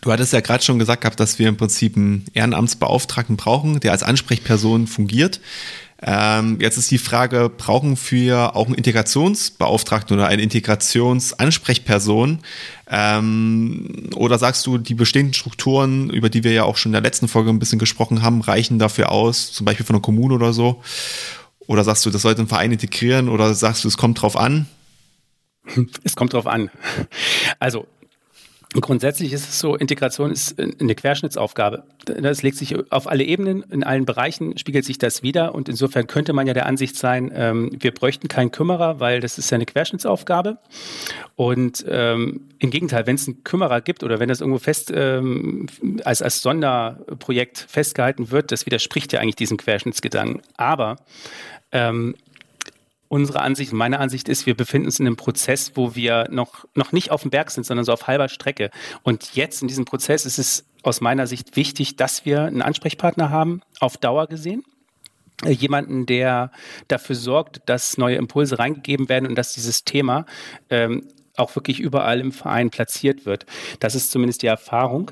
Du 0.00 0.12
hattest 0.12 0.32
ja 0.32 0.40
gerade 0.40 0.62
schon 0.62 0.78
gesagt 0.78 1.02
gehabt, 1.02 1.18
dass 1.18 1.38
wir 1.38 1.48
im 1.48 1.56
Prinzip 1.56 1.96
einen 1.96 2.24
Ehrenamtsbeauftragten 2.32 3.36
brauchen, 3.36 3.80
der 3.80 3.92
als 3.92 4.02
Ansprechperson 4.04 4.86
fungiert. 4.86 5.40
Ähm, 6.00 6.58
jetzt 6.60 6.76
ist 6.76 6.92
die 6.92 6.98
Frage, 6.98 7.50
brauchen 7.54 7.98
wir 8.10 8.54
auch 8.54 8.66
einen 8.66 8.76
Integrationsbeauftragten 8.76 10.16
oder 10.16 10.28
eine 10.28 10.42
Integrationsansprechperson? 10.42 12.38
Ähm, 12.88 14.10
oder 14.14 14.38
sagst 14.38 14.64
du, 14.66 14.78
die 14.78 14.94
bestehenden 14.94 15.34
Strukturen, 15.34 16.08
über 16.10 16.28
die 16.28 16.44
wir 16.44 16.52
ja 16.52 16.62
auch 16.62 16.76
schon 16.76 16.90
in 16.90 16.94
der 16.94 17.02
letzten 17.02 17.26
Folge 17.26 17.50
ein 17.50 17.58
bisschen 17.58 17.80
gesprochen 17.80 18.22
haben, 18.22 18.40
reichen 18.42 18.78
dafür 18.78 19.10
aus, 19.10 19.52
zum 19.52 19.66
Beispiel 19.66 19.84
von 19.84 19.94
der 19.94 20.02
Kommune 20.02 20.34
oder 20.34 20.52
so? 20.52 20.80
Oder 21.66 21.82
sagst 21.82 22.06
du, 22.06 22.10
das 22.10 22.22
sollte 22.22 22.42
ein 22.42 22.48
Verein 22.48 22.70
integrieren? 22.70 23.28
Oder 23.28 23.52
sagst 23.54 23.82
du, 23.82 23.88
es 23.88 23.96
kommt 23.96 24.22
drauf 24.22 24.36
an? 24.36 24.66
Es 26.04 26.14
kommt 26.14 26.32
drauf 26.32 26.46
an. 26.46 26.70
Also 27.58 27.86
Grundsätzlich 28.74 29.32
ist 29.32 29.48
es 29.48 29.58
so, 29.60 29.76
Integration 29.76 30.30
ist 30.30 30.60
eine 30.60 30.94
Querschnittsaufgabe. 30.94 31.84
Das 32.04 32.42
legt 32.42 32.58
sich 32.58 32.74
auf 32.92 33.06
alle 33.06 33.24
Ebenen, 33.24 33.62
in 33.70 33.82
allen 33.82 34.04
Bereichen 34.04 34.58
spiegelt 34.58 34.84
sich 34.84 34.98
das 34.98 35.22
wieder 35.22 35.54
und 35.54 35.70
insofern 35.70 36.06
könnte 36.06 36.34
man 36.34 36.46
ja 36.46 36.52
der 36.52 36.66
Ansicht 36.66 36.94
sein, 36.94 37.32
ähm, 37.34 37.70
wir 37.80 37.92
bräuchten 37.92 38.28
keinen 38.28 38.50
Kümmerer, 38.50 39.00
weil 39.00 39.20
das 39.20 39.38
ist 39.38 39.50
ja 39.50 39.54
eine 39.54 39.64
Querschnittsaufgabe. 39.64 40.58
Und 41.34 41.82
ähm, 41.88 42.48
im 42.58 42.70
Gegenteil, 42.70 43.06
wenn 43.06 43.14
es 43.14 43.26
einen 43.26 43.42
Kümmerer 43.42 43.80
gibt 43.80 44.04
oder 44.04 44.20
wenn 44.20 44.28
das 44.28 44.42
irgendwo 44.42 44.58
fest 44.58 44.92
ähm, 44.94 45.66
als, 46.04 46.20
als 46.20 46.42
Sonderprojekt 46.42 47.64
festgehalten 47.68 48.30
wird, 48.30 48.52
das 48.52 48.66
widerspricht 48.66 49.14
ja 49.14 49.20
eigentlich 49.20 49.36
diesem 49.36 49.56
Querschnittsgedanken. 49.56 50.42
Aber 50.58 50.96
ähm, 51.72 52.16
unsere 53.08 53.40
Ansicht, 53.40 53.72
meine 53.72 53.98
Ansicht 53.98 54.28
ist, 54.28 54.46
wir 54.46 54.54
befinden 54.54 54.86
uns 54.86 55.00
in 55.00 55.06
einem 55.06 55.16
Prozess, 55.16 55.72
wo 55.74 55.94
wir 55.94 56.28
noch, 56.30 56.66
noch 56.74 56.92
nicht 56.92 57.10
auf 57.10 57.22
dem 57.22 57.30
Berg 57.30 57.50
sind, 57.50 57.64
sondern 57.64 57.84
so 57.84 57.92
auf 57.92 58.06
halber 58.06 58.28
Strecke. 58.28 58.70
Und 59.02 59.34
jetzt 59.34 59.62
in 59.62 59.68
diesem 59.68 59.84
Prozess 59.84 60.26
ist 60.26 60.38
es 60.38 60.66
aus 60.82 61.00
meiner 61.00 61.26
Sicht 61.26 61.56
wichtig, 61.56 61.96
dass 61.96 62.24
wir 62.24 62.42
einen 62.42 62.62
Ansprechpartner 62.62 63.30
haben, 63.30 63.62
auf 63.80 63.96
Dauer 63.96 64.26
gesehen. 64.26 64.62
Äh, 65.44 65.50
jemanden, 65.50 66.06
der 66.06 66.50
dafür 66.88 67.16
sorgt, 67.16 67.62
dass 67.66 67.98
neue 67.98 68.16
Impulse 68.16 68.58
reingegeben 68.58 69.08
werden 69.08 69.26
und 69.26 69.36
dass 69.36 69.52
dieses 69.52 69.84
Thema 69.84 70.26
ähm, 70.70 71.08
auch 71.38 71.54
wirklich 71.56 71.80
überall 71.80 72.20
im 72.20 72.32
Verein 72.32 72.70
platziert 72.70 73.26
wird. 73.26 73.46
Das 73.80 73.94
ist 73.94 74.10
zumindest 74.10 74.42
die 74.42 74.46
Erfahrung, 74.46 75.10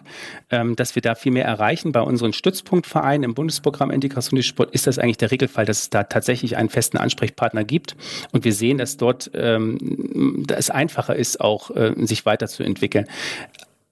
ähm, 0.51 0.77
dass 0.77 0.95
wir 0.95 1.03
da 1.03 1.15
viel 1.15 1.33
mehr 1.33 1.45
erreichen. 1.45 1.93
Bei 1.93 2.01
unseren 2.01 2.33
Stützpunktvereinen 2.33 3.25
im 3.25 3.35
Bundesprogramm 3.35 3.91
Integration 3.91 4.37
des 4.37 4.47
Sport 4.47 4.73
ist 4.73 4.87
das 4.87 4.99
eigentlich 4.99 5.19
der 5.19 5.31
Regelfall, 5.31 5.65
dass 5.65 5.83
es 5.83 5.91
da 5.91 6.05
tatsächlich 6.05 6.57
einen 6.57 6.69
festen 6.69 6.99
Ansprechpartner 6.99 7.65
gibt. 7.65 7.97
Und 8.33 8.45
wir 8.45 8.53
sehen, 8.53 8.79
dass 8.79 8.97
dort 8.97 9.31
ähm, 9.35 10.45
es 10.49 10.71
einfacher 10.71 11.17
ist, 11.17 11.41
auch 11.41 11.71
äh, 11.71 11.95
sich 12.07 12.27
weiterzuentwickeln. 12.27 13.07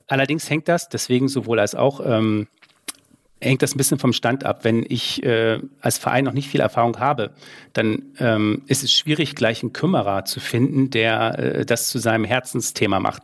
Allerdings 0.06 0.50
hängt 0.50 0.68
das, 0.68 0.88
deswegen 0.88 1.28
sowohl 1.28 1.58
als 1.58 1.74
auch 1.74 2.00
ähm, 2.04 2.46
hängt 3.40 3.62
das 3.62 3.74
ein 3.74 3.78
bisschen 3.78 3.98
vom 3.98 4.12
Stand 4.12 4.44
ab. 4.44 4.60
Wenn 4.62 4.84
ich 4.88 5.22
äh, 5.22 5.60
als 5.80 5.98
Verein 5.98 6.24
noch 6.24 6.32
nicht 6.32 6.48
viel 6.48 6.60
Erfahrung 6.60 6.98
habe, 6.98 7.30
dann 7.72 8.02
ähm, 8.18 8.62
ist 8.66 8.82
es 8.82 8.92
schwierig, 8.92 9.34
gleich 9.34 9.62
einen 9.62 9.72
Kümmerer 9.72 10.24
zu 10.24 10.40
finden, 10.40 10.90
der 10.90 11.38
äh, 11.38 11.66
das 11.66 11.88
zu 11.88 11.98
seinem 11.98 12.24
Herzensthema 12.24 13.00
macht. 13.00 13.22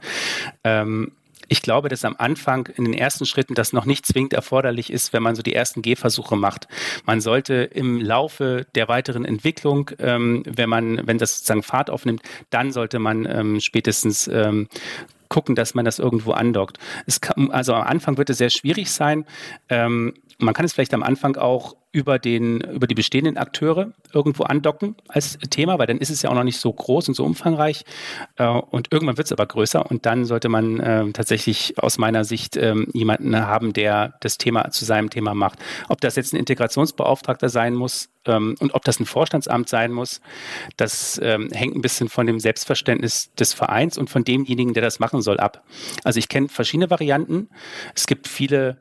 Ähm, 0.65 1.13
ich 1.53 1.63
glaube, 1.63 1.89
dass 1.89 2.05
am 2.05 2.15
Anfang 2.17 2.69
in 2.77 2.85
den 2.85 2.95
ersten 2.95 3.27
Schritten 3.27 3.57
das 3.57 3.73
noch 3.73 3.85
nicht 3.85 4.07
zwingend 4.07 4.33
erforderlich 4.35 4.93
ist, 4.93 5.13
wenn 5.13 5.23
man 5.25 5.35
so 5.35 5.43
die 5.43 5.53
ersten 5.53 5.83
Gehversuche 5.83 6.37
macht. 6.37 6.69
Man 7.07 7.21
sollte 7.21 7.55
im 7.55 8.01
Laufe 8.01 8.69
der 8.77 8.87
weiteren 8.87 9.25
Entwicklung, 9.25 9.91
ähm, 9.99 10.45
wenn 10.47 10.69
man, 10.69 11.09
wenn 11.09 11.19
das 11.19 11.35
sozusagen 11.35 11.65
Fahrt 11.65 11.91
aufnimmt, 11.91 12.23
dann 12.51 12.71
sollte 12.71 13.01
man 13.01 13.27
ähm, 13.27 13.59
spätestens 13.59 14.29
ähm, 14.29 14.69
gucken, 15.31 15.55
dass 15.55 15.75
man 15.75 15.87
das 15.87 15.99
irgendwo 15.99 16.33
andockt. 16.33 16.79
Kann, 17.23 17.51
also 17.51 17.73
am 17.73 17.87
Anfang 17.87 18.19
wird 18.19 18.29
es 18.29 18.37
sehr 18.37 18.51
schwierig 18.51 18.91
sein. 18.91 19.25
Ähm, 19.71 20.13
man 20.39 20.53
kann 20.53 20.67
es 20.67 20.75
vielleicht 20.75 20.93
am 20.93 21.03
Anfang 21.03 21.37
auch 21.37 21.77
über, 21.93 22.19
den, 22.19 22.61
über 22.61 22.87
die 22.87 22.95
bestehenden 22.95 23.37
Akteure 23.37 23.93
irgendwo 24.13 24.45
andocken 24.45 24.95
als 25.09 25.39
Thema, 25.51 25.79
weil 25.79 25.89
dann 25.89 25.99
ist 25.99 26.11
es 26.11 26.23
ja 26.23 26.31
auch 26.31 26.35
noch 26.35 26.45
nicht 26.45 26.61
so 26.61 26.73
groß 26.73 27.09
und 27.09 27.15
so 27.15 27.25
umfangreich. 27.25 27.85
Äh, 28.37 28.47
und 28.47 28.93
irgendwann 28.93 29.17
wird 29.17 29.27
es 29.27 29.33
aber 29.33 29.47
größer 29.47 29.91
und 29.91 30.07
dann 30.07 30.25
sollte 30.25 30.49
man 30.49 30.79
äh, 30.79 31.11
tatsächlich 31.13 31.79
aus 31.79 31.99
meiner 31.99 32.25
Sicht 32.25 32.57
äh, 32.57 32.75
jemanden 32.93 33.37
haben, 33.37 33.73
der 33.73 34.15
das 34.21 34.39
Thema 34.39 34.71
zu 34.71 34.85
seinem 34.85 35.11
Thema 35.11 35.35
macht. 35.35 35.59
Ob 35.89 36.01
das 36.01 36.15
jetzt 36.15 36.33
ein 36.33 36.37
Integrationsbeauftragter 36.37 37.49
sein 37.49 37.75
muss 37.75 38.09
ähm, 38.25 38.55
und 38.61 38.75
ob 38.75 38.85
das 38.85 39.01
ein 39.01 39.07
Vorstandsamt 39.07 39.69
sein 39.69 39.93
muss, 39.93 40.21
das 40.77 41.21
ähm, 41.23 41.51
hängt 41.51 41.75
ein 41.75 41.83
bisschen 41.83 42.09
von 42.09 42.27
dem 42.27 42.39
Selbstverständnis 42.39 43.33
des 43.35 43.53
Vereins 43.53 43.99
und 43.99 44.11
von 44.11 44.23
demjenigen, 44.23 44.75
der 44.75 44.83
das 44.83 45.01
machen 45.01 45.23
soll, 45.23 45.41
ab. 45.41 45.65
Also 46.05 46.19
ich 46.19 46.29
kenne 46.29 46.49
verschiedene 46.49 46.89
Varianten. 46.91 47.49
Es 47.97 48.07
gibt 48.07 48.29
viele 48.29 48.79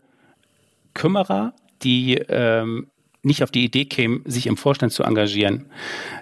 Kümmerer, 0.93 1.53
die 1.81 2.15
ähm, 2.15 2.87
nicht 3.21 3.43
auf 3.43 3.51
die 3.51 3.65
Idee 3.65 3.85
kämen, 3.85 4.21
sich 4.25 4.47
im 4.47 4.55
Vorstand 4.55 4.93
zu 4.93 5.03
engagieren, 5.03 5.65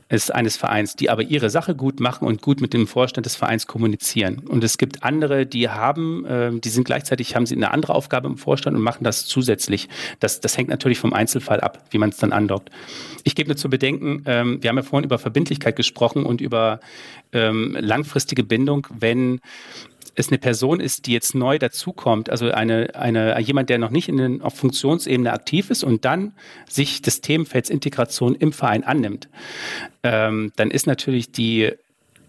ist 0.09 0.33
eines 0.33 0.57
Vereins, 0.57 0.95
die 0.95 1.09
aber 1.09 1.21
ihre 1.21 1.49
Sache 1.49 1.75
gut 1.75 1.99
machen 1.99 2.27
und 2.27 2.41
gut 2.41 2.59
mit 2.59 2.73
dem 2.73 2.87
Vorstand 2.87 3.25
des 3.25 3.35
Vereins 3.35 3.67
kommunizieren. 3.67 4.39
Und 4.39 4.63
es 4.63 4.77
gibt 4.77 5.03
andere, 5.03 5.45
die 5.45 5.69
haben, 5.69 6.25
äh, 6.25 6.51
die 6.53 6.69
sind 6.69 6.85
gleichzeitig, 6.85 7.35
haben 7.35 7.45
sie 7.45 7.55
eine 7.55 7.71
andere 7.71 7.93
Aufgabe 7.93 8.27
im 8.27 8.37
Vorstand 8.37 8.75
und 8.75 8.81
machen 8.81 9.03
das 9.03 9.25
zusätzlich. 9.25 9.89
Das, 10.19 10.39
das 10.39 10.57
hängt 10.57 10.69
natürlich 10.69 10.97
vom 10.97 11.13
Einzelfall 11.13 11.59
ab, 11.59 11.83
wie 11.91 11.99
man 11.99 12.09
es 12.09 12.17
dann 12.17 12.31
andockt. 12.31 12.71
Ich 13.23 13.35
gebe 13.35 13.49
nur 13.49 13.57
zu 13.57 13.69
bedenken, 13.69 14.23
ähm, 14.25 14.63
wir 14.63 14.69
haben 14.69 14.77
ja 14.77 14.83
vorhin 14.83 15.05
über 15.05 15.19
Verbindlichkeit 15.19 15.75
gesprochen 15.75 16.25
und 16.25 16.41
über 16.41 16.79
ähm, 17.31 17.77
langfristige 17.79 18.43
Bindung, 18.43 18.87
wenn 18.89 19.39
es 20.17 20.29
eine 20.29 20.39
Person 20.39 20.79
ist, 20.79 21.05
die 21.05 21.13
jetzt 21.13 21.35
neu 21.35 21.59
dazukommt, 21.59 22.31
also 22.31 22.49
eine, 22.49 22.95
eine, 22.95 23.39
jemand, 23.39 23.69
der 23.69 23.77
noch 23.77 23.91
nicht 23.91 24.09
in 24.09 24.17
den, 24.17 24.41
auf 24.41 24.55
Funktionsebene 24.55 25.31
aktiv 25.31 25.69
ist 25.69 25.83
und 25.83 26.05
dann 26.05 26.33
sich 26.67 27.03
des 27.03 27.21
Themenfelds 27.21 27.69
Integration 27.69 28.33
im 28.33 28.51
Verein 28.51 28.83
annimmt, 28.83 29.29
ähm, 30.01 30.51
dann 30.55 30.71
ist 30.71 30.87
natürlich 30.87 31.31
die, 31.31 31.71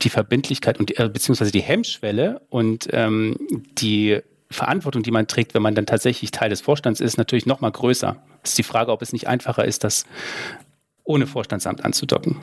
die 0.02 0.10
Verbindlichkeit 0.10 0.78
und 0.78 0.98
äh, 0.98 1.08
beziehungsweise 1.08 1.50
die 1.50 1.62
Hemmschwelle 1.62 2.42
und 2.50 2.88
ähm, 2.92 3.36
die 3.78 4.20
Verantwortung, 4.50 5.02
die 5.02 5.10
man 5.10 5.26
trägt, 5.26 5.54
wenn 5.54 5.62
man 5.62 5.74
dann 5.74 5.86
tatsächlich 5.86 6.30
Teil 6.30 6.50
des 6.50 6.60
Vorstands 6.60 7.00
ist, 7.00 7.16
natürlich 7.16 7.46
noch 7.46 7.62
mal 7.62 7.72
größer. 7.72 8.22
Es 8.42 8.50
ist 8.50 8.58
die 8.58 8.64
Frage, 8.64 8.92
ob 8.92 9.00
es 9.00 9.14
nicht 9.14 9.28
einfacher 9.28 9.64
ist, 9.64 9.82
das 9.82 10.04
ohne 11.04 11.26
Vorstandsamt 11.26 11.82
anzudocken. 11.86 12.36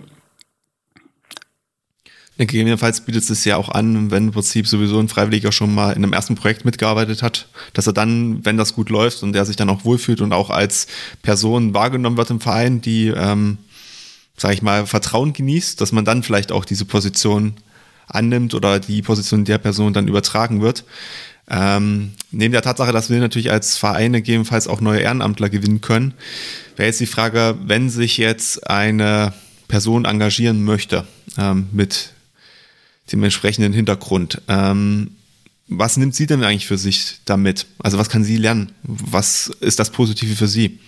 Gegebenenfalls 2.38 3.01
bietet 3.01 3.29
es 3.29 3.45
ja 3.45 3.55
auch 3.55 3.69
an, 3.69 4.11
wenn 4.11 4.25
im 4.25 4.31
Prinzip 4.31 4.67
sowieso 4.67 4.99
ein 4.99 5.07
Freiwilliger 5.07 5.53
schon 5.53 5.73
mal 5.73 5.91
in 5.91 6.03
einem 6.03 6.11
ersten 6.11 6.36
Projekt 6.36 6.65
mitgearbeitet 6.65 7.23
hat, 7.23 7.47
dass 7.73 7.88
er 7.88 7.93
dann, 7.93 8.43
wenn 8.43 8.57
das 8.57 8.73
gut 8.73 8.89
läuft 8.89 9.23
und 9.23 9.31
der 9.31 9.45
sich 9.45 9.55
dann 9.55 9.69
auch 9.69 9.86
wohlfühlt 9.86 10.19
und 10.19 10.33
auch 10.33 10.49
als 10.49 10.88
Person 11.21 11.73
wahrgenommen 11.73 12.17
wird 12.17 12.31
im 12.31 12.41
Verein, 12.41 12.81
die, 12.81 13.07
ähm, 13.07 13.57
sage 14.36 14.53
ich 14.53 14.61
mal, 14.61 14.86
Vertrauen 14.86 15.31
genießt, 15.31 15.79
dass 15.79 15.93
man 15.93 16.03
dann 16.03 16.23
vielleicht 16.23 16.51
auch 16.51 16.65
diese 16.65 16.83
Position 16.83 17.53
annimmt 18.07 18.53
oder 18.53 18.79
die 18.79 19.01
Position 19.01 19.45
der 19.45 19.57
Person 19.57 19.93
dann 19.93 20.09
übertragen 20.09 20.61
wird. 20.61 20.83
Ähm, 21.49 22.11
neben 22.31 22.51
der 22.51 22.63
Tatsache, 22.63 22.91
dass 22.91 23.09
wir 23.09 23.19
natürlich 23.19 23.51
als 23.51 23.77
Vereine 23.77 24.21
gegebenenfalls 24.21 24.67
auch 24.67 24.81
neue 24.81 24.99
Ehrenamtler 24.99 25.49
gewinnen 25.49 25.79
können, 25.79 26.13
wäre 26.75 26.88
jetzt 26.88 26.99
die 26.99 27.05
Frage, 27.05 27.57
wenn 27.65 27.89
sich 27.89 28.17
jetzt 28.17 28.69
eine 28.69 29.31
Person 29.69 30.03
engagieren 30.03 30.63
möchte 30.65 31.07
ähm, 31.38 31.69
mit 31.71 32.14
dem 33.12 33.24
entsprechenden 33.24 33.74
Hintergrund. 33.74 34.41
Ähm, 34.47 35.16
was 35.68 35.97
nimmt 35.97 36.16
sie 36.16 36.28
denn 36.28 36.43
eigentlich 36.43 36.68
für 36.68 36.78
sich 36.78 37.20
damit? 37.26 37.66
Also 37.80 37.97
was 37.97 38.10
kann 38.10 38.24
sie 38.24 38.38
lernen? 38.38 38.72
Was 38.84 39.47
ist 39.47 39.80
das 39.80 39.89
Positive 39.89 40.36
für 40.36 40.47
sie? 40.47 40.80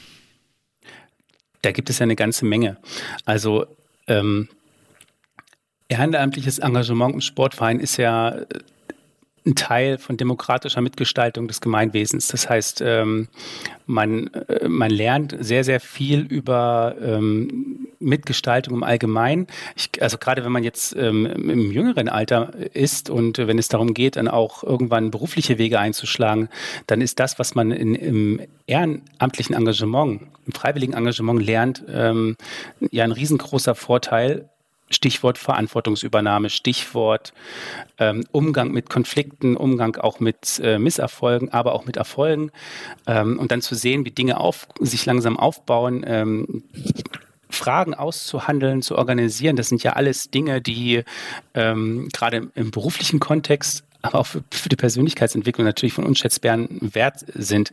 Da 1.63 1.71
gibt 1.71 1.89
es 1.89 1.99
ja 1.99 2.03
eine 2.03 2.15
ganze 2.15 2.45
Menge. 2.45 2.77
Also 3.25 3.65
ähm, 4.07 4.47
ehrenamtliches 5.87 6.59
Engagement 6.59 7.15
im 7.15 7.21
Sportverein 7.21 7.79
ist 7.79 7.97
ja 7.97 8.45
ein 9.47 9.55
Teil 9.55 9.97
von 9.97 10.17
demokratischer 10.17 10.81
Mitgestaltung 10.81 11.47
des 11.47 11.61
Gemeinwesens. 11.61 12.27
Das 12.27 12.49
heißt, 12.49 12.81
ähm, 12.85 13.29
man, 13.85 14.27
äh, 14.27 14.67
man 14.67 14.91
lernt 14.91 15.35
sehr, 15.39 15.63
sehr 15.63 15.79
viel 15.79 16.21
über 16.21 16.95
ähm, 17.01 17.76
Mitgestaltung 17.99 18.75
im 18.75 18.83
Allgemeinen. 18.83 19.47
Ich, 19.75 20.01
also 20.01 20.17
gerade 20.17 20.43
wenn 20.43 20.51
man 20.51 20.63
jetzt 20.63 20.95
ähm, 20.95 21.25
im 21.25 21.71
jüngeren 21.71 22.09
Alter 22.09 22.53
ist 22.73 23.09
und 23.09 23.37
wenn 23.37 23.57
es 23.57 23.67
darum 23.67 23.93
geht, 23.93 24.15
dann 24.15 24.27
auch 24.27 24.63
irgendwann 24.63 25.11
berufliche 25.11 25.57
Wege 25.57 25.79
einzuschlagen, 25.79 26.49
dann 26.87 27.01
ist 27.01 27.19
das, 27.19 27.39
was 27.39 27.55
man 27.55 27.71
in, 27.71 27.95
im 27.95 28.41
ehrenamtlichen 28.65 29.55
Engagement, 29.55 30.21
im 30.45 30.53
freiwilligen 30.53 30.93
Engagement 30.93 31.45
lernt, 31.45 31.83
ähm, 31.89 32.35
ja 32.91 33.03
ein 33.03 33.11
riesengroßer 33.11 33.75
Vorteil 33.75 34.49
Stichwort 34.89 35.37
Verantwortungsübernahme, 35.37 36.49
Stichwort 36.49 37.33
ähm, 37.97 38.23
Umgang 38.31 38.71
mit 38.71 38.89
Konflikten, 38.89 39.57
Umgang 39.57 39.97
auch 39.97 40.19
mit 40.19 40.61
äh, 40.63 40.79
Misserfolgen, 40.79 41.51
aber 41.51 41.73
auch 41.73 41.85
mit 41.85 41.97
Erfolgen 41.97 42.51
ähm, 43.05 43.37
und 43.37 43.51
dann 43.51 43.61
zu 43.61 43.75
sehen, 43.75 44.05
wie 44.05 44.11
Dinge 44.11 44.39
auf, 44.39 44.67
sich 44.79 45.05
langsam 45.05 45.37
aufbauen. 45.37 46.05
Ähm, 46.07 46.63
Fragen 47.49 47.93
auszuhandeln, 47.93 48.81
zu 48.81 48.97
organisieren, 48.97 49.55
das 49.55 49.69
sind 49.69 49.83
ja 49.83 49.93
alles 49.93 50.29
Dinge, 50.29 50.61
die 50.61 51.03
ähm, 51.53 52.09
gerade 52.13 52.49
im 52.55 52.71
beruflichen 52.71 53.19
Kontext, 53.19 53.83
aber 54.01 54.19
auch 54.19 54.27
für, 54.27 54.43
für 54.51 54.69
die 54.69 54.75
Persönlichkeitsentwicklung 54.75 55.65
natürlich 55.65 55.93
von 55.93 56.05
unschätzbaren 56.05 56.93
Wert 56.93 57.25
sind. 57.33 57.71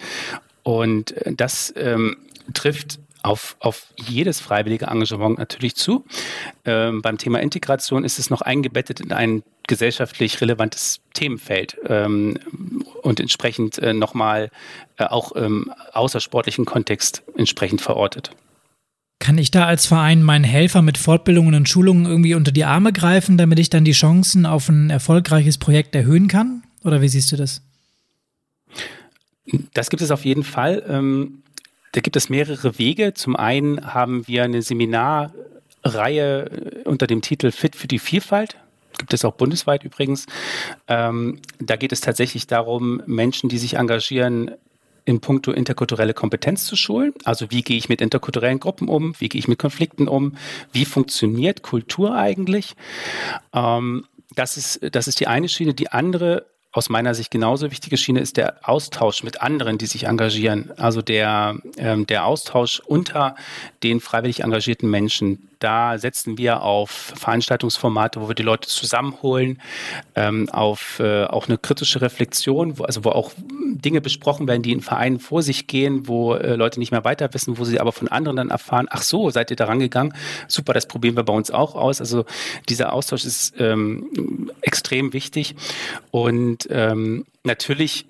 Und 0.62 1.12
äh, 1.12 1.34
das 1.34 1.72
ähm, 1.76 2.16
trifft 2.52 2.98
auf, 3.24 3.56
auf 3.58 3.86
jedes 3.96 4.38
freiwillige 4.40 4.86
Engagement 4.86 5.38
natürlich 5.38 5.76
zu. 5.76 6.04
Ähm, 6.66 7.00
beim 7.00 7.16
Thema 7.16 7.40
Integration 7.40 8.04
ist 8.04 8.18
es 8.18 8.28
noch 8.28 8.42
eingebettet 8.42 9.00
in 9.00 9.12
ein 9.12 9.42
gesellschaftlich 9.66 10.40
relevantes 10.42 11.00
Themenfeld 11.14 11.78
ähm, 11.86 12.38
und 13.02 13.20
entsprechend 13.20 13.78
äh, 13.78 13.94
nochmal 13.94 14.50
äh, 14.98 15.04
auch 15.04 15.32
im 15.32 15.72
außersportlichen 15.94 16.66
Kontext 16.66 17.22
entsprechend 17.34 17.80
verortet. 17.80 18.30
Kann 19.18 19.38
ich 19.38 19.50
da 19.50 19.66
als 19.66 19.86
Verein 19.86 20.22
meinen 20.22 20.44
Helfer 20.44 20.82
mit 20.82 20.98
Fortbildungen 20.98 21.54
und 21.54 21.68
Schulungen 21.68 22.04
irgendwie 22.04 22.34
unter 22.34 22.52
die 22.52 22.64
Arme 22.64 22.92
greifen, 22.92 23.38
damit 23.38 23.58
ich 23.58 23.70
dann 23.70 23.84
die 23.84 23.92
Chancen 23.92 24.44
auf 24.44 24.68
ein 24.68 24.90
erfolgreiches 24.90 25.58
Projekt 25.58 25.94
erhöhen 25.94 26.28
kann? 26.28 26.62
Oder 26.82 27.00
wie 27.00 27.08
siehst 27.08 27.32
du 27.32 27.36
das? 27.36 27.62
Das 29.72 29.90
gibt 29.90 30.02
es 30.02 30.10
auf 30.10 30.24
jeden 30.24 30.44
Fall. 30.44 30.84
Ähm, 30.88 31.42
da 31.92 32.00
gibt 32.00 32.16
es 32.16 32.28
mehrere 32.28 32.78
Wege. 32.78 33.14
Zum 33.14 33.36
einen 33.36 33.94
haben 33.94 34.26
wir 34.26 34.42
eine 34.42 34.62
Seminarreihe 34.62 35.30
äh, 35.84 36.82
unter 36.84 37.06
dem 37.06 37.22
Titel 37.22 37.50
Fit 37.50 37.76
für 37.76 37.88
die 37.88 37.98
Vielfalt. 37.98 38.56
Gibt 38.98 39.14
es 39.14 39.24
auch 39.24 39.34
bundesweit 39.34 39.84
übrigens. 39.84 40.26
Ähm, 40.88 41.40
da 41.60 41.76
geht 41.76 41.92
es 41.92 42.00
tatsächlich 42.00 42.46
darum, 42.46 43.02
Menschen, 43.06 43.48
die 43.48 43.58
sich 43.58 43.74
engagieren, 43.74 44.52
in 45.04 45.20
puncto 45.20 45.52
interkulturelle 45.52 46.14
Kompetenz 46.14 46.64
zu 46.64 46.76
schulen. 46.76 47.12
Also 47.24 47.50
wie 47.50 47.62
gehe 47.62 47.76
ich 47.76 47.88
mit 47.88 48.00
interkulturellen 48.00 48.60
Gruppen 48.60 48.88
um? 48.88 49.14
Wie 49.18 49.28
gehe 49.28 49.38
ich 49.38 49.48
mit 49.48 49.58
Konflikten 49.58 50.08
um? 50.08 50.36
Wie 50.72 50.84
funktioniert 50.84 51.62
Kultur 51.62 52.14
eigentlich? 52.14 52.74
Ähm, 53.52 54.06
das, 54.34 54.56
ist, 54.56 54.80
das 54.92 55.06
ist 55.06 55.20
die 55.20 55.26
eine 55.26 55.48
Schiene. 55.48 55.74
Die 55.74 55.90
andere 55.92 56.46
aus 56.74 56.88
meiner 56.88 57.14
Sicht 57.14 57.30
genauso 57.30 57.70
wichtige 57.70 57.96
Schiene 57.96 58.18
ist 58.18 58.36
der 58.36 58.56
Austausch 58.68 59.22
mit 59.22 59.40
anderen, 59.40 59.78
die 59.78 59.86
sich 59.86 60.06
engagieren. 60.06 60.72
Also 60.76 61.02
der, 61.02 61.56
ähm, 61.78 62.04
der 62.04 62.26
Austausch 62.26 62.80
unter 62.80 63.36
den 63.84 64.00
freiwillig 64.00 64.40
engagierten 64.40 64.90
Menschen. 64.90 65.48
Da 65.60 65.98
setzen 65.98 66.36
wir 66.36 66.62
auf 66.62 66.90
Veranstaltungsformate, 67.14 68.20
wo 68.20 68.28
wir 68.28 68.34
die 68.34 68.42
Leute 68.42 68.68
zusammenholen, 68.68 69.62
ähm, 70.16 70.50
auf 70.50 70.98
äh, 70.98 71.24
auch 71.24 71.46
eine 71.46 71.58
kritische 71.58 72.00
Reflexion, 72.00 72.76
wo, 72.78 72.82
also 72.82 73.04
wo 73.04 73.10
auch 73.10 73.30
Dinge 73.38 74.00
besprochen 74.00 74.48
werden, 74.48 74.62
die 74.62 74.72
in 74.72 74.80
Vereinen 74.80 75.20
vor 75.20 75.42
sich 75.42 75.68
gehen, 75.68 76.08
wo 76.08 76.34
äh, 76.34 76.56
Leute 76.56 76.80
nicht 76.80 76.90
mehr 76.90 77.04
weiter 77.04 77.32
wissen, 77.32 77.56
wo 77.56 77.64
sie 77.64 77.80
aber 77.80 77.92
von 77.92 78.08
anderen 78.08 78.36
dann 78.36 78.50
erfahren, 78.50 78.88
ach 78.90 79.02
so, 79.02 79.30
seid 79.30 79.50
ihr 79.50 79.56
da 79.56 79.66
rangegangen? 79.66 80.12
Super, 80.48 80.72
das 80.72 80.86
probieren 80.86 81.16
wir 81.16 81.22
bei 81.22 81.32
uns 81.32 81.50
auch 81.52 81.76
aus. 81.76 82.00
Also 82.00 82.24
dieser 82.68 82.92
Austausch 82.92 83.24
ist 83.24 83.54
ähm, 83.58 84.50
extrem 84.60 85.12
wichtig. 85.12 85.54
Und 86.10 86.63
ähm, 86.70 87.24
natürlich 87.44 88.06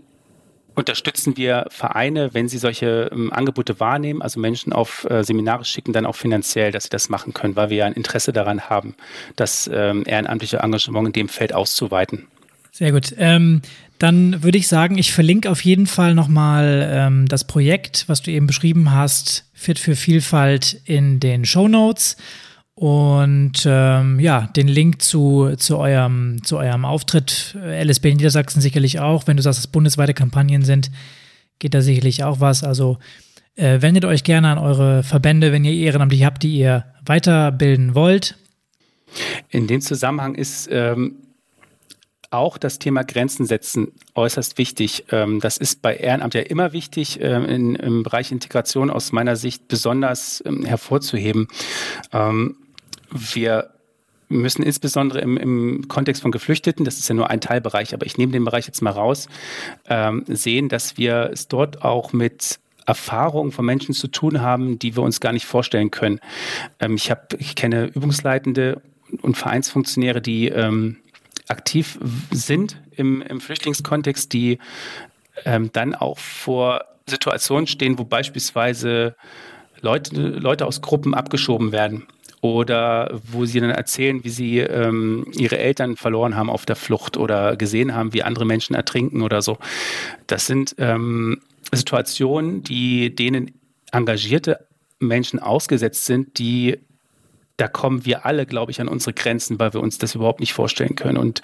unterstützen 0.75 1.37
wir 1.37 1.67
Vereine, 1.71 2.35
wenn 2.35 2.49
sie 2.49 2.59
solche 2.59 3.11
ähm, 3.13 3.33
Angebote 3.33 3.79
wahrnehmen, 3.81 4.23
also 4.23 4.41
Menschen 4.41 4.73
auf 4.73 5.07
äh, 5.09 5.23
Seminare 5.23 5.65
schicken, 5.65 5.93
dann 5.93 6.07
auch 6.07 6.17
finanziell, 6.17 6.73
dass 6.73 6.85
sie 6.85 6.91
das 6.91 7.09
machen 7.09 7.33
können, 7.33 7.57
weil 7.57 7.71
wir 7.71 7.77
ja 7.79 7.87
ein 7.87 7.93
Interesse 7.93 8.33
daran 8.33 8.69
haben, 8.69 8.95
das 9.37 9.71
ähm, 9.73 10.03
ehrenamtliche 10.07 10.59
Engagement 10.59 11.09
in 11.09 11.13
dem 11.13 11.29
Feld 11.29 11.55
auszuweiten. 11.55 12.27
Sehr 12.73 12.91
gut. 12.91 13.15
Ähm, 13.19 13.63
dann 14.01 14.43
würde 14.43 14.59
ich 14.59 14.67
sagen, 14.67 14.99
ich 14.99 15.13
verlinke 15.13 15.49
auf 15.49 15.65
jeden 15.65 15.87
Fall 15.87 16.15
nochmal 16.15 16.89
ähm, 16.93 17.29
das 17.29 17.47
Projekt, 17.47 18.05
was 18.09 18.23
du 18.23 18.33
eben 18.33 18.49
beschrieben 18.49 18.91
hast, 18.91 19.45
Fit 19.53 19.79
für 19.79 19.95
Vielfalt 19.95 20.81
in 20.85 21.21
den 21.21 21.45
Show 21.45 21.69
Notes. 21.69 22.17
Und 22.77 23.65
ähm, 23.67 24.19
ja, 24.19 24.49
den 24.57 24.67
Link 24.67 25.01
zu, 25.01 25.55
zu, 25.57 25.79
eurem, 25.79 26.43
zu 26.43 26.59
eurem 26.59 26.85
Auftritt, 26.85 27.57
äh, 27.63 27.85
LSB 27.85 28.15
Niedersachsen 28.15 28.61
sicherlich 28.61 28.99
auch. 28.99 29.27
Wenn 29.27 29.37
du 29.37 29.43
sagst, 29.43 29.61
dass 29.61 29.67
bundesweite 29.69 30.13
Kampagnen 30.13 30.63
sind, 30.63 30.91
geht 31.61 31.75
da 31.75 31.83
sicherlich 31.83 32.25
auch 32.25 32.41
was. 32.41 32.65
Also 32.65 32.99
äh, 33.55 33.81
wendet 33.81 34.05
euch 34.05 34.25
gerne 34.25 34.49
an 34.49 34.59
eure 34.59 35.05
Verbände, 35.05 35.53
wenn 35.53 35.65
ihr 35.65 35.73
Ehrenamtliche 35.73 36.27
habt, 36.27 36.43
die 36.43 36.57
ihr 36.57 36.85
weiterbilden 37.07 37.95
wollt. 37.95 38.37
In 39.51 39.69
dem 39.69 39.81
Zusammenhang 39.81 40.35
ist 40.35 40.69
ähm, 40.73 41.19
auch 42.31 42.59
das 42.59 42.81
Thema 42.81 43.05
Grenzen 43.05 43.47
setzen 43.47 43.93
äußerst 44.17 44.59
wichtig. 44.59 45.05
Ähm, 45.13 45.39
das 45.39 45.57
ist 45.57 45.81
bei 45.81 45.95
Ehrenamt 45.95 46.35
ja 46.35 46.41
immer 46.41 46.73
wichtig, 46.73 47.21
ähm, 47.21 47.45
in, 47.45 47.75
im 47.77 48.03
Bereich 48.03 48.33
Integration 48.33 48.91
aus 48.91 49.13
meiner 49.13 49.37
Sicht 49.37 49.69
besonders 49.69 50.43
ähm, 50.45 50.65
hervorzuheben. 50.65 51.47
Ähm, 52.13 52.57
wir 53.15 53.71
müssen 54.29 54.63
insbesondere 54.63 55.21
im, 55.21 55.37
im, 55.37 55.89
Kontext 55.89 56.23
von 56.23 56.33
Geflüchteten, 56.33 56.85
das 56.85 56.99
ist 56.99 57.09
ja 57.09 57.15
nur 57.15 57.31
ein 57.31 57.41
Teilbereich, 57.41 57.95
aber 57.95 58.07
ich 58.07 58.19
nehme 58.19 58.33
den 58.33 58.45
Bereich 58.45 58.67
jetzt 58.67 58.83
mal 58.83 58.91
raus, 58.91 59.29
ähm, 59.89 60.25
sehen, 60.27 60.69
dass 60.69 60.97
wir 60.99 61.31
es 61.33 61.49
dort 61.49 61.83
auch 61.83 62.13
mit 62.13 62.59
Erfahrungen 62.87 63.53
von 63.53 63.65
Menschen 63.65 63.95
zu 63.95 64.09
tun 64.09 64.41
haben, 64.41 64.79
die 64.79 64.97
wir 64.97 65.03
uns 65.03 65.21
gar 65.21 65.33
nicht 65.33 65.47
vorstellen 65.47 65.91
können. 65.91 66.21
Ähm, 66.81 66.97
ich, 66.97 67.11
hab, 67.11 67.35
ich 67.35 67.55
kenne 67.55 67.87
Übungsleitende 67.87 68.83
und 69.23 69.37
Vereinsfunktionäre, 69.37 70.21
die 70.21 70.49
ähm, 70.49 70.97
aktiv 71.49 71.99
sind 72.31 72.81
im, 72.93 73.23
im 73.23 73.41
Flüchtlingskontext, 73.41 74.33
die 74.33 74.59
ähm, 75.45 75.71
dann 75.73 75.95
auch 75.95 76.19
vor 76.19 76.85
Situationen 77.09 77.67
stehen, 77.67 77.99
wo 77.99 78.05
beispielsweise 78.05 79.15
Leute, 79.81 80.15
Leute 80.17 80.67
aus 80.67 80.81
Gruppen 80.81 81.15
abgeschoben 81.15 81.71
werden 81.73 82.07
oder 82.45 83.23
wo 83.33 83.47
sie 83.47 83.59
dann 83.59 83.71
erzählen, 83.71 84.23
wie 84.23 84.29
sie 84.29 84.59
ähm, 84.59 85.25
ihre 85.33 85.57
Eltern 85.57 85.97
verloren 85.97 86.37
haben 86.37 86.51
auf 86.51 86.67
der 86.67 86.77
Flucht 86.77 87.17
oder 87.17 87.57
gesehen 87.57 87.95
haben, 87.95 88.13
wie 88.13 88.23
andere 88.23 88.45
Menschen 88.45 88.77
ertrinken 88.77 89.23
oder 89.23 89.41
so. 89.41 89.57
Das 90.27 90.47
sind 90.47 90.75
ähm, 90.77 91.41
Situationen, 91.73 92.63
die 92.63 93.17
denen 93.17 93.53
engagierte 93.93 94.67
Menschen 94.99 95.39
ausgesetzt 95.39 96.05
sind, 96.05 96.39
die 96.39 96.79
da 97.57 97.67
kommen 97.67 98.05
wir 98.05 98.27
alle, 98.27 98.45
glaube 98.45 98.73
ich, 98.73 98.81
an 98.83 98.89
unsere 98.89 99.15
Grenzen, 99.15 99.59
weil 99.59 99.73
wir 99.73 99.81
uns 99.81 99.97
das 99.97 100.15
überhaupt 100.15 100.41
nicht 100.41 100.53
vorstellen 100.53 100.97
können. 100.97 101.17
Und 101.17 101.41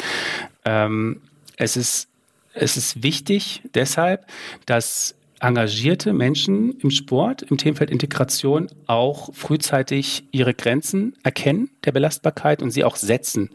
ähm, 0.66 1.22
es 1.56 1.78
ist 1.78 2.08
es 2.52 2.76
ist 2.76 3.02
wichtig 3.02 3.62
deshalb, 3.72 4.26
dass 4.66 5.14
engagierte 5.40 6.12
Menschen 6.12 6.78
im 6.80 6.90
Sport, 6.90 7.42
im 7.42 7.56
Themenfeld 7.56 7.90
Integration 7.90 8.68
auch 8.86 9.34
frühzeitig 9.34 10.24
ihre 10.30 10.54
Grenzen 10.54 11.16
erkennen 11.22 11.70
der 11.84 11.92
Belastbarkeit 11.92 12.62
und 12.62 12.70
sie 12.70 12.84
auch 12.84 12.96
setzen. 12.96 13.50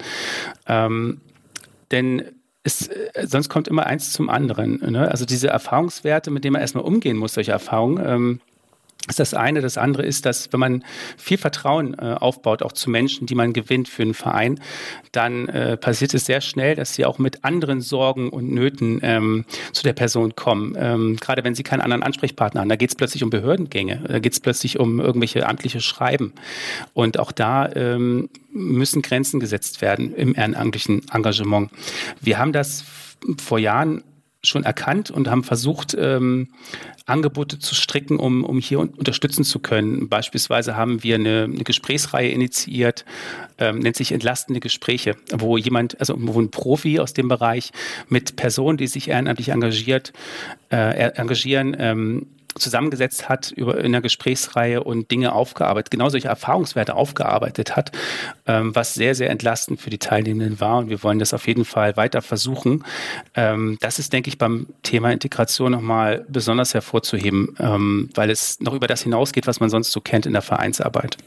Ähm, 0.67 1.21
denn 1.91 2.23
es, 2.63 2.87
äh, 2.87 3.27
sonst 3.27 3.49
kommt 3.49 3.67
immer 3.67 3.85
eins 3.85 4.11
zum 4.11 4.29
anderen. 4.29 4.79
Ne? 4.91 5.09
Also 5.09 5.25
diese 5.25 5.47
Erfahrungswerte, 5.47 6.31
mit 6.31 6.43
denen 6.43 6.53
man 6.53 6.61
erstmal 6.61 6.83
umgehen 6.83 7.17
muss, 7.17 7.33
solche 7.33 7.51
Erfahrungen, 7.51 8.03
ähm, 8.05 8.41
ist 9.07 9.19
das 9.19 9.33
eine. 9.33 9.61
Das 9.61 9.77
andere 9.77 10.03
ist, 10.03 10.25
dass 10.25 10.51
wenn 10.51 10.59
man 10.59 10.83
viel 11.17 11.37
Vertrauen 11.37 11.93
äh, 11.93 12.15
aufbaut, 12.19 12.63
auch 12.63 12.71
zu 12.71 12.89
Menschen, 12.89 13.27
die 13.27 13.35
man 13.35 13.53
gewinnt 13.53 13.87
für 13.87 14.01
einen 14.01 14.13
Verein, 14.13 14.59
dann 15.11 15.47
äh, 15.49 15.77
passiert 15.77 16.13
es 16.13 16.25
sehr 16.25 16.41
schnell, 16.41 16.75
dass 16.75 16.95
sie 16.95 17.05
auch 17.05 17.19
mit 17.19 17.43
anderen 17.43 17.81
Sorgen 17.81 18.29
und 18.29 18.51
Nöten 18.51 18.99
ähm, 19.03 19.45
zu 19.73 19.83
der 19.83 19.93
Person 19.93 20.35
kommen. 20.35 20.75
Ähm, 20.77 21.17
gerade 21.17 21.43
wenn 21.43 21.55
sie 21.55 21.63
keinen 21.63 21.81
anderen 21.81 22.03
Ansprechpartner 22.03 22.61
haben. 22.61 22.69
Da 22.69 22.75
geht 22.75 22.89
es 22.89 22.95
plötzlich 22.95 23.23
um 23.23 23.29
Behördengänge, 23.29 24.03
da 24.07 24.19
geht 24.19 24.33
es 24.33 24.39
plötzlich 24.39 24.79
um 24.79 24.99
irgendwelche 24.99 25.47
amtliche 25.47 25.81
Schreiben. 25.81 26.33
Und 26.93 27.19
auch 27.19 27.31
da 27.31 27.71
ähm, 27.73 28.29
müssen 28.51 29.01
Grenzen 29.01 29.39
gesetzt 29.39 29.81
werden 29.81 30.15
im 30.15 30.35
ehrenamtlichen 30.35 31.03
Engagement. 31.11 31.69
Wir 32.21 32.37
haben 32.39 32.53
das 32.53 32.85
vor 33.37 33.59
Jahren 33.59 34.03
schon 34.45 34.63
erkannt 34.63 35.11
und 35.11 35.29
haben 35.29 35.43
versucht, 35.43 35.95
ähm, 35.99 36.49
Angebote 37.05 37.59
zu 37.59 37.75
stricken, 37.75 38.17
um, 38.17 38.43
um 38.43 38.59
hier 38.59 38.79
unterstützen 38.79 39.43
zu 39.43 39.59
können. 39.59 40.09
Beispielsweise 40.09 40.75
haben 40.75 41.03
wir 41.03 41.15
eine, 41.15 41.43
eine 41.43 41.63
Gesprächsreihe 41.63 42.29
initiiert, 42.29 43.05
ähm, 43.57 43.79
nennt 43.79 43.95
sich 43.95 44.11
Entlastende 44.11 44.59
Gespräche, 44.59 45.15
wo 45.31 45.57
jemand, 45.57 45.99
also 45.99 46.15
wo 46.17 46.39
ein 46.39 46.49
Profi 46.49 46.99
aus 46.99 47.13
dem 47.13 47.27
Bereich 47.27 47.71
mit 48.09 48.35
Personen, 48.35 48.77
die 48.77 48.87
sich 48.87 49.09
ehrenamtlich 49.09 49.49
engagiert, 49.49 50.13
äh, 50.71 51.11
engagieren, 51.11 51.75
ähm, 51.79 52.27
zusammengesetzt 52.55 53.29
hat 53.29 53.51
über, 53.51 53.77
in 53.77 53.87
einer 53.87 54.01
Gesprächsreihe 54.01 54.83
und 54.83 55.11
Dinge 55.11 55.33
aufgearbeitet, 55.33 55.91
genau 55.91 56.09
solche 56.09 56.27
Erfahrungswerte 56.27 56.95
aufgearbeitet 56.95 57.75
hat, 57.75 57.91
ähm, 58.47 58.75
was 58.75 58.93
sehr, 58.93 59.15
sehr 59.15 59.29
entlastend 59.29 59.81
für 59.81 59.89
die 59.89 59.97
Teilnehmenden 59.97 60.59
war. 60.59 60.79
Und 60.79 60.89
wir 60.89 61.03
wollen 61.03 61.19
das 61.19 61.33
auf 61.33 61.47
jeden 61.47 61.65
Fall 61.65 61.97
weiter 61.97 62.21
versuchen. 62.21 62.83
Ähm, 63.35 63.77
das 63.81 63.99
ist, 63.99 64.13
denke 64.13 64.29
ich, 64.29 64.37
beim 64.37 64.67
Thema 64.83 65.11
Integration 65.11 65.71
nochmal 65.71 66.25
besonders 66.29 66.73
hervorzuheben, 66.73 67.55
ähm, 67.59 68.09
weil 68.15 68.29
es 68.29 68.59
noch 68.59 68.73
über 68.73 68.87
das 68.87 69.03
hinausgeht, 69.03 69.47
was 69.47 69.59
man 69.59 69.69
sonst 69.69 69.91
so 69.91 70.01
kennt 70.01 70.25
in 70.25 70.33
der 70.33 70.41
Vereinsarbeit. 70.41 71.17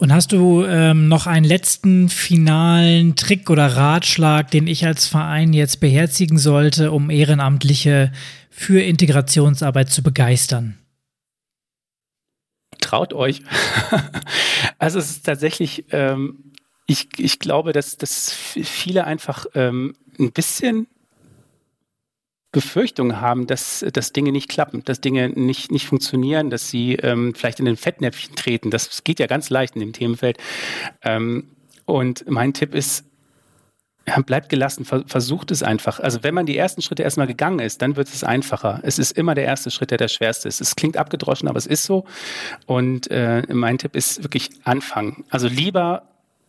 Und 0.00 0.14
hast 0.14 0.32
du 0.32 0.64
ähm, 0.64 1.08
noch 1.08 1.26
einen 1.26 1.44
letzten 1.44 2.08
finalen 2.08 3.16
Trick 3.16 3.50
oder 3.50 3.66
Ratschlag, 3.66 4.50
den 4.50 4.66
ich 4.66 4.86
als 4.86 5.06
Verein 5.06 5.52
jetzt 5.52 5.78
beherzigen 5.78 6.38
sollte, 6.38 6.90
um 6.90 7.10
Ehrenamtliche 7.10 8.10
für 8.60 8.82
Integrationsarbeit 8.82 9.88
zu 9.88 10.02
begeistern? 10.02 10.78
Traut 12.78 13.14
euch. 13.14 13.40
also 14.78 14.98
es 14.98 15.10
ist 15.10 15.24
tatsächlich, 15.24 15.86
ähm, 15.92 16.52
ich, 16.86 17.08
ich 17.16 17.38
glaube, 17.38 17.72
dass, 17.72 17.96
dass 17.96 18.30
viele 18.34 19.04
einfach 19.04 19.46
ähm, 19.54 19.94
ein 20.18 20.32
bisschen 20.32 20.88
Befürchtungen 22.52 23.22
haben, 23.22 23.46
dass, 23.46 23.82
dass 23.94 24.12
Dinge 24.12 24.30
nicht 24.30 24.50
klappen, 24.50 24.84
dass 24.84 25.00
Dinge 25.00 25.30
nicht, 25.30 25.72
nicht 25.72 25.86
funktionieren, 25.86 26.50
dass 26.50 26.68
sie 26.68 26.96
ähm, 26.96 27.34
vielleicht 27.34 27.60
in 27.60 27.64
den 27.64 27.78
Fettnäpfchen 27.78 28.36
treten. 28.36 28.70
Das 28.70 29.04
geht 29.04 29.20
ja 29.20 29.26
ganz 29.26 29.48
leicht 29.48 29.74
in 29.74 29.80
dem 29.80 29.94
Themenfeld. 29.94 30.36
Ähm, 31.02 31.48
und 31.86 32.28
mein 32.28 32.52
Tipp 32.52 32.74
ist, 32.74 33.06
bleibt 34.26 34.48
gelassen, 34.48 34.84
versucht 34.84 35.50
es 35.50 35.62
einfach. 35.62 36.00
Also 36.00 36.22
wenn 36.22 36.34
man 36.34 36.46
die 36.46 36.56
ersten 36.56 36.82
Schritte 36.82 37.02
erstmal 37.02 37.26
gegangen 37.26 37.58
ist, 37.58 37.82
dann 37.82 37.96
wird 37.96 38.08
es 38.08 38.24
einfacher. 38.24 38.80
Es 38.82 38.98
ist 38.98 39.12
immer 39.12 39.34
der 39.34 39.44
erste 39.44 39.70
Schritt, 39.70 39.90
der 39.90 39.98
der 39.98 40.08
schwerste 40.08 40.48
ist. 40.48 40.60
Es 40.60 40.76
klingt 40.76 40.96
abgedroschen, 40.96 41.48
aber 41.48 41.58
es 41.58 41.66
ist 41.66 41.84
so. 41.84 42.04
Und 42.66 43.10
äh, 43.10 43.42
mein 43.52 43.78
Tipp 43.78 43.96
ist 43.96 44.22
wirklich 44.22 44.50
anfangen. 44.64 45.24
Also 45.30 45.48
lieber 45.48 46.02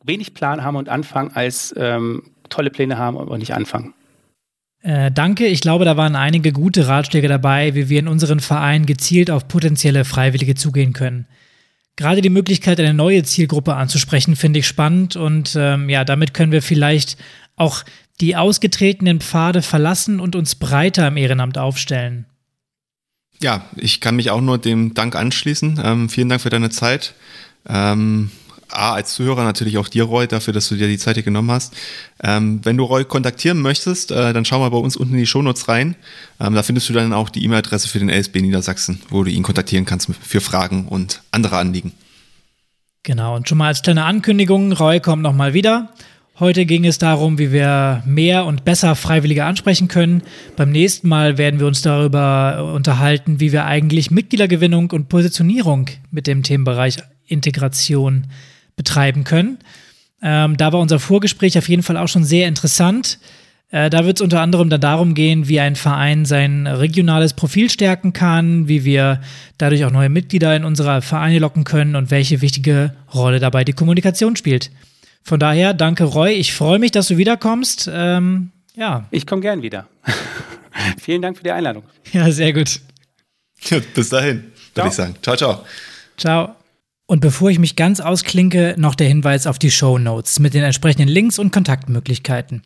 wenig 0.04 0.34
Plan 0.34 0.64
haben 0.64 0.76
und 0.76 0.90
anfangen, 0.90 1.32
als 1.34 1.74
ähm, 1.78 2.24
tolle 2.50 2.70
Pläne 2.70 2.98
haben, 2.98 3.18
aber 3.18 3.38
nicht 3.38 3.54
anfangen. 3.54 3.94
Äh, 4.84 5.12
danke, 5.12 5.46
ich 5.46 5.62
glaube, 5.62 5.86
da 5.86 5.96
waren 5.96 6.16
einige 6.16 6.52
gute 6.52 6.88
Ratschläge 6.88 7.28
dabei, 7.28 7.76
wie 7.76 7.90
wir 7.90 8.00
in 8.00 8.08
unseren 8.08 8.40
Verein 8.40 8.86
gezielt 8.86 9.30
auf 9.30 9.48
potenzielle 9.48 10.06
Freiwillige 10.06 10.56
zugehen 10.56 10.94
können. 10.94 11.28
Gerade 11.98 12.22
die 12.22 12.30
Möglichkeit, 12.30 12.80
eine 12.80 12.94
neue 12.94 13.22
Zielgruppe 13.24 13.76
anzusprechen, 13.76 14.36
finde 14.36 14.60
ich 14.60 14.68
spannend 14.68 15.18
und 15.18 15.56
ähm, 15.56 15.88
ja, 15.90 16.04
damit 16.04 16.34
können 16.34 16.52
wir 16.52 16.64
vielleicht 16.64 17.18
auch 17.56 17.84
die 18.20 18.36
ausgetretenen 18.36 19.20
Pfade 19.20 19.62
verlassen 19.62 20.20
und 20.20 20.36
uns 20.36 20.56
breiter 20.56 21.08
im 21.08 21.18
Ehrenamt 21.18 21.58
aufstellen. 21.58 22.26
Ja, 23.42 23.66
ich 23.76 24.02
kann 24.02 24.16
mich 24.16 24.30
auch 24.30 24.42
nur 24.42 24.60
dem 24.60 24.94
Dank 24.94 25.16
anschließen. 25.16 25.82
Ähm, 25.84 26.10
vielen 26.10 26.30
Dank 26.30 26.42
für 26.42 26.52
deine 26.52 26.70
Zeit. 26.70 27.16
Ähm, 27.68 28.30
A, 28.72 28.94
als 28.94 29.14
Zuhörer 29.16 29.44
natürlich 29.44 29.78
auch 29.78 29.88
dir, 29.88 30.04
Roy, 30.04 30.28
dafür, 30.28 30.54
dass 30.54 30.70
du 30.70 30.76
dir 30.76 30.88
die 30.88 30.98
Zeit 30.98 31.16
hier 31.16 31.24
genommen 31.24 31.52
hast. 31.52 31.74
Ähm, 32.24 32.62
wenn 32.64 32.78
du 32.78 32.84
Roy 32.84 33.04
kontaktieren 33.04 33.60
möchtest, 33.60 34.12
äh, 34.12 34.32
dann 34.34 34.46
schau 34.46 34.60
mal 34.60 34.70
bei 34.70 34.78
uns 34.78 34.96
unten 34.96 35.14
in 35.14 35.20
die 35.20 35.26
Shownotes 35.26 35.68
rein. 35.68 35.96
Ähm, 36.40 36.56
da 36.56 36.64
findest 36.64 36.88
du 36.88 36.94
dann 36.94 37.12
auch 37.14 37.30
die 37.30 37.44
E-Mail-Adresse 37.44 37.88
für 37.88 38.00
den 38.00 38.10
LSB 38.10 38.42
Niedersachsen, 38.42 39.02
wo 39.10 39.24
du 39.24 39.32
ihn 39.32 39.44
kontaktieren 39.44 39.86
kannst 39.86 40.10
für 40.22 40.40
Fragen 40.40 40.88
und 40.88 41.22
andere 41.32 41.58
Anliegen. 41.58 41.92
Genau, 43.04 43.36
und 43.36 43.50
schon 43.50 43.58
mal 43.58 43.68
als 43.68 43.82
kleine 43.82 44.06
Ankündigung, 44.06 44.72
Roy 44.74 45.00
kommt 45.00 45.24
nochmal 45.24 45.54
wieder. 45.54 45.90
Heute 46.40 46.66
ging 46.66 46.86
es 46.86 46.98
darum, 46.98 47.38
wie 47.38 47.52
wir 47.52 48.02
mehr 48.06 48.46
und 48.46 48.66
besser 48.66 48.96
Freiwillige 48.96 49.46
ansprechen 49.46 49.88
können. 49.88 50.24
Beim 50.56 50.72
nächsten 50.72 51.08
Mal 51.08 51.38
werden 51.38 51.60
wir 51.60 51.68
uns 51.68 51.82
darüber 51.82 52.72
unterhalten, 52.74 53.40
wie 53.40 53.52
wir 53.52 53.66
eigentlich 53.66 54.10
Mitgliedergewinnung 54.10 54.90
und 54.92 55.10
Positionierung 55.10 55.88
mit 56.10 56.28
dem 56.28 56.42
Themenbereich 56.42 56.98
Integration 57.28 58.28
betreiben 58.76 59.24
können. 59.24 59.60
Ähm, 60.24 60.58
da 60.58 60.74
war 60.74 60.80
unser 60.80 61.00
Vorgespräch 61.00 61.58
auf 61.58 61.70
jeden 61.70 61.84
Fall 61.84 61.98
auch 61.98 62.08
schon 62.08 62.24
sehr 62.24 62.48
interessant. 62.48 63.20
Äh, 63.70 63.90
da 63.90 64.06
wird 64.06 64.18
es 64.18 64.22
unter 64.22 64.42
anderem 64.42 64.70
dann 64.70 64.82
darum 64.82 65.14
gehen, 65.14 65.48
wie 65.48 65.60
ein 65.60 65.76
Verein 65.76 66.26
sein 66.26 66.66
regionales 66.66 67.34
Profil 67.34 67.70
stärken 67.70 68.14
kann, 68.14 68.68
wie 68.68 68.84
wir 68.84 69.22
dadurch 69.58 69.86
auch 69.86 69.92
neue 69.92 70.10
Mitglieder 70.10 70.56
in 70.56 70.66
unsere 70.66 71.02
Vereine 71.02 71.40
locken 71.40 71.64
können 71.64 71.96
und 71.96 72.10
welche 72.10 72.42
wichtige 72.42 72.94
Rolle 73.14 73.40
dabei 73.40 73.64
die 73.64 73.74
Kommunikation 73.74 74.36
spielt. 74.36 74.72
Von 75.24 75.40
daher, 75.40 75.74
danke 75.74 76.04
Roy. 76.04 76.32
Ich 76.34 76.54
freue 76.54 76.80
mich, 76.80 76.92
dass 76.92 77.08
du 77.08 77.18
wiederkommst. 77.18 77.90
Ähm, 77.92 78.52
ja. 78.76 79.06
Ich 79.12 79.28
komme 79.28 79.42
gern 79.42 79.62
wieder. 79.62 79.88
Vielen 81.00 81.22
Dank 81.22 81.38
für 81.38 81.44
die 81.44 81.52
Einladung. 81.52 81.84
Ja, 82.12 82.32
sehr 82.32 82.54
gut. 82.54 82.80
Ja, 83.70 83.80
bis 83.94 84.10
dahin, 84.10 84.52
würde 84.74 84.90
ich 84.90 84.96
sagen. 84.96 85.16
Ciao, 85.22 85.36
ciao. 85.36 85.66
Ciao. 86.18 86.56
Und 87.06 87.20
bevor 87.20 87.50
ich 87.50 87.60
mich 87.60 87.76
ganz 87.76 88.00
ausklinke, 88.00 88.76
noch 88.78 88.96
der 88.96 89.08
Hinweis 89.08 89.46
auf 89.46 89.60
die 89.60 89.72
Show 89.72 89.98
Notes 89.98 90.40
mit 90.40 90.54
den 90.54 90.64
entsprechenden 90.64 91.10
Links 91.10 91.40
und 91.40 91.52
Kontaktmöglichkeiten. 91.52 92.64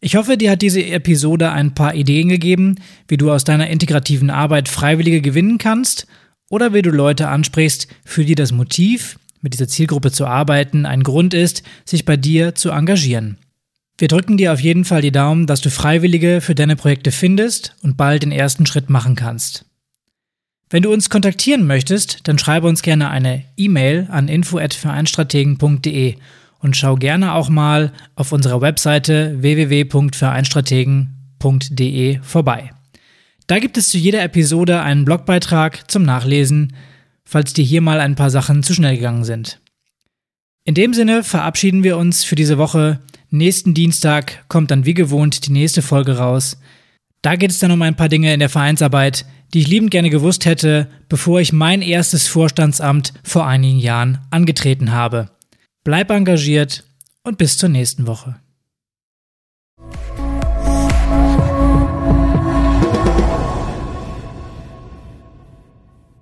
Ich 0.00 0.16
hoffe, 0.16 0.36
dir 0.36 0.50
hat 0.50 0.62
diese 0.62 0.84
Episode 0.84 1.52
ein 1.52 1.74
paar 1.74 1.94
Ideen 1.94 2.28
gegeben, 2.28 2.80
wie 3.06 3.16
du 3.16 3.30
aus 3.30 3.44
deiner 3.44 3.70
integrativen 3.70 4.30
Arbeit 4.30 4.68
Freiwillige 4.68 5.20
gewinnen 5.20 5.58
kannst 5.58 6.08
oder 6.50 6.74
wie 6.74 6.82
du 6.82 6.90
Leute 6.90 7.28
ansprichst, 7.28 7.86
für 8.04 8.24
die 8.24 8.34
das 8.34 8.50
Motiv, 8.50 9.16
mit 9.42 9.52
dieser 9.52 9.68
Zielgruppe 9.68 10.10
zu 10.10 10.26
arbeiten, 10.26 10.86
ein 10.86 11.02
Grund 11.02 11.34
ist, 11.34 11.62
sich 11.84 12.06
bei 12.06 12.16
dir 12.16 12.54
zu 12.54 12.70
engagieren. 12.70 13.36
Wir 13.98 14.08
drücken 14.08 14.38
dir 14.38 14.52
auf 14.52 14.60
jeden 14.60 14.84
Fall 14.84 15.02
die 15.02 15.12
Daumen, 15.12 15.46
dass 15.46 15.60
du 15.60 15.70
Freiwillige 15.70 16.40
für 16.40 16.54
deine 16.54 16.76
Projekte 16.76 17.12
findest 17.12 17.76
und 17.82 17.96
bald 17.96 18.22
den 18.22 18.32
ersten 18.32 18.64
Schritt 18.64 18.88
machen 18.88 19.14
kannst. 19.14 19.66
Wenn 20.70 20.82
du 20.82 20.92
uns 20.92 21.10
kontaktieren 21.10 21.66
möchtest, 21.66 22.26
dann 22.26 22.38
schreibe 22.38 22.66
uns 22.66 22.80
gerne 22.80 23.10
eine 23.10 23.44
E-Mail 23.58 24.08
an 24.10 24.28
info@vereinstrategen.de 24.28 26.16
und 26.60 26.76
schau 26.76 26.94
gerne 26.94 27.34
auch 27.34 27.50
mal 27.50 27.92
auf 28.14 28.32
unserer 28.32 28.62
Webseite 28.62 29.42
www.vereinstrategen.de 29.42 32.20
vorbei. 32.22 32.70
Da 33.46 33.58
gibt 33.58 33.76
es 33.76 33.90
zu 33.90 33.98
jeder 33.98 34.22
Episode 34.22 34.80
einen 34.80 35.04
Blogbeitrag 35.04 35.90
zum 35.90 36.04
Nachlesen, 36.04 36.72
falls 37.32 37.54
dir 37.54 37.64
hier 37.64 37.80
mal 37.80 37.98
ein 37.98 38.14
paar 38.14 38.28
Sachen 38.28 38.62
zu 38.62 38.74
schnell 38.74 38.96
gegangen 38.96 39.24
sind. 39.24 39.58
In 40.64 40.74
dem 40.74 40.92
Sinne 40.92 41.24
verabschieden 41.24 41.82
wir 41.82 41.96
uns 41.96 42.24
für 42.24 42.36
diese 42.36 42.58
Woche. 42.58 43.00
Nächsten 43.30 43.72
Dienstag 43.72 44.44
kommt 44.48 44.70
dann 44.70 44.84
wie 44.84 44.92
gewohnt 44.92 45.46
die 45.46 45.52
nächste 45.52 45.80
Folge 45.80 46.18
raus. 46.18 46.58
Da 47.22 47.36
geht 47.36 47.50
es 47.50 47.58
dann 47.58 47.70
um 47.70 47.80
ein 47.80 47.96
paar 47.96 48.10
Dinge 48.10 48.34
in 48.34 48.40
der 48.40 48.50
Vereinsarbeit, 48.50 49.24
die 49.54 49.60
ich 49.60 49.68
liebend 49.68 49.90
gerne 49.90 50.10
gewusst 50.10 50.44
hätte, 50.44 50.88
bevor 51.08 51.40
ich 51.40 51.54
mein 51.54 51.80
erstes 51.80 52.28
Vorstandsamt 52.28 53.14
vor 53.24 53.46
einigen 53.46 53.78
Jahren 53.78 54.18
angetreten 54.30 54.92
habe. 54.92 55.30
Bleib 55.84 56.10
engagiert 56.10 56.84
und 57.22 57.38
bis 57.38 57.56
zur 57.56 57.70
nächsten 57.70 58.06
Woche. 58.06 58.41